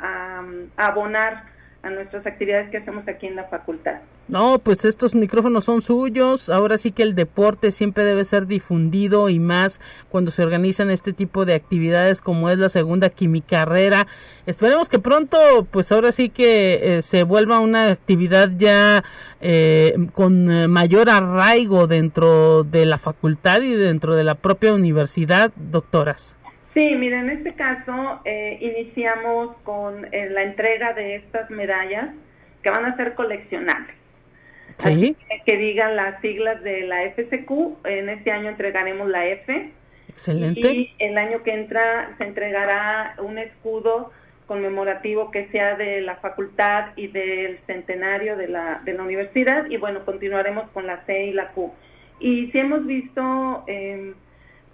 a 0.78 0.86
abonar 0.86 1.57
a 1.88 1.92
nuestras 1.92 2.26
actividades 2.26 2.70
que 2.70 2.78
hacemos 2.78 3.08
aquí 3.08 3.28
en 3.28 3.36
la 3.36 3.46
facultad. 3.46 4.00
No, 4.28 4.60
pues 4.60 4.84
estos 4.84 5.16
micrófonos 5.16 5.64
son 5.64 5.82
suyos. 5.82 6.50
Ahora 6.50 6.78
sí 6.78 6.92
que 6.92 7.04
el 7.04 7.16
deporte 7.16 7.72
siempre 7.72 8.04
debe 8.04 8.26
ser 8.26 8.46
difundido 8.46 9.30
y 9.30 9.40
más 9.40 9.80
cuando 10.10 10.32
se 10.32 10.44
organizan 10.44 10.90
este 10.90 11.14
tipo 11.14 11.46
de 11.46 11.56
actividades 11.56 12.22
como 12.22 12.50
es 12.50 12.58
la 12.58 12.68
segunda 12.68 13.10
quimicarrera. 13.10 14.06
Esperemos 14.46 14.90
que 14.90 15.00
pronto, 15.00 15.38
pues 15.72 15.92
ahora 15.92 16.12
sí 16.12 16.30
que 16.30 16.98
eh, 16.98 17.02
se 17.02 17.24
vuelva 17.24 17.60
una 17.60 17.90
actividad 17.90 18.52
ya 18.58 19.04
eh, 19.40 19.96
con 20.14 20.52
eh, 20.52 20.68
mayor 20.68 21.10
arraigo 21.10 21.88
dentro 21.88 22.64
de 22.64 22.86
la 22.86 22.98
facultad 22.98 23.62
y 23.62 23.74
dentro 23.74 24.16
de 24.16 24.26
la 24.26 24.36
propia 24.36 24.74
universidad, 24.74 25.52
doctoras. 25.56 26.37
Sí, 26.78 26.96
mire, 26.96 27.18
en 27.18 27.32
este 27.32 27.56
caso 27.56 28.22
iniciamos 28.60 29.58
con 29.64 30.04
la 30.12 30.44
entrega 30.44 30.94
de 30.94 31.16
estas 31.16 31.50
medallas 31.50 32.10
que 32.62 32.70
van 32.70 32.86
a 32.86 32.96
ser 32.96 33.16
coleccionables. 33.16 33.96
Que 34.84 35.58
digan 35.58 35.96
las 35.96 36.22
siglas 36.22 36.62
de 36.62 36.82
la 36.84 37.02
FCQ. 37.04 37.86
En 37.86 38.10
este 38.10 38.32
año 38.32 38.50
entregaremos 38.50 39.10
la 39.10 39.26
F. 39.26 39.72
Excelente. 40.10 40.72
Y 40.72 40.94
el 41.00 41.18
año 41.18 41.42
que 41.42 41.54
entra 41.54 42.14
se 42.20 42.26
entregará 42.26 43.16
un 43.24 43.40
escudo 43.40 44.12
conmemorativo 44.46 45.32
que 45.32 45.48
sea 45.48 45.76
de 45.78 46.02
la 46.02 46.18
facultad 46.18 46.90
y 46.96 47.08
del 47.08 47.58
centenario 47.66 48.38
de 48.38 48.50
la, 48.50 48.82
de 48.86 48.94
la 48.94 49.02
universidad. 49.02 49.66
Y 49.68 49.78
bueno, 49.78 50.06
continuaremos 50.06 50.70
con 50.70 50.86
la 50.86 51.04
C 51.06 51.26
y 51.26 51.34
la 51.34 51.48
Q. 51.54 51.74
Y 52.20 52.52
si 52.52 52.60
hemos 52.60 52.86
visto 52.86 53.64
em, 53.66 54.14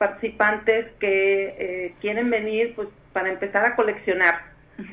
participantes 0.04 0.92
que 1.00 1.56
eh, 1.58 1.94
quieren 2.02 2.30
venir 2.30 2.74
pues 2.76 2.90
para 3.14 3.30
empezar 3.30 3.64
a 3.66 3.74
coleccionar 3.78 4.36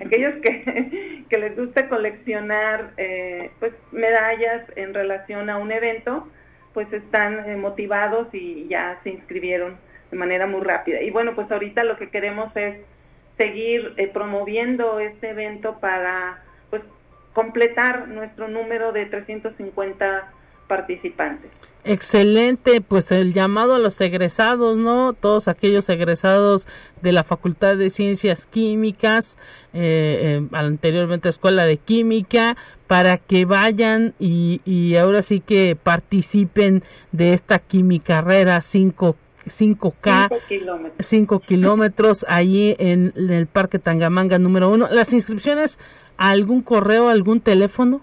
aquellos 0.06 0.34
que, 0.40 1.24
que 1.28 1.38
les 1.38 1.56
gusta 1.56 1.88
coleccionar 1.88 2.92
eh, 2.96 3.50
pues 3.58 3.72
medallas 3.90 4.62
en 4.76 4.94
relación 4.94 5.50
a 5.50 5.56
un 5.58 5.72
evento, 5.72 6.28
pues 6.74 6.92
están 6.92 7.50
eh, 7.50 7.56
motivados 7.56 8.28
y 8.32 8.68
ya 8.68 9.00
se 9.02 9.10
inscribieron 9.10 9.78
de 10.12 10.16
manera 10.16 10.46
muy 10.46 10.60
rápida. 10.60 11.02
Y 11.02 11.10
bueno, 11.10 11.34
pues 11.34 11.50
ahorita 11.50 11.82
lo 11.82 11.96
que 11.96 12.10
queremos 12.10 12.56
es 12.56 12.76
seguir 13.36 13.94
eh, 13.96 14.06
promoviendo 14.06 15.00
este 15.00 15.30
evento 15.30 15.80
para 15.80 16.40
pues 16.70 16.82
completar 17.32 18.06
nuestro 18.06 18.46
número 18.46 18.92
de 18.92 19.06
350 19.06 20.32
participantes. 20.70 21.50
Excelente, 21.82 22.80
pues 22.80 23.10
el 23.10 23.32
llamado 23.32 23.74
a 23.74 23.78
los 23.78 24.00
egresados, 24.00 24.76
¿no? 24.76 25.14
Todos 25.14 25.48
aquellos 25.48 25.88
egresados 25.88 26.68
de 27.02 27.10
la 27.10 27.24
Facultad 27.24 27.76
de 27.76 27.90
Ciencias 27.90 28.46
Químicas, 28.46 29.38
eh, 29.72 30.40
eh, 30.42 30.48
anteriormente 30.52 31.28
Escuela 31.28 31.64
de 31.64 31.78
Química, 31.78 32.56
para 32.86 33.16
que 33.16 33.46
vayan 33.46 34.14
y, 34.20 34.60
y 34.64 34.96
ahora 34.96 35.22
sí 35.22 35.40
que 35.40 35.76
participen 35.82 36.84
de 37.12 37.32
esta 37.32 37.58
química 37.58 38.20
carrera 38.20 38.60
5 38.60 39.16
5K, 39.46 40.30
5 40.98 41.40
kilómetros, 41.40 42.26
ahí 42.28 42.76
en, 42.78 43.12
el 43.16 43.46
Parque 43.46 43.78
Tangamanga 43.78 44.38
número 44.38 44.70
1. 44.70 44.88
¿Las 44.90 45.12
inscripciones 45.12 45.78
a 46.18 46.30
algún 46.30 46.62
correo, 46.62 47.08
algún 47.08 47.40
teléfono? 47.40 48.02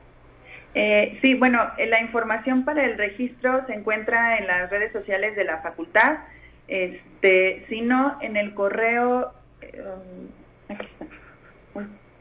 Eh, 0.80 1.18
sí, 1.24 1.34
bueno, 1.34 1.72
eh, 1.80 1.88
la 1.88 2.02
información 2.02 2.64
para 2.64 2.86
el 2.86 3.00
registro 3.00 3.66
se 3.66 3.74
encuentra 3.74 4.38
en 4.38 4.46
las 4.46 4.70
redes 4.70 4.92
sociales 4.92 5.36
de 5.36 5.44
la 5.44 5.58
facultad. 5.58 6.20
Este, 6.68 7.66
si 7.68 7.82
no, 7.82 8.20
en 8.22 8.38
el 8.38 8.54
correo. 8.54 9.34
Eh, 9.60 9.84
aquí 10.70 10.86
está. 10.86 11.08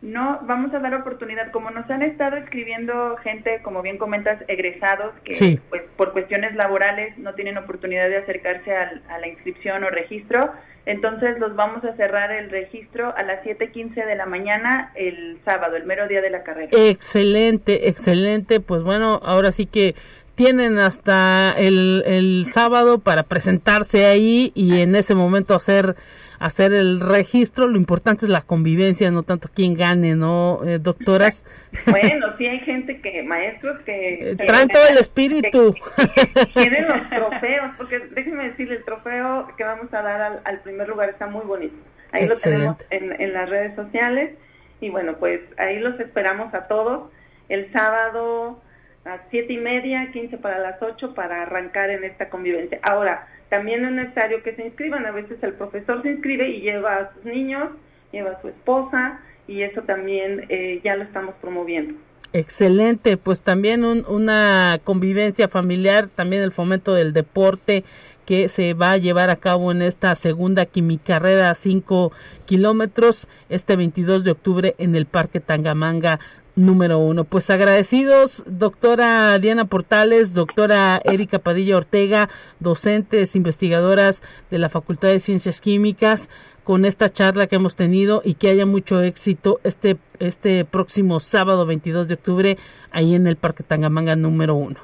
No, 0.00 0.38
vamos 0.42 0.72
a 0.74 0.78
dar 0.78 0.94
oportunidad. 0.94 1.50
Como 1.50 1.70
nos 1.70 1.90
han 1.90 2.02
estado 2.02 2.36
escribiendo 2.36 3.16
gente, 3.16 3.60
como 3.62 3.82
bien 3.82 3.98
comentas, 3.98 4.42
egresados, 4.46 5.12
que 5.24 5.60
pues, 5.68 5.82
por 5.96 6.12
cuestiones 6.12 6.54
laborales 6.54 7.18
no 7.18 7.34
tienen 7.34 7.58
oportunidad 7.58 8.08
de 8.08 8.18
acercarse 8.18 8.76
a 8.76 9.18
la 9.18 9.26
inscripción 9.26 9.82
o 9.82 9.90
registro, 9.90 10.52
entonces 10.88 11.38
los 11.38 11.54
vamos 11.54 11.84
a 11.84 11.94
cerrar 11.96 12.32
el 12.32 12.48
registro 12.48 13.14
a 13.14 13.22
las 13.22 13.44
7.15 13.44 14.06
de 14.06 14.16
la 14.16 14.24
mañana 14.24 14.90
el 14.94 15.38
sábado, 15.44 15.76
el 15.76 15.84
mero 15.84 16.08
día 16.08 16.22
de 16.22 16.30
la 16.30 16.42
carrera. 16.42 16.70
Excelente, 16.72 17.90
excelente. 17.90 18.60
Pues 18.60 18.82
bueno, 18.82 19.20
ahora 19.22 19.52
sí 19.52 19.66
que 19.66 19.94
tienen 20.34 20.78
hasta 20.78 21.54
el, 21.58 22.02
el 22.06 22.46
sábado 22.50 23.00
para 23.00 23.24
presentarse 23.24 24.06
ahí 24.06 24.50
y 24.54 24.80
en 24.80 24.96
ese 24.96 25.14
momento 25.14 25.54
hacer 25.54 25.94
hacer 26.38 26.72
el 26.72 27.00
registro, 27.00 27.66
lo 27.66 27.76
importante 27.76 28.26
es 28.26 28.30
la 28.30 28.42
convivencia, 28.42 29.10
no 29.10 29.22
tanto 29.22 29.48
quién 29.54 29.74
gane, 29.74 30.14
¿no, 30.14 30.60
eh, 30.64 30.78
doctoras? 30.78 31.44
Bueno, 31.86 32.26
sí 32.36 32.46
hay 32.46 32.60
gente 32.60 33.00
que, 33.00 33.22
maestros 33.22 33.78
que... 33.80 34.32
Eh, 34.32 34.36
traen 34.36 34.68
todo 34.68 34.86
el 34.88 34.98
espíritu. 34.98 35.74
Tienen 36.54 36.86
los 36.88 37.08
trofeos, 37.08 37.76
porque 37.76 37.98
déjenme 38.10 38.50
decirle, 38.50 38.76
el 38.76 38.84
trofeo 38.84 39.48
que 39.56 39.64
vamos 39.64 39.92
a 39.92 40.02
dar 40.02 40.40
al, 40.44 40.60
primer 40.60 40.88
lugar 40.88 41.08
está 41.08 41.26
muy 41.26 41.44
bonito. 41.44 41.76
Ahí 42.12 42.26
lo 42.26 42.34
tenemos 42.34 42.76
en, 42.90 43.20
en 43.20 43.32
las 43.32 43.48
redes 43.48 43.74
sociales 43.74 44.32
y 44.80 44.90
bueno, 44.90 45.16
pues 45.18 45.40
ahí 45.58 45.78
los 45.78 45.98
esperamos 46.00 46.54
a 46.54 46.68
todos 46.68 47.10
el 47.48 47.72
sábado 47.72 48.60
a 49.04 49.20
siete 49.30 49.54
y 49.54 49.58
media, 49.58 50.10
quince 50.12 50.36
para 50.36 50.58
las 50.58 50.80
ocho 50.82 51.14
para 51.14 51.42
arrancar 51.42 51.90
en 51.90 52.04
esta 52.04 52.28
convivencia. 52.28 52.78
Ahora, 52.82 53.26
también 53.48 53.84
es 53.84 53.92
necesario 53.92 54.42
que 54.42 54.54
se 54.54 54.66
inscriban. 54.66 55.06
A 55.06 55.12
veces 55.12 55.42
el 55.42 55.54
profesor 55.54 56.02
se 56.02 56.10
inscribe 56.10 56.48
y 56.48 56.60
lleva 56.60 56.96
a 56.96 57.14
sus 57.14 57.24
niños, 57.24 57.70
lleva 58.12 58.32
a 58.32 58.40
su 58.40 58.48
esposa 58.48 59.20
y 59.46 59.62
eso 59.62 59.82
también 59.82 60.46
eh, 60.48 60.80
ya 60.84 60.96
lo 60.96 61.04
estamos 61.04 61.34
promoviendo. 61.40 61.94
Excelente, 62.34 63.16
pues 63.16 63.40
también 63.40 63.84
una 63.84 64.80
convivencia 64.84 65.48
familiar, 65.48 66.08
también 66.14 66.42
el 66.42 66.52
fomento 66.52 66.92
del 66.92 67.14
deporte 67.14 67.84
que 68.26 68.48
se 68.48 68.74
va 68.74 68.92
a 68.92 68.96
llevar 68.98 69.30
a 69.30 69.36
cabo 69.36 69.72
en 69.72 69.80
esta 69.80 70.14
segunda 70.14 70.66
quimicarrera 70.66 71.54
5 71.54 72.12
kilómetros 72.44 73.26
este 73.48 73.76
22 73.76 74.24
de 74.24 74.32
octubre 74.32 74.74
en 74.76 74.94
el 74.94 75.06
Parque 75.06 75.40
Tangamanga 75.40 76.20
número 76.58 76.98
uno. 76.98 77.24
Pues 77.24 77.48
agradecidos, 77.50 78.44
doctora 78.46 79.38
Diana 79.38 79.64
Portales, 79.66 80.34
doctora 80.34 81.00
Erika 81.04 81.38
Padilla 81.38 81.76
Ortega, 81.76 82.28
docentes, 82.60 83.36
investigadoras 83.36 84.22
de 84.50 84.58
la 84.58 84.68
Facultad 84.68 85.08
de 85.08 85.20
Ciencias 85.20 85.60
Químicas, 85.60 86.28
con 86.64 86.84
esta 86.84 87.08
charla 87.08 87.46
que 87.46 87.56
hemos 87.56 87.76
tenido 87.76 88.20
y 88.24 88.34
que 88.34 88.50
haya 88.50 88.66
mucho 88.66 89.00
éxito 89.00 89.60
este, 89.64 89.96
este 90.18 90.66
próximo 90.66 91.20
sábado 91.20 91.64
22 91.64 92.08
de 92.08 92.14
octubre 92.14 92.56
ahí 92.90 93.14
en 93.14 93.26
el 93.26 93.36
Parque 93.36 93.62
Tangamanga 93.62 94.16
número 94.16 94.54
uno. 94.54 94.78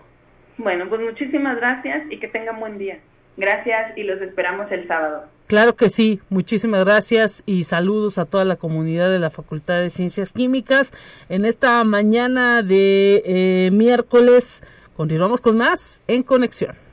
Bueno, 0.56 0.88
pues 0.88 1.00
muchísimas 1.02 1.56
gracias 1.56 2.04
y 2.10 2.18
que 2.18 2.28
tengan 2.28 2.60
buen 2.60 2.78
día. 2.78 3.00
Gracias 3.36 3.98
y 3.98 4.04
los 4.04 4.22
esperamos 4.22 4.70
el 4.70 4.86
sábado. 4.86 5.33
Claro 5.46 5.76
que 5.76 5.90
sí, 5.90 6.20
muchísimas 6.30 6.84
gracias 6.86 7.42
y 7.44 7.64
saludos 7.64 8.16
a 8.16 8.24
toda 8.24 8.46
la 8.46 8.56
comunidad 8.56 9.10
de 9.10 9.18
la 9.18 9.28
Facultad 9.28 9.80
de 9.80 9.90
Ciencias 9.90 10.32
Químicas. 10.32 10.94
En 11.28 11.44
esta 11.44 11.84
mañana 11.84 12.62
de 12.62 13.22
eh, 13.26 13.70
miércoles 13.70 14.62
continuamos 14.96 15.42
con 15.42 15.58
más 15.58 16.02
en 16.08 16.22
conexión. 16.22 16.83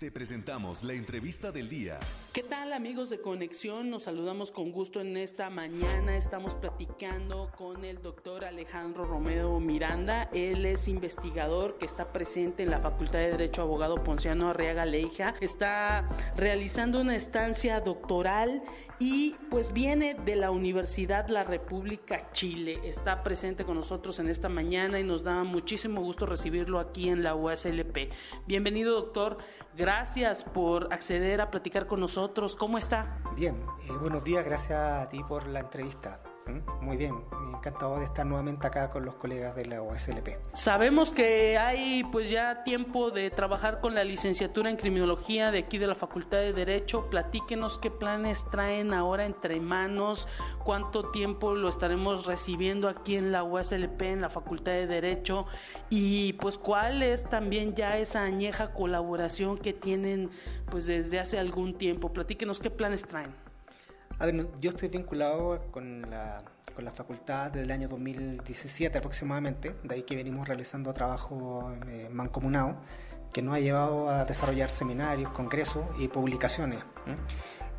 Te 0.00 0.10
presentamos 0.10 0.82
la 0.82 0.94
entrevista 0.94 1.52
del 1.52 1.68
día. 1.68 2.00
¿Qué 2.32 2.42
tal 2.42 2.72
amigos 2.72 3.10
de 3.10 3.20
Conexión? 3.20 3.90
Nos 3.90 4.04
saludamos 4.04 4.50
con 4.50 4.72
gusto 4.72 5.02
en 5.02 5.14
esta 5.18 5.50
mañana. 5.50 6.16
Estamos 6.16 6.54
platicando 6.54 7.50
con 7.54 7.84
el 7.84 8.00
doctor 8.00 8.46
Alejandro 8.46 9.04
Romero 9.04 9.60
Miranda. 9.60 10.30
Él 10.32 10.64
es 10.64 10.88
investigador 10.88 11.76
que 11.76 11.84
está 11.84 12.14
presente 12.14 12.62
en 12.62 12.70
la 12.70 12.80
Facultad 12.80 13.18
de 13.18 13.32
Derecho 13.32 13.60
Abogado 13.60 14.02
Ponciano 14.02 14.48
Arriaga 14.48 14.86
Leija. 14.86 15.34
Está 15.42 16.08
realizando 16.34 17.02
una 17.02 17.14
estancia 17.14 17.78
doctoral 17.82 18.62
y 19.00 19.34
pues 19.48 19.72
viene 19.72 20.14
de 20.14 20.36
la 20.36 20.50
Universidad 20.50 21.28
La 21.28 21.42
República 21.42 22.30
Chile. 22.32 22.80
Está 22.84 23.22
presente 23.22 23.64
con 23.64 23.76
nosotros 23.76 24.18
en 24.18 24.28
esta 24.28 24.50
mañana 24.50 25.00
y 25.00 25.04
nos 25.04 25.24
da 25.24 25.42
muchísimo 25.42 26.02
gusto 26.02 26.26
recibirlo 26.26 26.78
aquí 26.78 27.08
en 27.08 27.22
la 27.22 27.34
USLP. 27.34 28.12
Bienvenido 28.46 28.94
doctor. 28.94 29.38
Gracias 29.74 30.44
por 30.44 30.92
acceder 30.92 31.40
a 31.40 31.50
platicar 31.50 31.86
con 31.86 31.98
nosotros. 31.98 32.56
¿Cómo 32.56 32.76
está? 32.76 33.18
Bien, 33.34 33.56
eh, 33.88 33.92
buenos 33.98 34.22
días, 34.22 34.44
gracias 34.44 34.78
a 34.78 35.08
ti 35.08 35.22
por 35.26 35.46
la 35.48 35.60
entrevista. 35.60 36.20
Muy 36.80 36.96
bien, 36.96 37.14
encantado 37.54 37.98
de 37.98 38.04
estar 38.04 38.26
nuevamente 38.26 38.66
acá 38.66 38.88
con 38.88 39.04
los 39.04 39.14
colegas 39.14 39.54
de 39.56 39.66
la 39.66 39.82
OSLP. 39.82 40.28
Sabemos 40.52 41.12
que 41.12 41.58
hay 41.58 42.04
pues 42.04 42.30
ya 42.30 42.62
tiempo 42.64 43.10
de 43.10 43.30
trabajar 43.30 43.80
con 43.80 43.94
la 43.94 44.04
licenciatura 44.04 44.70
en 44.70 44.76
criminología 44.76 45.50
de 45.50 45.58
aquí 45.58 45.78
de 45.78 45.86
la 45.86 45.94
Facultad 45.94 46.38
de 46.38 46.52
Derecho. 46.52 47.08
Platíquenos 47.10 47.78
qué 47.78 47.90
planes 47.90 48.46
traen 48.50 48.94
ahora 48.94 49.26
entre 49.26 49.60
manos, 49.60 50.28
cuánto 50.64 51.10
tiempo 51.10 51.54
lo 51.54 51.68
estaremos 51.68 52.26
recibiendo 52.26 52.88
aquí 52.88 53.16
en 53.16 53.32
la 53.32 53.44
USLP, 53.44 54.02
en 54.02 54.20
la 54.20 54.30
Facultad 54.30 54.72
de 54.72 54.86
Derecho 54.86 55.46
y 55.88 56.34
pues 56.34 56.58
cuál 56.58 57.02
es 57.02 57.28
también 57.28 57.74
ya 57.74 57.98
esa 57.98 58.22
añeja 58.22 58.72
colaboración 58.72 59.58
que 59.58 59.72
tienen 59.72 60.30
pues 60.70 60.86
desde 60.86 61.20
hace 61.20 61.38
algún 61.38 61.76
tiempo. 61.76 62.12
Platíquenos 62.12 62.60
qué 62.60 62.70
planes 62.70 63.04
traen. 63.04 63.49
A 64.20 64.26
ver, 64.26 64.46
yo 64.60 64.68
estoy 64.68 64.90
vinculado 64.90 65.62
con 65.70 66.02
la, 66.10 66.44
con 66.74 66.84
la 66.84 66.92
facultad 66.92 67.52
desde 67.52 67.64
el 67.64 67.70
año 67.70 67.88
2017 67.88 68.98
aproximadamente, 68.98 69.74
de 69.82 69.94
ahí 69.94 70.02
que 70.02 70.14
venimos 70.14 70.46
realizando 70.46 70.92
trabajo 70.92 71.72
eh, 71.88 72.06
mancomunado 72.12 72.76
que 73.32 73.40
nos 73.40 73.54
ha 73.54 73.60
llevado 73.60 74.10
a 74.10 74.26
desarrollar 74.26 74.68
seminarios, 74.68 75.30
congresos 75.30 75.86
y 75.98 76.08
publicaciones. 76.08 76.80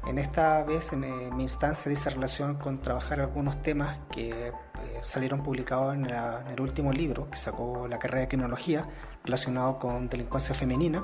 En 0.07 0.17
esta 0.17 0.63
vez, 0.63 0.93
en, 0.93 1.03
eh, 1.03 1.29
mi 1.31 1.43
instancia, 1.43 1.89
dice 1.89 2.09
relación 2.09 2.55
con 2.55 2.81
trabajar 2.81 3.19
algunos 3.19 3.61
temas 3.61 3.99
que 4.11 4.47
eh, 4.47 4.53
salieron 5.01 5.43
publicados 5.43 5.93
en, 5.93 6.05
el 6.05 6.59
último 6.59 6.91
libro 6.91 7.29
que 7.29 7.37
sacó 7.37 7.87
la 7.87 7.99
carrera 7.99 8.21
de 8.21 8.27
criminología 8.29 8.87
relacionado 9.23 9.77
con 9.77 10.09
delincuencia 10.09 10.55
femenina. 10.55 11.03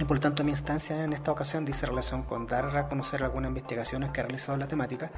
Y 0.00 0.04
por 0.04 0.16
lo 0.16 0.20
tanto, 0.22 0.42
mi 0.44 0.52
instancia 0.52 1.04
en 1.04 1.12
esta 1.12 1.30
ocasión 1.30 1.66
dice 1.66 1.84
relación 1.84 2.22
con 2.22 2.46
dar 2.46 2.74
a 2.74 2.86
conocer 2.86 3.22
algunas 3.22 3.50
investigaciones 3.50 4.10
que 4.10 4.20
ha 4.20 4.22
realizado 4.22 4.56
la 4.56 4.66
temática 4.66 5.12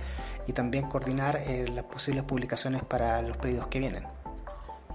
y 0.48 0.52
también 0.52 0.88
coordinar 0.88 1.36
eh, 1.36 1.68
las 1.72 1.84
posibles 1.84 2.24
publicaciones 2.24 2.82
para 2.82 3.22
los 3.22 3.36
periodos 3.36 3.68
que 3.68 3.78
vienen. 3.78 4.08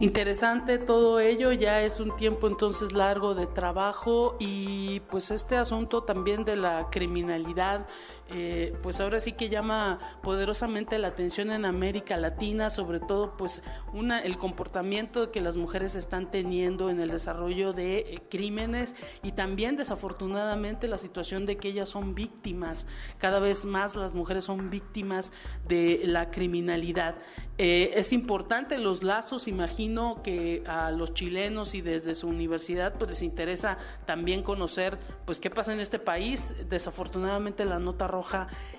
Interesante 0.01 0.77
todo 0.77 1.21
ello, 1.21 1.53
ya 1.53 1.81
es 1.81 2.01
un 2.01 2.13
tiempo 2.17 2.47
entonces 2.47 2.91
largo 2.91 3.33
de 3.33 3.47
trabajo 3.47 4.35
y 4.39 4.99
pues 5.09 5.31
este 5.31 5.55
asunto 5.55 6.03
también 6.03 6.43
de 6.43 6.57
la 6.57 6.87
criminalidad 6.91 7.87
eh, 8.29 8.73
pues 8.83 8.99
ahora 8.99 9.19
sí 9.19 9.31
que 9.31 9.49
llama 9.49 9.99
poderosamente 10.21 10.99
la 10.99 11.07
atención 11.07 11.51
en 11.51 11.63
América 11.63 12.17
Latina, 12.17 12.69
sobre 12.69 12.99
todo 12.99 13.37
pues 13.37 13.61
una, 13.93 14.19
el 14.19 14.37
comportamiento 14.37 15.31
que 15.31 15.39
las 15.39 15.55
mujeres 15.55 15.95
están 15.95 16.29
teniendo 16.29 16.89
en 16.89 16.99
el 16.99 17.09
desarrollo 17.09 17.71
de 17.71 17.99
eh, 17.99 18.21
crímenes 18.29 18.95
y 19.23 19.31
también 19.31 19.77
desafortunadamente 19.77 20.87
la 20.87 20.97
situación 20.97 21.45
de 21.45 21.57
que 21.57 21.69
ellas 21.69 21.89
son 21.89 22.15
víctimas, 22.15 22.85
cada 23.17 23.39
vez 23.39 23.63
más 23.63 23.95
las 23.95 24.13
mujeres 24.13 24.43
son 24.43 24.69
víctimas 24.69 25.31
de 25.67 26.01
la 26.03 26.29
criminalidad. 26.29 27.15
Eh, 27.57 27.91
es 27.95 28.13
importante 28.13 28.77
los 28.77 29.03
lazos, 29.03 29.47
imagino 29.47 30.21
que 30.21 30.63
a 30.67 30.91
los 30.91 31.13
chilenos 31.13 31.73
y 31.73 31.81
desde 31.81 32.13
su 32.13 32.27
universidad 32.27 32.93
pues 32.93 33.09
les 33.09 33.21
interesa 33.23 33.77
también 34.05 34.43
conocer 34.43 34.99
pues 35.25 35.39
qué 35.39 35.49
pasa 35.49 35.73
en 35.73 35.79
este 35.79 35.97
país. 35.97 36.53
Desafortunadamente 36.69 37.65
la 37.65 37.79
nota 37.79 38.05
roja 38.05 38.16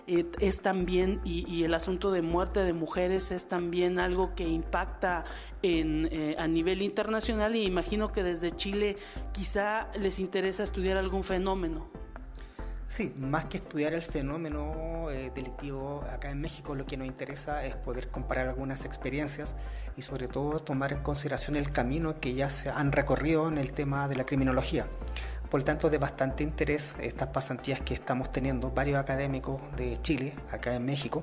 eh, 0.07 0.24
es 0.41 0.62
también 0.62 1.20
y, 1.24 1.64
el 1.64 1.74
asunto 1.74 2.11
de 2.11 2.22
muerte 2.22 2.61
de 2.61 2.72
mujeres 2.72 3.30
es 3.30 3.47
también 3.47 3.99
algo 3.99 4.34
que 4.34 4.45
impacta 4.45 5.24
en, 5.62 6.09
eh, 6.11 6.36
a 6.39 6.47
nivel 6.47 6.82
internacional 6.82 7.57
y 7.57 7.64
imagino 7.64 8.12
que 8.12 8.22
desde 8.22 8.55
Chile 8.55 8.97
quizá 9.32 9.89
les 9.99 10.18
interesa 10.18 10.62
estudiar 10.62 10.97
algún 10.97 11.24
fenómeno. 11.24 11.91
Sí, 12.89 13.12
más 13.18 13.45
que 13.45 13.59
estudiar 13.59 13.93
el 13.93 14.01
fenómeno 14.01 15.11
eh, 15.11 15.30
delictivo 15.34 16.03
acá 16.11 16.30
en 16.30 16.41
México, 16.41 16.74
lo 16.74 16.86
que 16.86 16.97
nos 16.97 17.07
interesa 17.07 17.62
es 17.66 17.76
poder 17.76 18.09
comparar 18.09 18.49
algunas 18.49 18.86
experiencias 18.86 19.55
y 19.99 20.01
sobre 20.01 20.26
todo 20.26 20.59
tomar 20.59 20.95
en 20.95 21.03
consideración 21.03 21.57
el 21.57 21.70
camino 21.70 22.18
que 22.18 22.32
ya 22.32 22.49
se 22.49 22.70
han 22.70 22.93
recorrido 22.93 23.47
en 23.47 23.59
el 23.59 23.72
tema 23.72 24.09
de 24.09 24.16
la 24.16 24.24
criminología. 24.24 24.86
Por 25.51 25.63
tanto, 25.63 25.89
de 25.89 25.97
bastante 25.97 26.43
interés 26.43 26.95
estas 27.01 27.29
pasantías 27.29 27.81
que 27.81 27.95
estamos 27.95 28.31
teniendo 28.31 28.71
varios 28.71 28.99
académicos 28.99 29.61
de 29.77 29.99
Chile, 30.03 30.35
acá 30.53 30.75
en 30.75 30.85
México, 30.85 31.23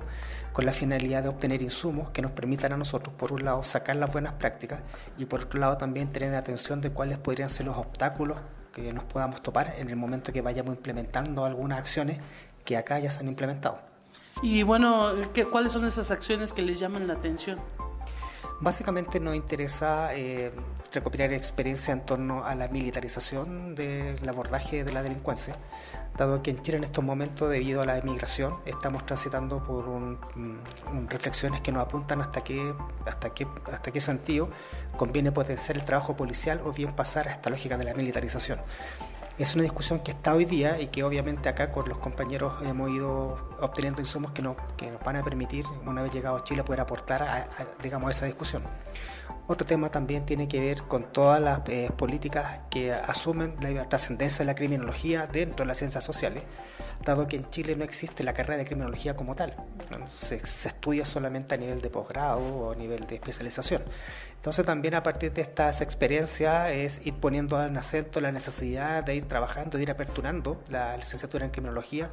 con 0.52 0.66
la 0.66 0.72
finalidad 0.72 1.22
de 1.22 1.28
obtener 1.28 1.62
insumos 1.62 2.10
que 2.10 2.22
nos 2.22 2.32
permitan 2.32 2.72
a 2.72 2.76
nosotros, 2.76 3.14
por 3.14 3.32
un 3.32 3.44
lado, 3.44 3.62
sacar 3.62 3.94
las 3.96 4.10
buenas 4.10 4.32
prácticas 4.32 4.82
y 5.16 5.26
por 5.26 5.42
otro 5.42 5.60
lado 5.60 5.76
también 5.76 6.10
tener 6.10 6.34
atención 6.34 6.80
de 6.80 6.90
cuáles 6.90 7.18
podrían 7.18 7.50
ser 7.50 7.66
los 7.66 7.76
obstáculos 7.76 8.38
que 8.72 8.92
nos 8.92 9.04
podamos 9.04 9.42
topar 9.42 9.74
en 9.78 9.88
el 9.88 9.96
momento 9.96 10.32
que 10.32 10.42
vayamos 10.42 10.74
implementando 10.74 11.44
algunas 11.44 11.78
acciones 11.78 12.18
que 12.64 12.76
acá 12.76 12.98
ya 12.98 13.10
se 13.10 13.20
han 13.20 13.28
implementado. 13.28 13.78
Y 14.42 14.64
bueno, 14.64 15.12
¿qué, 15.32 15.46
¿cuáles 15.46 15.72
son 15.72 15.86
esas 15.86 16.10
acciones 16.10 16.52
que 16.52 16.62
les 16.62 16.78
llaman 16.78 17.06
la 17.06 17.14
atención? 17.14 17.58
Básicamente 18.60 19.20
nos 19.20 19.34
interesa 19.34 20.14
eh, 20.14 20.52
recopilar 20.96 21.32
experiencia 21.32 21.92
en 21.92 22.00
torno 22.00 22.44
a 22.44 22.54
la 22.54 22.68
militarización 22.68 23.74
del 23.74 24.28
abordaje 24.28 24.82
de 24.82 24.92
la 24.92 25.02
delincuencia, 25.02 25.56
dado 26.16 26.42
que 26.42 26.50
en 26.50 26.62
Chile 26.62 26.78
en 26.78 26.84
estos 26.84 27.04
momentos, 27.04 27.50
debido 27.50 27.82
a 27.82 27.86
la 27.86 27.98
emigración, 27.98 28.56
estamos 28.64 29.04
transitando 29.06 29.62
por 29.62 29.86
mm, 29.88 31.08
reflexiones 31.08 31.60
que 31.60 31.70
nos 31.70 31.82
apuntan 31.82 32.20
hasta 32.20 32.42
qué, 32.42 32.74
hasta, 33.04 33.30
qué, 33.30 33.46
hasta 33.70 33.92
qué 33.92 34.00
sentido 34.00 34.48
conviene 34.96 35.30
potenciar 35.32 35.76
el 35.76 35.84
trabajo 35.84 36.16
policial 36.16 36.60
o 36.64 36.72
bien 36.72 36.92
pasar 36.94 37.28
a 37.28 37.32
esta 37.32 37.50
lógica 37.50 37.76
de 37.76 37.84
la 37.84 37.94
militarización 37.94 38.58
es 39.38 39.54
una 39.54 39.64
discusión 39.64 40.00
que 40.00 40.12
está 40.12 40.34
hoy 40.34 40.46
día 40.46 40.80
y 40.80 40.88
que 40.88 41.04
obviamente 41.04 41.48
acá 41.48 41.70
con 41.70 41.88
los 41.88 41.98
compañeros 41.98 42.54
hemos 42.62 42.90
ido 42.90 43.36
obteniendo 43.60 44.00
insumos 44.00 44.30
que 44.32 44.40
nos, 44.40 44.56
que 44.76 44.90
nos 44.90 45.02
van 45.02 45.16
a 45.16 45.22
permitir, 45.22 45.66
una 45.84 46.02
vez 46.02 46.10
llegado 46.12 46.36
a 46.36 46.44
Chile, 46.44 46.64
poder 46.64 46.80
aportar 46.80 47.48
digamos, 47.82 48.08
a 48.08 48.10
esa 48.12 48.26
discusión. 48.26 48.62
Otro 49.48 49.64
tema 49.64 49.92
también 49.92 50.26
tiene 50.26 50.48
que 50.48 50.58
ver 50.58 50.82
con 50.82 51.04
todas 51.12 51.40
las 51.40 51.60
eh, 51.68 51.88
políticas 51.96 52.62
que 52.68 52.92
asumen 52.92 53.54
la 53.60 53.88
trascendencia 53.88 54.40
de 54.40 54.46
la 54.46 54.56
criminología 54.56 55.28
dentro 55.28 55.62
de 55.62 55.68
las 55.68 55.78
ciencias 55.78 56.02
sociales, 56.02 56.42
dado 57.04 57.28
que 57.28 57.36
en 57.36 57.48
Chile 57.50 57.76
no 57.76 57.84
existe 57.84 58.24
la 58.24 58.34
carrera 58.34 58.56
de 58.56 58.64
criminología 58.64 59.14
como 59.14 59.36
tal. 59.36 59.54
Se, 60.08 60.34
estudia 60.34 61.06
solamente 61.06 61.54
a 61.54 61.58
nivel 61.58 61.80
de 61.80 61.90
posgrado 61.90 62.40
o 62.40 62.72
a 62.72 62.74
nivel 62.74 63.06
de 63.06 63.14
especialización. 63.14 63.82
Entonces 64.34 64.66
también 64.66 64.94
a 64.94 65.04
partir 65.04 65.32
de 65.32 65.42
estas 65.42 65.80
experiencias 65.80 66.70
es 66.70 67.06
ir 67.06 67.14
poniendo 67.14 67.62
en 67.62 67.76
acento 67.76 68.20
la 68.20 68.32
necesidad 68.32 69.04
de 69.04 69.14
ir 69.14 69.28
trabajando, 69.28 69.76
de 69.76 69.84
ir 69.84 69.92
aperturando 69.92 70.60
la 70.70 70.96
licenciatura 70.96 71.44
en 71.44 71.52
criminología 71.52 72.10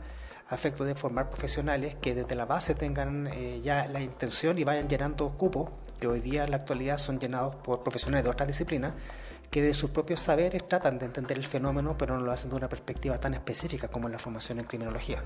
a 0.50 0.56
efecto 0.56 0.86
de 0.86 0.94
formar 0.94 1.30
profesionales 1.30 1.96
que 2.00 2.14
desde 2.14 2.36
la 2.36 2.46
base 2.46 2.76
tengan 2.76 3.28
eh, 3.28 3.60
ya 3.64 3.88
la 3.88 4.02
intención 4.02 4.60
y 4.60 4.64
vayan 4.64 4.88
llenando 4.88 5.30
cupos 5.32 5.70
que 6.00 6.08
hoy 6.08 6.20
día 6.20 6.44
en 6.44 6.52
la 6.52 6.58
actualidad 6.58 6.98
son 6.98 7.20
llenados 7.20 7.56
por 7.56 7.84
profesionales 7.84 8.24
de 8.24 8.30
otras 8.32 8.48
disciplinas 8.48 8.94
que 9.50 9.62
de 9.62 9.74
sus 9.74 9.92
propios 9.92 10.20
saberes 10.20 10.68
tratan 10.68 11.00
de 11.00 11.06
entender 11.06 11.38
el 11.38 11.46
fenómeno 11.46 11.96
pero 11.98 12.18
no 12.18 12.24
lo 12.26 12.32
hacen 12.32 12.50
de 12.50 12.56
una 12.56 12.70
perspectiva 12.70 13.20
tan 13.20 13.34
específica 13.34 13.88
como 13.88 14.10
la 14.10 14.20
formación 14.20 14.60
en 14.60 14.66
criminología. 14.66 15.24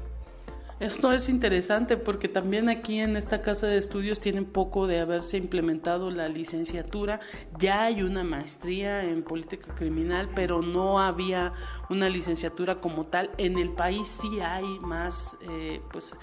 Esto 0.79 1.11
es 1.11 1.27
interesante 1.27 1.97
porque 1.97 2.27
también 2.27 2.69
aquí 2.69 2.99
en 2.99 3.17
esta 3.17 3.41
casa 3.41 3.65
de 3.65 3.79
estudios 3.79 4.19
tienen 4.19 4.45
poco 4.45 4.85
de 4.85 4.99
haberse 4.99 5.37
implementado 5.37 6.11
la 6.11 6.29
licenciatura. 6.29 7.19
Ya 7.57 7.85
hay 7.85 8.03
una 8.03 8.23
maestría 8.23 9.03
en 9.03 9.23
política 9.23 9.73
criminal, 9.73 10.29
pero 10.35 10.61
no 10.61 10.99
había 10.99 11.53
una 11.89 12.09
licenciatura 12.09 12.79
como 12.79 13.07
tal. 13.07 13.31
En 13.39 13.57
el 13.57 13.71
país 13.71 14.07
sí 14.07 14.39
hay 14.39 14.67
más, 14.81 15.39
eh, 15.49 15.81
pues, 15.91 16.15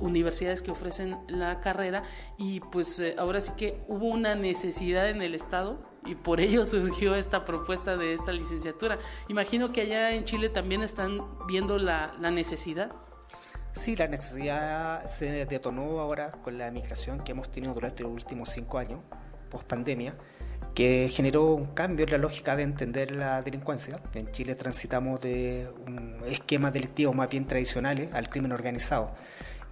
universidades 0.00 0.62
que 0.62 0.70
ofrecen 0.70 1.16
la 1.28 1.60
carrera 1.60 2.02
y 2.38 2.60
pues 2.60 2.98
eh, 3.00 3.14
ahora 3.18 3.40
sí 3.40 3.52
que 3.56 3.82
hubo 3.88 4.06
una 4.06 4.34
necesidad 4.34 5.08
en 5.08 5.22
el 5.22 5.34
Estado 5.34 5.82
y 6.04 6.14
por 6.14 6.40
ello 6.40 6.64
surgió 6.66 7.14
esta 7.14 7.44
propuesta 7.44 7.96
de 7.96 8.14
esta 8.14 8.32
licenciatura. 8.32 8.98
Imagino 9.28 9.72
que 9.72 9.82
allá 9.82 10.12
en 10.12 10.24
Chile 10.24 10.48
también 10.48 10.82
están 10.82 11.20
viendo 11.46 11.78
la, 11.78 12.14
la 12.20 12.30
necesidad. 12.30 12.92
Sí, 13.72 13.96
la 13.96 14.06
necesidad 14.06 15.04
se 15.06 15.46
detonó 15.46 15.98
ahora 15.98 16.30
con 16.30 16.58
la 16.58 16.70
migración 16.70 17.24
que 17.24 17.32
hemos 17.32 17.50
tenido 17.50 17.74
durante 17.74 18.04
los 18.04 18.12
últimos 18.12 18.50
cinco 18.50 18.78
años, 18.78 19.00
post 19.50 19.66
pandemia, 19.66 20.14
que 20.74 21.08
generó 21.10 21.54
un 21.54 21.66
cambio 21.66 22.04
en 22.04 22.12
la 22.12 22.18
lógica 22.18 22.56
de 22.56 22.64
entender 22.64 23.12
la 23.12 23.42
delincuencia. 23.42 24.00
En 24.14 24.30
Chile 24.32 24.54
transitamos 24.54 25.20
de 25.20 25.68
un 25.86 26.20
esquema 26.26 26.70
delictivo 26.70 27.12
más 27.12 27.28
bien 27.28 27.46
tradicionales 27.46 28.12
al 28.12 28.28
crimen 28.28 28.52
organizado. 28.52 29.12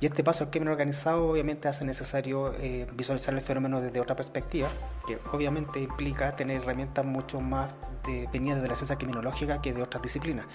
Y 0.03 0.07
este 0.07 0.25
paso 0.25 0.43
al 0.43 0.51
crimen 0.51 0.67
organizado 0.67 1.29
obviamente 1.29 1.69
hace 1.69 1.87
necesario 1.87 2.53
eh, 2.55 2.89
visualizar 2.93 3.35
el 3.35 3.41
fenómeno 3.41 3.81
desde 3.81 4.01
otra 4.01 4.17
perspectiva, 4.17 4.67
que 5.07 5.17
obviamente 5.33 5.79
implica 5.79 6.35
tener 6.35 6.61
herramientas 6.61 7.05
mucho 7.05 7.41
más 7.41 7.73
de, 8.05 8.29
venidas 8.33 8.61
de 8.61 8.67
la 8.67 8.75
ciencia 8.75 8.97
criminológica 8.97 9.63
que 9.63 9.73
de 9.73 9.81
otras 9.81 10.03
disciplinas. 10.03 10.47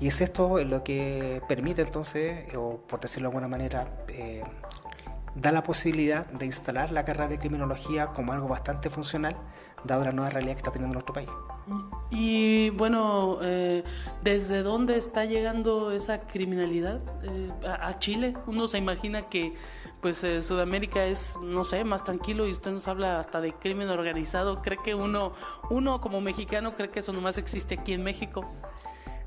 Y 0.00 0.08
es 0.08 0.20
esto 0.20 0.58
lo 0.64 0.82
que 0.82 1.40
permite 1.48 1.82
entonces, 1.82 2.52
o 2.56 2.78
por 2.78 2.98
decirlo 2.98 3.28
de 3.28 3.36
alguna 3.36 3.46
manera, 3.46 3.86
eh, 4.08 4.42
da 5.36 5.52
la 5.52 5.62
posibilidad 5.62 6.26
de 6.26 6.46
instalar 6.46 6.90
la 6.90 7.04
carrera 7.04 7.28
de 7.28 7.38
criminología 7.38 8.08
como 8.08 8.32
algo 8.32 8.48
bastante 8.48 8.90
funcional, 8.90 9.36
dado 9.84 10.04
la 10.04 10.10
nueva 10.10 10.30
realidad 10.30 10.54
que 10.54 10.62
está 10.62 10.72
teniendo 10.72 10.94
nuestro 10.94 11.14
país. 11.14 11.30
Y 12.10 12.70
bueno, 12.70 13.38
eh, 13.42 13.84
¿desde 14.22 14.62
dónde 14.62 14.96
está 14.96 15.24
llegando 15.24 15.92
esa 15.92 16.22
criminalidad 16.22 17.00
eh, 17.22 17.50
a, 17.66 17.98
Chile? 17.98 18.34
Uno 18.46 18.66
se 18.66 18.78
imagina 18.78 19.28
que 19.28 19.54
pues 20.00 20.24
eh, 20.24 20.42
Sudamérica 20.42 21.04
es, 21.04 21.38
no 21.40 21.64
sé, 21.64 21.84
más 21.84 22.02
tranquilo 22.02 22.48
y 22.48 22.50
usted 22.50 22.72
nos 22.72 22.88
habla 22.88 23.20
hasta 23.20 23.40
de 23.40 23.52
crimen 23.52 23.88
organizado. 23.90 24.60
¿Cree 24.62 24.78
que 24.82 24.94
uno, 24.94 25.34
uno 25.70 26.00
como 26.00 26.20
mexicano 26.20 26.74
cree 26.74 26.90
que 26.90 27.00
eso 27.00 27.12
nomás 27.12 27.38
existe 27.38 27.76
aquí 27.78 27.92
en 27.92 28.02
México? 28.02 28.50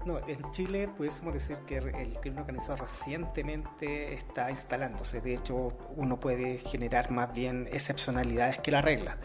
No, 0.06 0.20
en 0.28 0.52
Chile 0.52 0.90
podemos 0.90 1.34
decir 1.34 1.58
que 1.66 1.78
el 1.78 2.20
crimen 2.20 2.40
organizado 2.40 2.78
recientemente 2.78 4.14
está 4.14 4.50
instalándose. 4.50 5.22
De 5.22 5.36
hecho, 5.36 5.72
uno 5.96 6.20
puede 6.20 6.58
generar 6.58 7.12
más 7.12 7.32
bien 7.34 7.70
excepcionalidades 7.72 8.60
que 8.60 8.72
la 8.72 8.82
regla. 8.82 9.18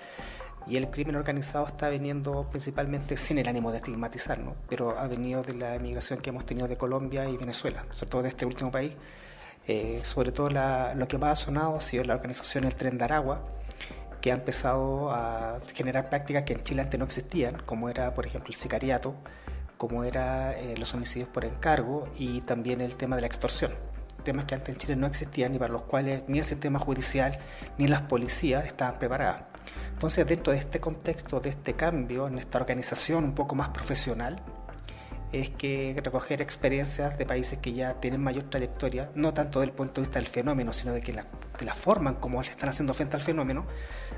Y 0.69 0.77
el 0.77 0.91
crimen 0.91 1.17
organizado 1.17 1.67
está 1.67 1.89
viniendo 1.89 2.49
principalmente 2.51 3.17
sin 3.17 3.39
el 3.39 3.49
ánimo 3.49 3.73
de 3.73 3.79
estigmatizar, 3.79 4.39
¿no? 4.39 4.55
pero 4.69 4.99
ha 4.99 5.07
venido 5.07 5.43
de 5.43 5.55
la 5.55 5.75
emigración 5.75 6.21
que 6.21 6.31
hemos 6.31 6.45
tenido 6.45 6.69
de 6.69 6.77
Colombia 6.77 7.29
y 7.29 7.37
Venezuela, 7.37 7.87
sobre 7.91 8.11
todo 8.11 8.23
de 8.23 8.29
este 8.29 8.45
último 8.45 8.71
país. 8.71 8.93
Eh, 9.67 10.01
sobre 10.03 10.33
todo 10.33 10.49
lo 10.51 11.09
que 11.09 11.19
más 11.19 11.43
ha 11.43 11.45
sonado 11.45 11.77
ha 11.77 11.81
sido 11.81 12.05
la 12.05 12.15
organización 12.15 12.65
El 12.65 12.75
Tren 12.75 12.97
de 12.97 13.05
Aragua, 13.05 13.47
que 14.21 14.33
ha 14.33 14.35
empezado 14.35 15.11
a 15.11 15.61
generar 15.75 16.09
prácticas 16.09 16.45
que 16.45 16.55
en 16.55 16.63
Chile 16.63 16.83
antes 16.83 16.99
no 16.99 17.05
existían, 17.05 17.63
como 17.65 17.89
era, 17.89 18.15
por 18.15 18.27
ejemplo, 18.27 18.49
el 18.49 18.57
sicariato, 18.57 19.15
como 19.77 20.05
era 20.05 20.59
eh, 20.59 20.75
los 20.77 20.93
homicidios 20.95 21.29
por 21.29 21.45
encargo 21.45 22.09
y 22.17 22.41
también 22.41 22.81
el 22.81 22.97
tema 22.97 23.17
de 23.17 23.23
la 23.23 23.27
extorsión 23.29 23.73
sistemas 24.19 24.47
que 24.47 24.57
antes 24.57 24.75
en 24.75 24.77
Chile 24.77 24.97
no 24.97 25.07
existían 25.07 25.55
y 25.55 25.59
para 25.59 25.73
los 25.73 25.83
cuales 25.83 26.23
ni 26.27 26.39
el 26.39 26.45
sistema 26.45 26.79
judicial 26.79 27.39
ni 27.79 27.87
las 27.87 28.03
policías 28.03 28.67
estaban 28.67 28.99
preparadas. 28.99 29.43
Entonces, 29.93 30.27
dentro 30.27 30.53
de 30.53 30.59
este 30.59 30.81
contexto, 30.81 31.41
de 31.41 31.51
este 31.51 31.75
cambio, 31.75 32.27
en 32.27 32.39
esta 32.39 32.59
organización 32.59 33.25
un 33.25 33.35
poco 33.35 33.55
más 33.55 33.71
profesional, 33.71 34.41
es 35.33 35.51
que 35.51 35.95
recoger 36.03 36.41
experiencias 36.41 37.19
de 37.19 37.27
países 37.27 37.59
que 37.59 37.73
ya 37.75 37.95
tienen 38.01 38.23
mayor 38.23 38.45
trayectoria, 38.45 39.11
no 39.15 39.35
tanto 39.35 39.61
del 39.61 39.73
punto 39.73 40.01
de 40.01 40.07
vista 40.07 40.19
del 40.19 40.29
fenómeno, 40.29 40.73
sino 40.73 40.93
de 40.93 41.01
que 41.01 41.13
la 41.13 41.75
forma 41.75 42.11
en 42.11 42.17
cómo 42.17 42.43
le 42.43 42.49
están 42.49 42.71
haciendo 42.71 42.95
frente 42.95 43.17
al 43.17 43.23
fenómeno, 43.23 43.67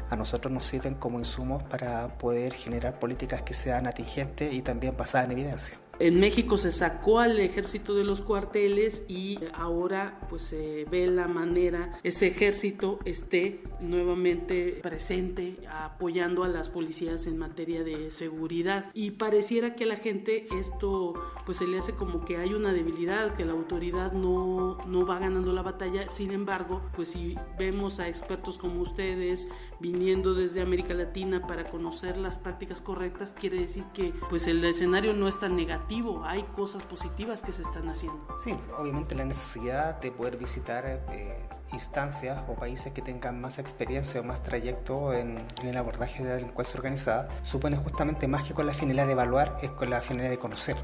a 0.08 0.16
nosotros 0.16 0.52
nos 0.52 0.66
sirven 0.66 0.94
como 0.94 1.18
insumos 1.18 1.62
para 1.64 2.06
poder 2.18 2.52
generar 2.52 2.98
políticas 2.98 3.42
que 3.42 3.54
sean 3.54 3.86
atingentes 3.86 4.52
y 4.52 4.62
también 4.62 4.96
basadas 4.96 5.26
en 5.26 5.32
evidencia. 5.32 5.78
En 6.00 6.18
México 6.18 6.56
se 6.56 6.70
sacó 6.70 7.18
al 7.18 7.38
ejército 7.38 7.94
de 7.94 8.04
los 8.04 8.22
cuarteles 8.22 9.04
y 9.06 9.38
ahora 9.52 10.18
pues 10.30 10.44
se 10.44 10.86
ve 10.90 11.06
la 11.08 11.28
manera 11.28 11.98
ese 12.02 12.28
ejército 12.28 13.00
esté 13.04 13.62
nuevamente 13.80 14.78
presente 14.82 15.58
apoyando 15.70 16.42
a 16.42 16.48
las 16.48 16.70
policías 16.70 17.26
en 17.26 17.36
materia 17.36 17.84
de 17.84 18.10
seguridad. 18.10 18.86
Y 18.94 19.10
pareciera 19.10 19.74
que 19.74 19.84
a 19.84 19.88
la 19.88 19.96
gente 19.96 20.46
esto 20.58 21.12
pues 21.44 21.58
se 21.58 21.66
le 21.66 21.76
hace 21.76 21.92
como 21.92 22.24
que 22.24 22.38
hay 22.38 22.54
una 22.54 22.72
debilidad 22.72 23.34
que 23.34 23.44
la 23.44 23.52
autoridad 23.52 24.12
no, 24.12 24.78
no 24.86 25.04
va 25.04 25.18
ganando 25.18 25.52
la 25.52 25.60
batalla. 25.60 26.08
Sin 26.08 26.32
embargo 26.32 26.80
pues 26.96 27.08
si 27.08 27.36
vemos 27.58 28.00
a 28.00 28.08
expertos 28.08 28.56
como 28.56 28.80
ustedes 28.80 29.50
viniendo 29.80 30.32
desde 30.32 30.62
América 30.62 30.94
Latina 30.94 31.46
para 31.46 31.68
conocer 31.70 32.16
las 32.16 32.38
prácticas 32.38 32.80
correctas 32.80 33.34
quiere 33.38 33.60
decir 33.60 33.84
que 33.92 34.14
pues 34.30 34.46
el 34.46 34.64
escenario 34.64 35.12
no 35.12 35.28
es 35.28 35.38
tan 35.38 35.56
negativo 35.56 35.89
hay 36.24 36.42
cosas 36.54 36.82
positivas 36.84 37.42
que 37.42 37.52
se 37.52 37.62
están 37.62 37.88
haciendo. 37.88 38.26
Sí, 38.38 38.54
obviamente 38.78 39.14
la 39.14 39.24
necesidad 39.24 40.00
de 40.00 40.12
poder 40.12 40.36
visitar 40.36 40.84
eh, 40.86 41.48
instancias 41.72 42.38
o 42.48 42.54
países 42.54 42.92
que 42.92 43.02
tengan 43.02 43.40
más 43.40 43.58
experiencia 43.58 44.20
o 44.20 44.24
más 44.24 44.42
trayecto 44.42 45.12
en, 45.12 45.44
en, 45.62 45.68
el 45.68 45.76
abordaje 45.76 46.22
de 46.22 46.30
la 46.30 46.36
delincuencia 46.36 46.78
organizada 46.78 47.28
supone 47.42 47.76
justamente 47.76 48.28
más 48.28 48.44
que 48.44 48.54
con 48.54 48.66
la 48.66 48.74
finalidad 48.74 49.06
de 49.06 49.12
evaluar, 49.12 49.58
es 49.62 49.70
con 49.70 49.90
la 49.90 50.00
finalidad 50.00 50.30
de 50.30 50.38
conocer. 50.38 50.76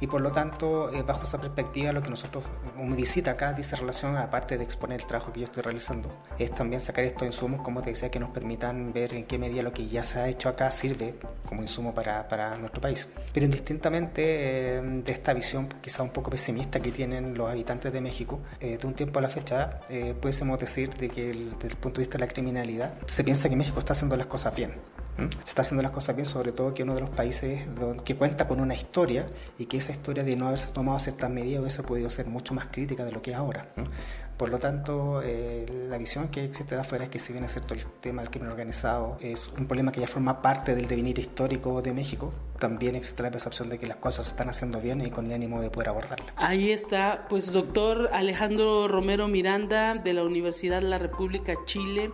Y 0.00 0.06
por 0.06 0.20
lo 0.20 0.32
tanto, 0.32 0.92
eh, 0.92 1.02
bajo 1.02 1.24
esa 1.24 1.40
perspectiva, 1.40 1.92
lo 1.92 2.02
que 2.02 2.10
nosotros, 2.10 2.44
mi 2.76 2.94
visita 2.94 3.32
acá 3.32 3.52
dice 3.52 3.76
relación, 3.76 4.16
aparte 4.16 4.56
de 4.56 4.64
exponer 4.64 5.00
el 5.00 5.06
trabajo 5.06 5.32
que 5.32 5.40
yo 5.40 5.46
estoy 5.46 5.62
realizando, 5.62 6.10
es 6.38 6.54
también 6.54 6.80
sacar 6.80 7.04
estos 7.04 7.26
insumos, 7.26 7.62
como 7.62 7.82
te 7.82 7.90
decía, 7.90 8.10
que 8.10 8.20
nos 8.20 8.30
permitan 8.30 8.92
ver 8.92 9.14
en 9.14 9.24
qué 9.24 9.38
medida 9.38 9.62
lo 9.62 9.72
que 9.72 9.86
ya 9.88 10.02
se 10.02 10.20
ha 10.20 10.28
hecho 10.28 10.48
acá 10.48 10.70
sirve 10.70 11.16
como 11.46 11.62
insumo 11.62 11.92
para, 11.92 12.28
para 12.28 12.56
nuestro 12.56 12.80
país. 12.80 13.08
Pero 13.32 13.44
indistintamente 13.46 14.78
eh, 14.78 14.82
de 14.82 15.12
esta 15.12 15.32
visión 15.34 15.68
quizá 15.80 16.02
un 16.02 16.10
poco 16.10 16.30
pesimista 16.30 16.80
que 16.80 16.92
tienen 16.92 17.36
los 17.36 17.50
habitantes 17.50 17.92
de 17.92 18.00
México, 18.00 18.40
eh, 18.60 18.78
de 18.78 18.86
un 18.86 18.94
tiempo 18.94 19.18
a 19.18 19.22
la 19.22 19.28
fecha, 19.28 19.80
eh, 19.90 20.14
pudiésemos 20.14 20.58
decir 20.58 20.94
de 20.94 21.08
que 21.08 21.26
desde 21.26 21.68
el 21.68 21.76
punto 21.76 22.00
de 22.00 22.06
vista 22.06 22.18
de 22.18 22.24
la 22.24 22.28
criminalidad, 22.28 22.94
se 23.06 23.24
piensa 23.24 23.48
que 23.48 23.56
México 23.56 23.78
está 23.78 23.92
haciendo 23.92 24.16
las 24.16 24.26
cosas 24.26 24.54
bien. 24.54 24.74
Se 25.44 25.50
está 25.50 25.62
haciendo 25.62 25.82
las 25.82 25.92
cosas 25.92 26.16
bien, 26.16 26.24
sobre 26.24 26.52
todo 26.52 26.72
que 26.72 26.82
uno 26.82 26.94
de 26.94 27.02
los 27.02 27.10
países 27.10 27.68
que 28.06 28.16
cuenta 28.16 28.46
con 28.46 28.58
una 28.58 28.74
historia 28.74 29.28
y 29.58 29.66
que 29.66 29.76
esa 29.76 29.92
historia 29.92 30.24
de 30.24 30.34
no 30.34 30.46
haberse 30.46 30.72
tomado 30.72 30.98
ciertas 30.98 31.28
medidas 31.28 31.60
hubiese 31.60 31.82
podido 31.82 32.08
ser 32.08 32.26
mucho 32.26 32.54
más 32.54 32.68
crítica 32.68 33.04
de 33.04 33.12
lo 33.12 33.20
que 33.20 33.32
es 33.32 33.36
ahora. 33.36 33.68
Por 34.40 34.48
lo 34.48 34.58
tanto, 34.58 35.20
eh, 35.22 35.66
la 35.90 35.98
visión 35.98 36.28
que 36.28 36.42
existe 36.42 36.74
de 36.74 36.80
afuera 36.80 37.04
es 37.04 37.10
que 37.10 37.18
si 37.18 37.34
bien 37.34 37.44
es 37.44 37.52
cierto 37.52 37.74
el 37.74 37.84
tema 37.84 38.22
del 38.22 38.30
crimen 38.30 38.48
organizado 38.48 39.18
es 39.20 39.48
un 39.48 39.66
problema 39.66 39.92
que 39.92 40.00
ya 40.00 40.06
forma 40.06 40.40
parte 40.40 40.74
del 40.74 40.88
devenir 40.88 41.18
histórico 41.18 41.82
de 41.82 41.92
México, 41.92 42.32
también 42.58 42.96
existe 42.96 43.22
la 43.22 43.30
percepción 43.30 43.68
de 43.68 43.78
que 43.78 43.86
las 43.86 43.98
cosas 43.98 44.24
se 44.24 44.30
están 44.30 44.48
haciendo 44.48 44.80
bien 44.80 45.02
y 45.02 45.10
con 45.10 45.26
el 45.26 45.34
ánimo 45.34 45.60
de 45.60 45.68
poder 45.68 45.90
abordarla. 45.90 46.32
Ahí 46.36 46.72
está, 46.72 47.26
pues 47.28 47.52
doctor 47.52 48.08
Alejandro 48.14 48.88
Romero 48.88 49.28
Miranda 49.28 49.96
de 49.96 50.14
la 50.14 50.22
Universidad 50.22 50.80
de 50.80 50.88
la 50.88 50.96
República 50.96 51.52
Chile 51.66 52.10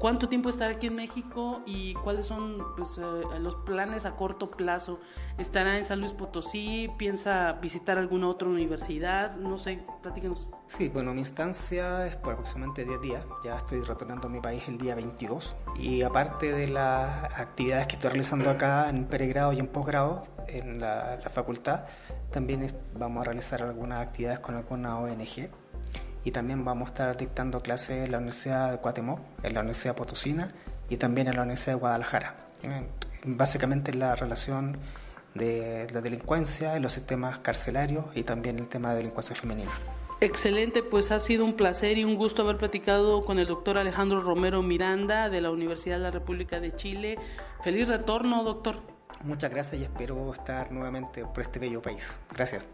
cuánto 0.00 0.30
tiempo 0.30 0.48
estará 0.48 0.72
aquí 0.72 0.86
en 0.86 0.96
México 0.96 1.62
y 1.66 1.92
cuáles 1.94 2.24
son 2.24 2.74
pues, 2.74 2.98
eh, 2.98 3.02
los 3.38 3.54
planes 3.54 4.06
a 4.06 4.16
corto 4.16 4.50
plazo. 4.50 4.98
¿Estará 5.38 5.76
en 5.76 5.84
San 5.84 6.00
Luis 6.00 6.14
Potosí? 6.14 6.90
¿Piensa 6.96 7.52
visitar 7.60 7.98
alguna 7.98 8.28
otra 8.28 8.48
universidad? 8.48 9.36
No 9.36 9.58
sé, 9.58 9.84
platícanos. 10.02 10.48
Sí, 10.66 10.88
bueno, 10.88 11.12
mi 11.12 11.20
instancia 11.20 12.06
es 12.06 12.16
por 12.16 12.32
aproximadamente 12.32 12.84
10 12.86 13.00
días. 13.02 13.26
Ya 13.44 13.56
estoy 13.56 13.82
retornando 13.82 14.28
a 14.28 14.30
mi 14.30 14.40
país 14.40 14.66
el 14.68 14.78
día 14.78 14.94
22. 14.94 15.54
Y 15.78 16.00
aparte 16.02 16.50
de 16.50 16.68
las 16.68 17.38
actividades 17.38 17.86
que 17.86 17.96
estoy 17.96 18.10
realizando 18.10 18.48
acá 18.48 18.88
en 18.88 19.04
pregrado 19.04 19.52
y 19.52 19.58
en 19.58 19.68
posgrado 19.68 20.22
en 20.48 20.80
la, 20.80 21.18
la 21.22 21.30
facultad, 21.30 21.84
también 22.30 22.66
vamos 22.98 23.20
a 23.20 23.24
realizar 23.24 23.62
algunas 23.62 24.00
actividades 24.00 24.38
con 24.38 24.54
alguna 24.54 24.98
ONG 24.98 25.50
y 26.24 26.30
también 26.30 26.64
vamos 26.64 26.88
a 26.88 26.92
estar 26.92 27.16
dictando 27.16 27.62
clases 27.62 28.04
en 28.04 28.12
la 28.12 28.18
Universidad 28.18 28.70
de 28.70 28.78
Cuatemó, 28.78 29.20
en 29.42 29.54
la 29.54 29.60
Universidad 29.60 29.94
Potosina 29.94 30.52
y 30.88 30.96
también 30.96 31.28
en 31.28 31.36
la 31.36 31.42
Universidad 31.42 31.74
de 31.74 31.80
Guadalajara. 31.80 32.34
Básicamente 33.24 33.94
la 33.94 34.14
relación 34.14 34.78
de 35.34 35.86
la 35.92 36.00
delincuencia 36.00 36.76
en 36.76 36.82
los 36.82 36.92
sistemas 36.92 37.38
carcelarios 37.38 38.04
y 38.14 38.24
también 38.24 38.58
el 38.58 38.68
tema 38.68 38.90
de 38.90 38.96
delincuencia 38.96 39.36
femenina. 39.36 39.70
Excelente, 40.20 40.82
pues 40.82 41.12
ha 41.12 41.18
sido 41.18 41.46
un 41.46 41.54
placer 41.54 41.96
y 41.96 42.04
un 42.04 42.16
gusto 42.16 42.42
haber 42.42 42.58
platicado 42.58 43.24
con 43.24 43.38
el 43.38 43.46
doctor 43.46 43.78
Alejandro 43.78 44.20
Romero 44.20 44.60
Miranda 44.60 45.30
de 45.30 45.40
la 45.40 45.50
Universidad 45.50 45.96
de 45.96 46.02
la 46.02 46.10
República 46.10 46.60
de 46.60 46.76
Chile. 46.76 47.18
Feliz 47.62 47.88
retorno, 47.88 48.44
doctor. 48.44 48.76
Muchas 49.24 49.50
gracias 49.50 49.80
y 49.80 49.84
espero 49.84 50.32
estar 50.34 50.72
nuevamente 50.72 51.24
por 51.24 51.40
este 51.40 51.58
bello 51.58 51.80
país. 51.80 52.20
Gracias. 52.34 52.66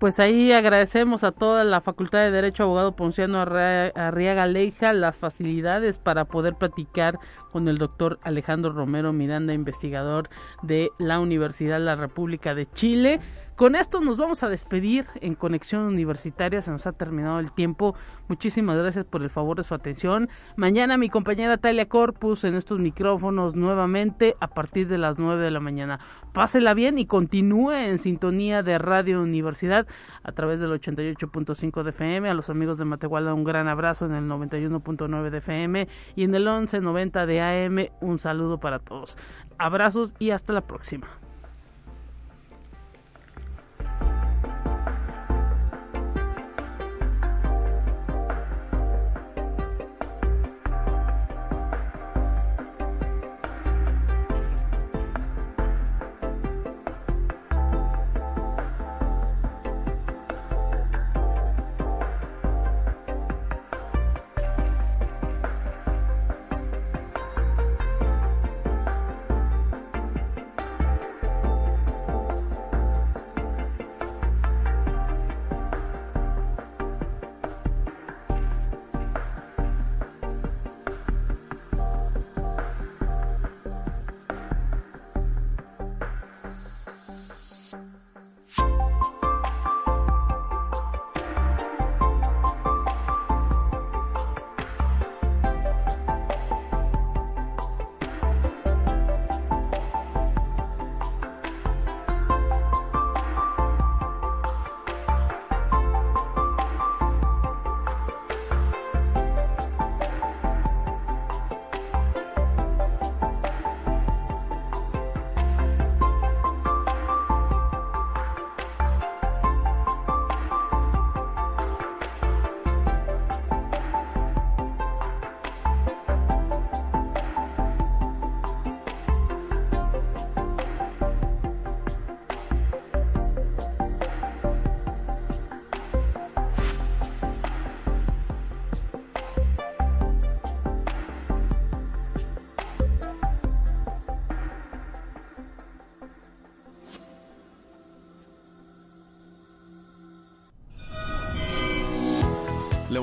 Pues 0.00 0.18
ahí 0.18 0.50
agradecemos 0.50 1.24
a 1.24 1.30
toda 1.30 1.62
la 1.62 1.82
Facultad 1.82 2.20
de 2.20 2.30
Derecho 2.30 2.62
Abogado 2.62 2.96
Ponciano 2.96 3.38
Arriaga 3.38 4.46
Leija 4.46 4.94
las 4.94 5.18
facilidades 5.18 5.98
para 5.98 6.24
poder 6.24 6.54
platicar 6.54 7.18
con 7.52 7.68
el 7.68 7.76
doctor 7.76 8.18
Alejandro 8.22 8.72
Romero 8.72 9.12
Miranda, 9.12 9.52
investigador 9.52 10.30
de 10.62 10.88
la 10.98 11.20
Universidad 11.20 11.74
de 11.74 11.84
la 11.84 11.96
República 11.96 12.54
de 12.54 12.64
Chile. 12.72 13.20
Con 13.60 13.74
esto 13.74 14.00
nos 14.00 14.16
vamos 14.16 14.42
a 14.42 14.48
despedir 14.48 15.04
en 15.16 15.34
Conexión 15.34 15.82
Universitaria. 15.82 16.62
Se 16.62 16.70
nos 16.70 16.86
ha 16.86 16.92
terminado 16.92 17.40
el 17.40 17.52
tiempo. 17.52 17.94
Muchísimas 18.26 18.78
gracias 18.78 19.04
por 19.04 19.20
el 19.20 19.28
favor 19.28 19.58
de 19.58 19.64
su 19.64 19.74
atención. 19.74 20.30
Mañana 20.56 20.96
mi 20.96 21.10
compañera 21.10 21.58
Talia 21.58 21.86
Corpus 21.86 22.44
en 22.44 22.54
estos 22.54 22.78
micrófonos 22.78 23.56
nuevamente 23.56 24.34
a 24.40 24.46
partir 24.46 24.88
de 24.88 24.96
las 24.96 25.18
9 25.18 25.44
de 25.44 25.50
la 25.50 25.60
mañana. 25.60 26.00
Pásela 26.32 26.72
bien 26.72 26.96
y 26.96 27.04
continúe 27.04 27.72
en 27.72 27.98
sintonía 27.98 28.62
de 28.62 28.78
Radio 28.78 29.20
Universidad 29.20 29.86
a 30.22 30.32
través 30.32 30.58
del 30.58 30.70
88.5 30.70 31.82
de 31.82 31.90
FM. 31.90 32.30
A 32.30 32.32
los 32.32 32.48
amigos 32.48 32.78
de 32.78 32.86
Matehuala 32.86 33.34
un 33.34 33.44
gran 33.44 33.68
abrazo 33.68 34.06
en 34.06 34.14
el 34.14 34.24
91.9 34.24 35.28
de 35.28 35.36
FM 35.36 35.86
y 36.16 36.24
en 36.24 36.34
el 36.34 36.46
11.90 36.46 37.26
de 37.26 37.42
AM 37.42 37.88
un 38.00 38.18
saludo 38.18 38.58
para 38.58 38.78
todos. 38.78 39.18
Abrazos 39.58 40.14
y 40.18 40.30
hasta 40.30 40.54
la 40.54 40.62
próxima. 40.62 41.08